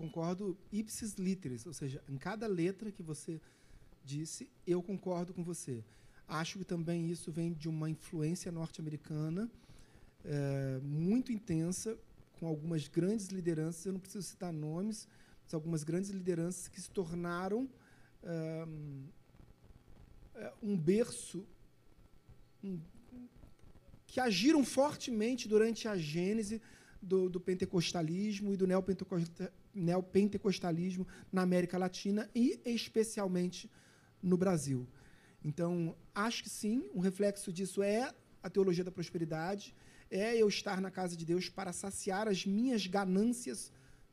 Concordo 0.03 0.57
ipsis 0.69 1.13
literis, 1.13 1.65
ou 1.65 1.71
seja, 1.71 2.03
em 2.09 2.17
cada 2.17 2.45
letra 2.45 2.91
que 2.91 3.01
você 3.01 3.39
disse, 4.03 4.49
eu 4.67 4.83
concordo 4.83 5.33
com 5.33 5.43
você. 5.45 5.81
Acho 6.27 6.59
que 6.59 6.65
também 6.65 7.09
isso 7.09 7.31
vem 7.31 7.53
de 7.53 7.69
uma 7.69 7.89
influência 7.89 8.51
norte-americana 8.51 9.49
é, 10.25 10.79
muito 10.83 11.31
intensa, 11.31 11.97
com 12.37 12.47
algumas 12.47 12.85
grandes 12.89 13.27
lideranças, 13.27 13.85
eu 13.85 13.93
não 13.93 13.99
preciso 13.99 14.27
citar 14.27 14.51
nomes, 14.51 15.07
mas 15.45 15.53
algumas 15.53 15.85
grandes 15.85 16.09
lideranças 16.09 16.67
que 16.67 16.81
se 16.81 16.89
tornaram 16.89 17.69
é, 18.23 18.67
um 20.61 20.77
berço, 20.77 21.45
um, 22.61 22.77
que 24.05 24.19
agiram 24.19 24.65
fortemente 24.65 25.47
durante 25.47 25.87
a 25.87 25.95
gênese 25.95 26.61
do, 27.03 27.29
do 27.29 27.39
pentecostalismo 27.39 28.53
e 28.53 28.57
do 28.57 28.65
neopentecostalismo 29.75 31.05
na 31.31 31.41
América 31.41 31.77
Latina 31.77 32.29
e 32.33 32.59
especialmente 32.65 33.69
no 34.21 34.37
Brasil. 34.37 34.87
Então, 35.43 35.95
acho 36.15 36.43
que 36.43 36.49
sim, 36.49 36.89
um 36.95 36.99
reflexo 36.99 37.51
disso 37.51 37.83
é 37.83 38.13
a 38.41 38.49
teologia 38.49 38.83
da 38.83 38.91
prosperidade, 38.91 39.75
é 40.09 40.35
eu 40.35 40.47
estar 40.47 40.79
na 40.79 40.89
casa 40.89 41.17
de 41.17 41.25
Deus 41.25 41.49
para 41.49 41.73
saciar 41.73 42.27
as 42.27 42.45
minhas 42.45 42.87
ganâncias 42.87 43.71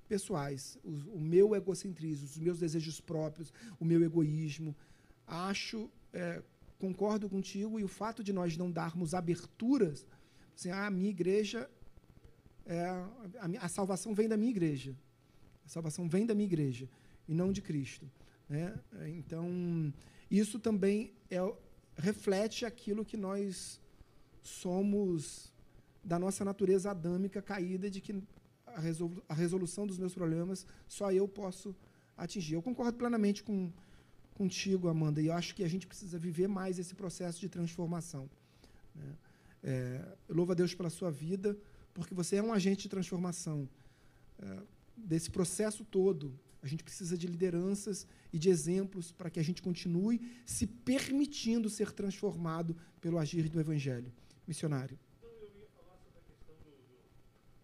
pessoais, 0.08 0.76
o, 0.82 0.90
o 1.18 1.20
meu 1.20 1.54
egocentrismo, 1.54 2.26
os 2.26 2.38
meus 2.38 2.58
desejos 2.58 3.00
próprios, 3.00 3.52
o 3.78 3.84
meu 3.84 4.02
egoísmo. 4.02 4.74
Acho, 5.26 5.88
é, 6.12 6.42
concordo 6.78 7.28
contigo, 7.28 7.78
e 7.78 7.84
o 7.84 7.88
fato 7.88 8.24
de 8.24 8.32
nós 8.32 8.56
não 8.56 8.70
darmos 8.72 9.14
aberturas, 9.14 10.04
assim, 10.56 10.70
ah, 10.70 10.86
a 10.86 10.90
minha 10.90 11.10
igreja, 11.10 11.70
é, 12.70 12.86
a, 12.86 13.66
a 13.66 13.68
salvação 13.68 14.14
vem 14.14 14.28
da 14.28 14.36
minha 14.36 14.50
igreja. 14.50 14.94
A 15.66 15.68
salvação 15.68 16.08
vem 16.08 16.24
da 16.24 16.34
minha 16.34 16.46
igreja 16.46 16.88
e 17.28 17.34
não 17.34 17.52
de 17.52 17.60
Cristo. 17.60 18.08
Né? 18.48 18.78
Então, 19.18 19.92
isso 20.30 20.58
também 20.60 21.12
é, 21.28 21.38
reflete 21.96 22.64
aquilo 22.64 23.04
que 23.04 23.16
nós 23.16 23.80
somos 24.40 25.52
da 26.02 26.16
nossa 26.18 26.44
natureza 26.44 26.92
adâmica 26.92 27.42
caída, 27.42 27.90
de 27.90 28.00
que 28.00 28.22
a, 28.64 28.80
a 29.28 29.34
resolução 29.34 29.84
dos 29.84 29.98
meus 29.98 30.14
problemas 30.14 30.64
só 30.86 31.12
eu 31.12 31.26
posso 31.26 31.74
atingir. 32.16 32.54
Eu 32.54 32.62
concordo 32.62 32.96
plenamente 32.96 33.42
com, 33.42 33.72
contigo, 34.34 34.88
Amanda, 34.88 35.20
e 35.20 35.26
eu 35.26 35.32
acho 35.32 35.56
que 35.56 35.64
a 35.64 35.68
gente 35.68 35.88
precisa 35.88 36.18
viver 36.18 36.46
mais 36.46 36.78
esse 36.78 36.94
processo 36.94 37.40
de 37.40 37.48
transformação. 37.48 38.30
Né? 38.94 39.16
É, 39.62 40.16
louvo 40.28 40.52
a 40.52 40.54
Deus 40.54 40.72
pela 40.72 40.88
sua 40.88 41.10
vida, 41.10 41.58
porque 41.94 42.14
você 42.14 42.36
é 42.36 42.42
um 42.42 42.52
agente 42.52 42.82
de 42.82 42.88
transformação. 42.88 43.68
É, 44.38 44.62
desse 44.96 45.30
processo 45.30 45.84
todo, 45.84 46.38
a 46.62 46.66
gente 46.66 46.84
precisa 46.84 47.16
de 47.16 47.26
lideranças 47.26 48.06
e 48.32 48.38
de 48.38 48.48
exemplos 48.48 49.12
para 49.12 49.30
que 49.30 49.40
a 49.40 49.42
gente 49.42 49.62
continue 49.62 50.20
se 50.44 50.66
permitindo 50.66 51.70
ser 51.70 51.90
transformado 51.92 52.76
pelo 53.00 53.18
agir 53.18 53.48
do 53.48 53.58
Evangelho. 53.58 54.12
Missionário. 54.46 54.98
Então, 55.18 55.30
eu 55.30 55.50
ia 55.58 55.68
falar 55.74 55.96
sobre 55.96 56.18
a 56.18 56.22
questão 56.22 56.54
do. 56.64 56.70
do 56.70 57.00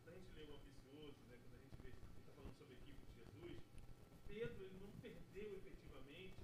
quando 0.04 0.16
a 0.16 0.20
gente 0.20 0.32
lê 0.36 0.44
o 0.44 0.54
Ambicioso, 0.56 1.16
né, 1.28 1.36
quando 1.42 1.54
a 1.54 1.60
gente 1.60 1.74
está 1.76 2.32
falando 2.32 2.52
sobre 2.56 2.72
a 2.72 2.76
equipe 2.76 3.00
de 3.04 3.12
Jesus, 3.20 3.58
Pedro 4.28 4.64
ele 4.64 4.76
não 4.80 4.92
perdeu 5.00 5.48
efetivamente 5.60 6.40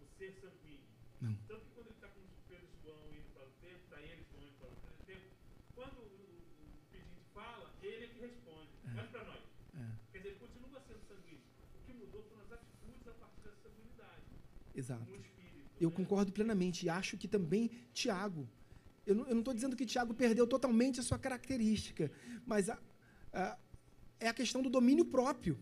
o 0.00 0.06
ser 0.16 0.32
sanguíneo. 0.40 0.86
Não. 1.20 1.34
Tanto 1.48 1.64
que 1.66 1.72
quando 1.74 1.86
ele 1.88 1.96
está 1.96 2.08
com 2.08 2.22
Pedro 2.46 2.68
e 2.70 2.78
João 2.84 3.02
indo 3.10 3.28
para 3.34 3.44
o 3.46 3.52
templo, 3.58 3.82
está 3.82 3.98
ele 4.02 4.22
e 4.22 4.26
João 4.30 4.42
indo 4.46 4.58
para 4.58 4.94
o 4.94 5.00
templo, 5.06 5.30
quando 5.74 5.98
o, 5.98 6.06
o, 6.06 6.70
o 6.70 6.86
pedinte 6.92 7.24
fala, 7.34 7.66
ele 7.82 8.04
é 8.04 8.08
que 8.08 8.20
responde. 8.20 8.70
Olha 8.94 9.08
para 9.10 9.24
nós. 9.24 9.42
É. 9.76 9.84
Quer 10.12 10.18
dizer, 10.18 10.28
ele 10.30 10.38
continua 10.38 10.80
sendo 10.86 11.02
sanguíneo. 11.08 11.44
O 11.74 11.78
que 11.84 11.92
mudou 11.92 12.22
foram 12.28 12.42
as 12.44 12.52
atitudes 12.52 13.06
a 13.08 13.12
partir 13.12 13.40
dessa 13.44 13.60
sanguinidade. 13.64 14.24
Exato. 14.76 15.06
Eu 15.80 15.90
concordo 15.90 16.30
plenamente 16.32 16.86
e 16.86 16.88
acho 16.88 17.16
que 17.16 17.28
também 17.28 17.70
Tiago. 17.92 18.48
Eu 19.06 19.14
não 19.14 19.38
estou 19.38 19.54
dizendo 19.54 19.76
que 19.76 19.86
Tiago 19.86 20.12
perdeu 20.14 20.46
totalmente 20.46 20.98
a 21.00 21.02
sua 21.02 21.18
característica, 21.18 22.10
mas 22.44 22.68
a- 22.68 22.78
a- 23.32 23.56
é 24.18 24.28
a 24.28 24.34
questão 24.34 24.60
do 24.62 24.70
domínio 24.70 25.04
próprio. 25.04 25.56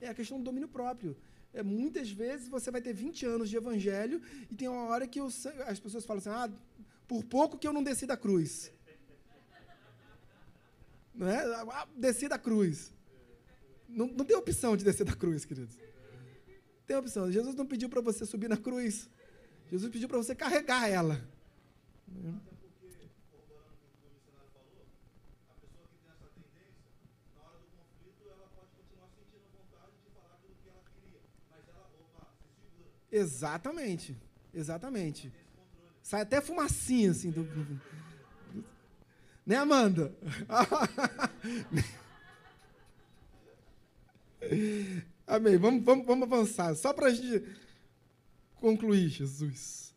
É 0.00 0.08
a 0.08 0.14
questão 0.14 0.38
do 0.38 0.44
domínio 0.44 0.68
próprio. 0.68 1.16
É, 1.52 1.62
muitas 1.62 2.10
vezes 2.10 2.48
você 2.48 2.70
vai 2.70 2.80
ter 2.82 2.92
20 2.92 3.24
anos 3.26 3.48
de 3.48 3.56
evangelho 3.56 4.20
e 4.50 4.54
tem 4.54 4.68
uma 4.68 4.84
hora 4.84 5.06
que 5.06 5.20
os- 5.20 5.46
as 5.46 5.78
pessoas 5.80 6.04
falam 6.04 6.18
assim: 6.20 6.30
ah, 6.30 6.50
por 7.06 7.24
pouco 7.24 7.58
que 7.58 7.66
eu 7.66 7.72
não 7.72 7.82
desci 7.82 8.06
da 8.06 8.16
cruz. 8.16 8.72
Não 11.14 11.28
é? 11.28 11.44
Ah, 11.72 11.86
desci 11.96 12.28
da 12.28 12.38
cruz. 12.38 12.92
Não, 13.88 14.06
não 14.08 14.24
tem 14.24 14.36
opção 14.36 14.76
de 14.76 14.84
descer 14.84 15.04
da 15.04 15.14
cruz, 15.16 15.44
queridos. 15.44 15.76
Tem 16.88 16.96
opção. 16.96 17.30
Jesus 17.30 17.54
não 17.54 17.66
pediu 17.66 17.90
para 17.90 18.00
você 18.00 18.24
subir 18.24 18.48
na 18.48 18.56
cruz. 18.56 19.10
Jesus 19.70 19.92
pediu 19.92 20.08
para 20.08 20.16
você 20.16 20.34
carregar 20.34 20.88
ela. 20.88 21.22
Exatamente. 33.12 34.16
Exatamente. 34.54 35.30
Sai 36.02 36.22
até 36.22 36.40
fumacinha, 36.40 37.10
assim. 37.10 37.30
Do... 37.30 37.46
Né, 39.44 39.56
Amanda? 39.56 40.16
Amém. 45.28 45.58
Vamos, 45.58 45.84
vamos, 45.84 46.06
vamos 46.06 46.22
avançar. 46.22 46.74
Só 46.74 46.90
para 46.94 47.08
a 47.08 47.10
gente 47.10 47.44
concluir, 48.54 49.10
Jesus. 49.10 49.92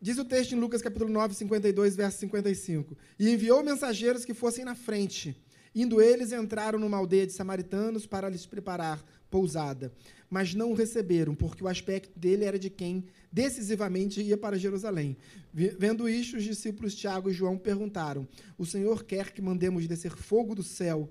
Diz 0.00 0.16
o 0.16 0.24
texto 0.24 0.52
em 0.52 0.60
Lucas 0.60 0.80
capítulo 0.80 1.10
9, 1.10 1.34
52, 1.34 1.96
verso 1.96 2.18
55. 2.20 2.96
E 3.18 3.28
enviou 3.28 3.64
mensageiros 3.64 4.24
que 4.24 4.32
fossem 4.32 4.64
na 4.64 4.76
frente. 4.76 5.36
Indo 5.74 6.00
eles, 6.00 6.30
entraram 6.30 6.78
numa 6.78 6.98
aldeia 6.98 7.26
de 7.26 7.32
samaritanos 7.32 8.06
para 8.06 8.28
lhes 8.28 8.46
preparar 8.46 9.04
pousada. 9.28 9.92
Mas 10.30 10.54
não 10.54 10.70
o 10.70 10.74
receberam, 10.74 11.34
porque 11.34 11.64
o 11.64 11.68
aspecto 11.68 12.16
dele 12.16 12.44
era 12.44 12.58
de 12.60 12.70
quem 12.70 13.04
decisivamente 13.30 14.22
ia 14.22 14.36
para 14.36 14.56
Jerusalém. 14.56 15.16
Vendo 15.52 16.08
isto, 16.08 16.36
os 16.36 16.44
discípulos 16.44 16.94
Tiago 16.94 17.28
e 17.28 17.32
João 17.32 17.58
perguntaram: 17.58 18.28
O 18.56 18.64
Senhor 18.64 19.02
quer 19.02 19.32
que 19.32 19.42
mandemos 19.42 19.88
descer 19.88 20.12
fogo 20.16 20.54
do 20.54 20.62
céu 20.62 21.10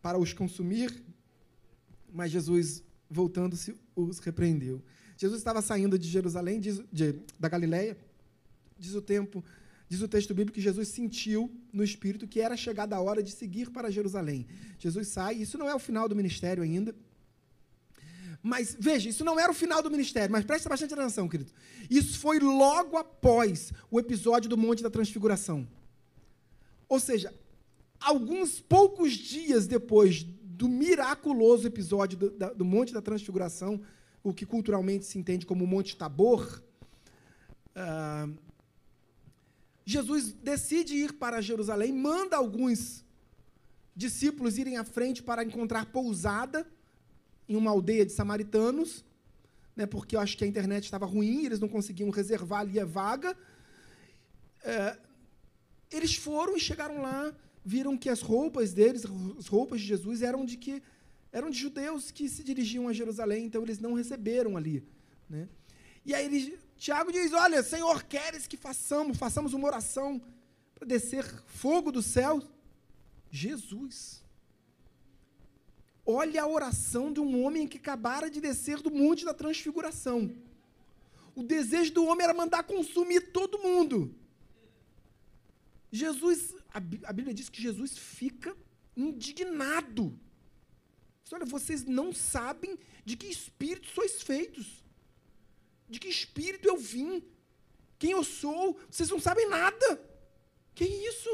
para 0.00 0.16
os 0.16 0.32
consumir? 0.32 1.04
Mas 2.16 2.30
Jesus, 2.30 2.82
voltando-se, 3.10 3.76
os 3.94 4.18
repreendeu. 4.20 4.82
Jesus 5.18 5.38
estava 5.38 5.60
saindo 5.60 5.98
de 5.98 6.08
Jerusalém, 6.08 6.58
diz- 6.58 6.82
de- 6.90 7.20
da 7.38 7.46
Galileia, 7.46 7.94
diz 8.78 8.94
o 8.94 9.02
tempo, 9.02 9.44
diz 9.86 10.00
o 10.00 10.08
texto 10.08 10.32
bíblico 10.32 10.54
que 10.54 10.62
Jesus 10.62 10.88
sentiu 10.88 11.54
no 11.70 11.84
espírito 11.84 12.26
que 12.26 12.40
era 12.40 12.56
chegada 12.56 12.96
a 12.96 13.00
hora 13.02 13.22
de 13.22 13.30
seguir 13.30 13.68
para 13.68 13.90
Jerusalém. 13.90 14.46
Jesus 14.78 15.08
sai, 15.08 15.34
isso 15.34 15.58
não 15.58 15.68
é 15.68 15.74
o 15.74 15.78
final 15.78 16.08
do 16.08 16.16
ministério 16.16 16.62
ainda. 16.62 16.94
Mas 18.42 18.74
veja, 18.80 19.10
isso 19.10 19.22
não 19.22 19.38
era 19.38 19.52
o 19.52 19.54
final 19.54 19.82
do 19.82 19.90
ministério, 19.90 20.32
mas 20.32 20.44
preste 20.44 20.66
bastante 20.68 20.94
atenção, 20.94 21.28
querido. 21.28 21.52
Isso 21.90 22.18
foi 22.18 22.38
logo 22.38 22.96
após 22.96 23.72
o 23.90 24.00
episódio 24.00 24.48
do 24.48 24.56
Monte 24.56 24.82
da 24.82 24.88
Transfiguração. 24.88 25.68
Ou 26.88 26.98
seja, 26.98 27.34
alguns 28.00 28.58
poucos 28.60 29.12
dias 29.12 29.66
depois 29.66 30.24
do 30.56 30.68
miraculoso 30.68 31.66
episódio 31.66 32.16
do, 32.18 32.30
da- 32.30 32.52
do 32.52 32.64
Monte 32.64 32.92
da 32.92 33.02
Transfiguração, 33.02 33.72
o 34.22 34.32
que 34.32 34.46
culturalmente 34.46 35.04
se 35.04 35.18
entende 35.18 35.44
como 35.44 35.66
Monte 35.66 35.96
Tabor, 35.96 36.62
ah, 37.74 38.28
Jesus 39.84 40.32
decide 40.32 40.94
ir 40.94 41.12
para 41.12 41.40
Jerusalém, 41.40 41.92
manda 41.92 42.36
alguns 42.36 43.04
discípulos 43.94 44.58
irem 44.58 44.76
à 44.78 44.84
frente 44.84 45.22
para 45.22 45.44
encontrar 45.44 45.86
pousada 45.86 46.66
em 47.48 47.54
uma 47.54 47.70
aldeia 47.70 48.04
de 48.04 48.12
samaritanos, 48.12 49.04
né, 49.76 49.84
porque 49.86 50.16
eu 50.16 50.20
acho 50.20 50.36
que 50.38 50.44
a 50.44 50.46
internet 50.46 50.84
estava 50.84 51.06
ruim, 51.06 51.44
eles 51.44 51.60
não 51.60 51.68
conseguiam 51.68 52.10
reservar 52.10 52.60
ali 52.60 52.80
a 52.80 52.84
vaga. 52.84 53.36
É, 54.64 54.96
eles 55.90 56.16
foram 56.16 56.56
e 56.56 56.60
chegaram 56.60 57.02
lá, 57.02 57.32
viram 57.66 57.98
que 57.98 58.08
as 58.08 58.20
roupas 58.20 58.72
deles, 58.72 59.04
as 59.36 59.48
roupas 59.48 59.80
de 59.80 59.88
Jesus, 59.88 60.22
eram 60.22 60.44
de 60.44 60.56
que 60.56 60.80
eram 61.32 61.50
de 61.50 61.58
judeus 61.58 62.12
que 62.12 62.28
se 62.28 62.44
dirigiam 62.44 62.86
a 62.86 62.92
Jerusalém, 62.92 63.44
então 63.44 63.62
eles 63.64 63.80
não 63.80 63.92
receberam 63.92 64.56
ali, 64.56 64.84
né? 65.28 65.48
E 66.04 66.14
aí 66.14 66.24
ele, 66.26 66.56
Tiago 66.78 67.10
diz: 67.10 67.32
Olha, 67.32 67.64
Senhor, 67.64 68.04
queres 68.04 68.46
que 68.46 68.56
façamos, 68.56 69.18
façamos 69.18 69.52
uma 69.52 69.66
oração 69.66 70.22
para 70.76 70.86
descer 70.86 71.24
fogo 71.46 71.90
do 71.90 72.00
céu? 72.00 72.40
Jesus. 73.32 74.22
Olha 76.06 76.44
a 76.44 76.46
oração 76.46 77.12
de 77.12 77.18
um 77.18 77.42
homem 77.42 77.66
que 77.66 77.78
acabara 77.78 78.30
de 78.30 78.40
descer 78.40 78.80
do 78.80 78.92
monte 78.92 79.24
da 79.24 79.34
transfiguração. 79.34 80.32
O 81.34 81.42
desejo 81.42 81.92
do 81.92 82.06
homem 82.06 82.22
era 82.22 82.32
mandar 82.32 82.62
consumir 82.62 83.32
todo 83.32 83.58
mundo. 83.58 84.14
Jesus, 85.90 86.54
a 86.76 86.80
Bí- 86.80 87.04
a 87.10 87.12
Bíblia 87.18 87.34
diz 87.38 87.48
que 87.48 87.62
Jesus 87.68 87.92
fica 87.96 88.50
indignado. 88.96 90.04
Olha, 91.32 91.46
vocês 91.56 91.80
não 91.98 92.08
sabem 92.12 92.72
de 93.04 93.14
que 93.16 93.26
espírito 93.26 93.88
sois 93.96 94.14
feitos. 94.30 94.66
De 95.92 95.98
que 96.02 96.08
espírito 96.08 96.68
eu 96.68 96.76
vim. 96.76 97.12
Quem 97.98 98.10
eu 98.18 98.22
sou. 98.40 98.78
Vocês 98.90 99.08
não 99.14 99.20
sabem 99.28 99.48
nada. 99.48 99.88
Que 100.74 100.84
isso? 100.84 101.32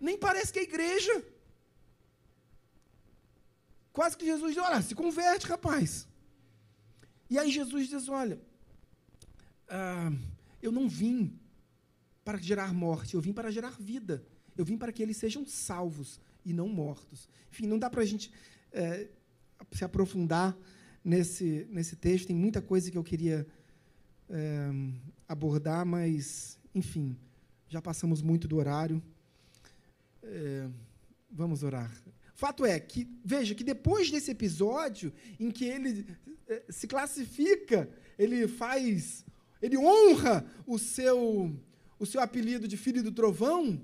Nem 0.00 0.16
parece 0.26 0.50
que 0.52 0.60
é 0.60 0.62
igreja. 0.62 1.14
Quase 3.92 4.16
que 4.16 4.24
Jesus 4.24 4.54
diz: 4.54 4.62
olha, 4.62 4.80
se 4.82 4.94
converte, 4.94 5.46
rapaz. 5.46 6.08
E 7.28 7.38
aí 7.38 7.50
Jesus 7.50 7.88
diz: 7.88 8.08
olha, 8.08 8.40
ah, 9.68 10.10
eu 10.62 10.72
não 10.72 10.88
vim 10.88 11.38
para 12.30 12.38
gerar 12.38 12.72
morte, 12.72 13.14
eu 13.14 13.20
vim 13.20 13.32
para 13.32 13.50
gerar 13.50 13.76
vida. 13.80 14.24
Eu 14.56 14.64
vim 14.64 14.78
para 14.78 14.92
que 14.92 15.02
eles 15.02 15.16
sejam 15.16 15.44
salvos 15.44 16.20
e 16.44 16.52
não 16.52 16.68
mortos. 16.68 17.28
Enfim, 17.50 17.66
não 17.66 17.76
dá 17.76 17.90
para 17.90 18.02
a 18.02 18.04
gente 18.04 18.30
é, 18.70 19.08
se 19.72 19.84
aprofundar 19.84 20.56
nesse, 21.04 21.66
nesse 21.68 21.96
texto, 21.96 22.28
tem 22.28 22.36
muita 22.36 22.62
coisa 22.62 22.88
que 22.88 22.96
eu 22.96 23.02
queria 23.02 23.44
é, 24.28 24.70
abordar, 25.26 25.84
mas, 25.84 26.56
enfim, 26.72 27.16
já 27.68 27.82
passamos 27.82 28.22
muito 28.22 28.46
do 28.46 28.58
horário. 28.58 29.02
É, 30.22 30.68
vamos 31.32 31.64
orar. 31.64 31.90
Fato 32.36 32.64
é 32.64 32.78
que, 32.78 33.08
veja, 33.24 33.56
que 33.56 33.64
depois 33.64 34.08
desse 34.08 34.30
episódio 34.30 35.12
em 35.40 35.50
que 35.50 35.64
ele 35.64 36.06
é, 36.46 36.62
se 36.68 36.86
classifica, 36.86 37.90
ele 38.16 38.46
faz, 38.46 39.26
ele 39.60 39.76
honra 39.76 40.46
o 40.64 40.78
seu, 40.78 41.52
o 42.00 42.06
seu 42.06 42.20
apelido 42.22 42.66
de 42.66 42.78
filho 42.78 43.02
do 43.02 43.12
trovão, 43.12 43.78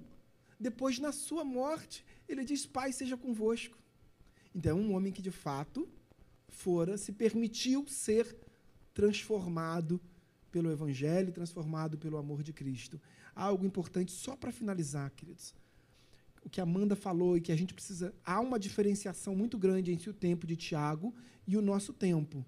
depois, 0.59 0.99
na 0.99 1.13
sua 1.13 1.45
morte, 1.45 2.05
ele 2.27 2.45
diz: 2.45 2.65
Pai, 2.65 2.91
seja 2.91 3.17
convosco. 3.17 3.77
Então, 4.55 4.79
é 4.79 4.81
um 4.81 4.95
homem 4.95 5.13
que, 5.13 5.21
de 5.21 5.31
fato, 5.31 5.87
fora, 6.49 6.97
se 6.97 7.13
permitiu 7.13 7.87
ser 7.87 8.35
transformado 8.95 10.01
pelo 10.51 10.73
Evangelho, 10.73 11.31
transformado 11.31 11.99
pelo 11.99 12.17
amor 12.17 12.43
de 12.43 12.55
Cristo. 12.55 12.99
Algo 13.35 13.67
importante, 13.67 14.11
só 14.11 14.35
para 14.35 14.51
finalizar, 14.51 15.11
queridos. 15.11 15.55
O 16.43 16.49
que 16.49 16.59
a 16.59 16.65
Amanda 16.65 16.97
falou 16.97 17.37
e 17.37 17.41
que 17.43 17.53
a 17.53 17.57
gente 17.57 17.75
precisa. 17.75 18.15
Há 18.25 18.41
uma 18.41 18.59
diferenciação 18.59 19.37
muito 19.37 19.59
grande 19.59 19.93
entre 19.93 20.09
o 20.09 20.15
tempo 20.15 20.47
de 20.47 20.57
Tiago 20.57 21.15
e 21.47 21.55
o 21.55 21.61
nosso 21.61 21.93
tempo. 21.93 22.47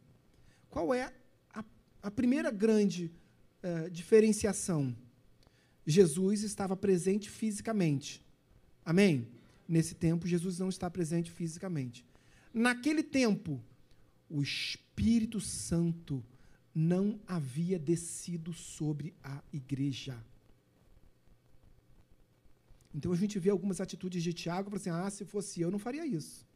Qual 0.70 0.94
é 0.94 1.12
a, 1.52 1.62
a 2.02 2.10
primeira 2.10 2.50
grande 2.50 3.12
uh, 3.62 3.90
diferenciação? 3.90 4.96
Jesus 5.90 6.42
estava 6.42 6.76
presente 6.76 7.30
fisicamente. 7.30 8.22
Amém? 8.84 9.26
Nesse 9.66 9.94
tempo, 9.94 10.26
Jesus 10.26 10.58
não 10.58 10.68
está 10.68 10.90
presente 10.90 11.30
fisicamente. 11.30 12.04
Naquele 12.52 13.02
tempo, 13.02 13.58
o 14.28 14.42
Espírito 14.42 15.40
Santo 15.40 16.22
não 16.74 17.18
havia 17.26 17.78
descido 17.78 18.52
sobre 18.52 19.14
a 19.24 19.42
igreja. 19.50 20.22
Então 22.94 23.10
a 23.10 23.16
gente 23.16 23.38
vê 23.38 23.48
algumas 23.48 23.80
atitudes 23.80 24.22
de 24.22 24.34
Tiago, 24.34 24.76
assim, 24.76 24.90
ah, 24.90 25.08
se 25.08 25.24
fosse 25.24 25.62
eu, 25.62 25.70
não 25.70 25.78
faria 25.78 26.06
isso. 26.06 26.46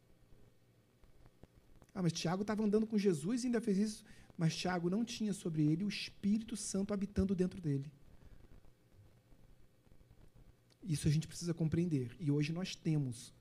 Ah, 1.95 2.03
mas 2.03 2.13
Tiago 2.13 2.43
estava 2.43 2.63
andando 2.63 2.85
com 2.85 2.99
Jesus 2.99 3.43
e 3.43 3.47
ainda 3.47 3.59
fez 3.59 3.79
isso. 3.79 4.05
Mas 4.37 4.55
Tiago 4.55 4.91
não 4.91 5.03
tinha 5.03 5.33
sobre 5.33 5.63
ele 5.63 5.83
o 5.83 5.89
Espírito 5.89 6.55
Santo 6.55 6.93
habitando 6.93 7.33
dentro 7.33 7.59
dele. 7.59 7.91
Isso 10.83 11.07
a 11.07 11.11
gente 11.11 11.27
precisa 11.27 11.53
compreender. 11.53 12.15
E 12.19 12.29
hoje 12.29 12.51
nós 12.51 12.75
temos. 12.75 13.33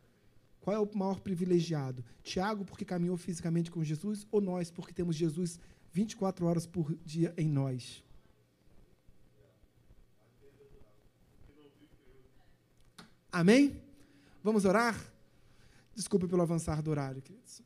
Qual 0.61 0.76
é 0.76 0.78
o 0.78 0.88
maior 0.97 1.20
privilegiado? 1.20 2.05
Tiago, 2.22 2.64
porque 2.64 2.84
caminhou 2.84 3.16
fisicamente 3.16 3.70
com 3.70 3.82
Jesus, 3.82 4.26
ou 4.30 4.40
nós, 4.40 4.70
porque 4.70 4.93
temos 4.93 5.16
Jesus 5.16 5.59
24 5.93 6.47
horas 6.47 6.66
por 6.66 6.97
dia 7.05 7.34
em 7.36 7.49
nós? 7.49 8.03
Amém? 13.30 13.82
Vamos 14.45 14.64
orar? 14.64 14.95
Desculpe 15.95 16.28
pelo 16.28 16.43
avançar 16.43 16.80
do 16.82 16.90
horário, 16.90 17.20
queridos. 17.20 17.62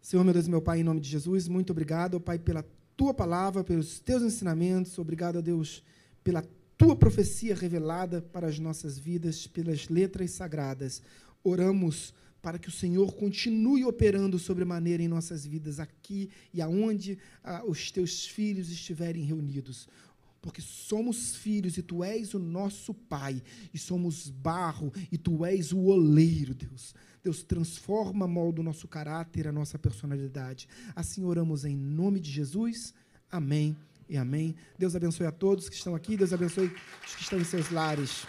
Senhor, 0.00 0.22
meu 0.22 0.32
Deus, 0.32 0.46
meu 0.46 0.62
Pai, 0.62 0.80
em 0.80 0.84
nome 0.84 1.00
de 1.00 1.08
Jesus, 1.08 1.48
muito 1.48 1.70
obrigado, 1.70 2.20
Pai, 2.20 2.38
pela 2.38 2.64
tua 2.96 3.12
palavra, 3.12 3.64
pelos 3.64 3.98
teus 3.98 4.22
ensinamentos. 4.22 4.98
Obrigado, 4.98 5.42
Deus, 5.42 5.82
pela 6.22 6.44
tua 6.76 6.94
profecia 6.94 7.54
revelada 7.54 8.20
para 8.20 8.46
as 8.46 8.58
nossas 8.58 8.98
vidas 8.98 9.46
pelas 9.46 9.88
letras 9.88 10.32
sagradas. 10.32 11.02
Oramos 11.42 12.12
para 12.42 12.58
que 12.58 12.68
o 12.68 12.72
Senhor 12.72 13.14
continue 13.14 13.84
operando 13.84 14.38
sobremaneira 14.38 15.02
em 15.02 15.08
nossas 15.08 15.44
vidas, 15.44 15.80
aqui 15.80 16.30
e 16.52 16.60
aonde 16.60 17.18
ah, 17.42 17.64
os 17.66 17.90
teus 17.90 18.26
filhos 18.26 18.70
estiverem 18.70 19.24
reunidos. 19.24 19.88
Porque 20.40 20.60
somos 20.60 21.34
filhos 21.34 21.76
e 21.76 21.82
tu 21.82 22.04
és 22.04 22.34
o 22.34 22.38
nosso 22.38 22.94
Pai, 22.94 23.42
e 23.74 23.78
somos 23.78 24.30
barro 24.30 24.92
e 25.10 25.18
tu 25.18 25.44
és 25.44 25.72
o 25.72 25.80
oleiro, 25.86 26.54
Deus. 26.54 26.94
Deus 27.20 27.42
transforma, 27.42 28.28
molda 28.28 28.60
o 28.60 28.64
nosso 28.64 28.86
caráter, 28.86 29.48
a 29.48 29.52
nossa 29.52 29.76
personalidade. 29.76 30.68
Assim 30.94 31.24
oramos 31.24 31.64
em 31.64 31.74
nome 31.74 32.20
de 32.20 32.30
Jesus. 32.30 32.94
Amém 33.28 33.76
e 34.08 34.16
amém. 34.16 34.54
Deus 34.78 34.94
abençoe 34.94 35.26
a 35.26 35.32
todos 35.32 35.68
que 35.68 35.76
estão 35.76 35.94
aqui, 35.94 36.16
Deus 36.16 36.32
abençoe 36.32 36.72
os 37.06 37.14
que 37.14 37.22
estão 37.22 37.38
em 37.38 37.44
seus 37.44 37.70
lares. 37.70 38.26